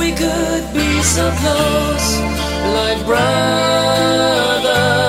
[0.00, 2.18] We could be so close,
[2.74, 4.99] like brothers?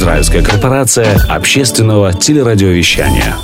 [0.00, 3.36] Израильская корпорация общественного телерадиовещания.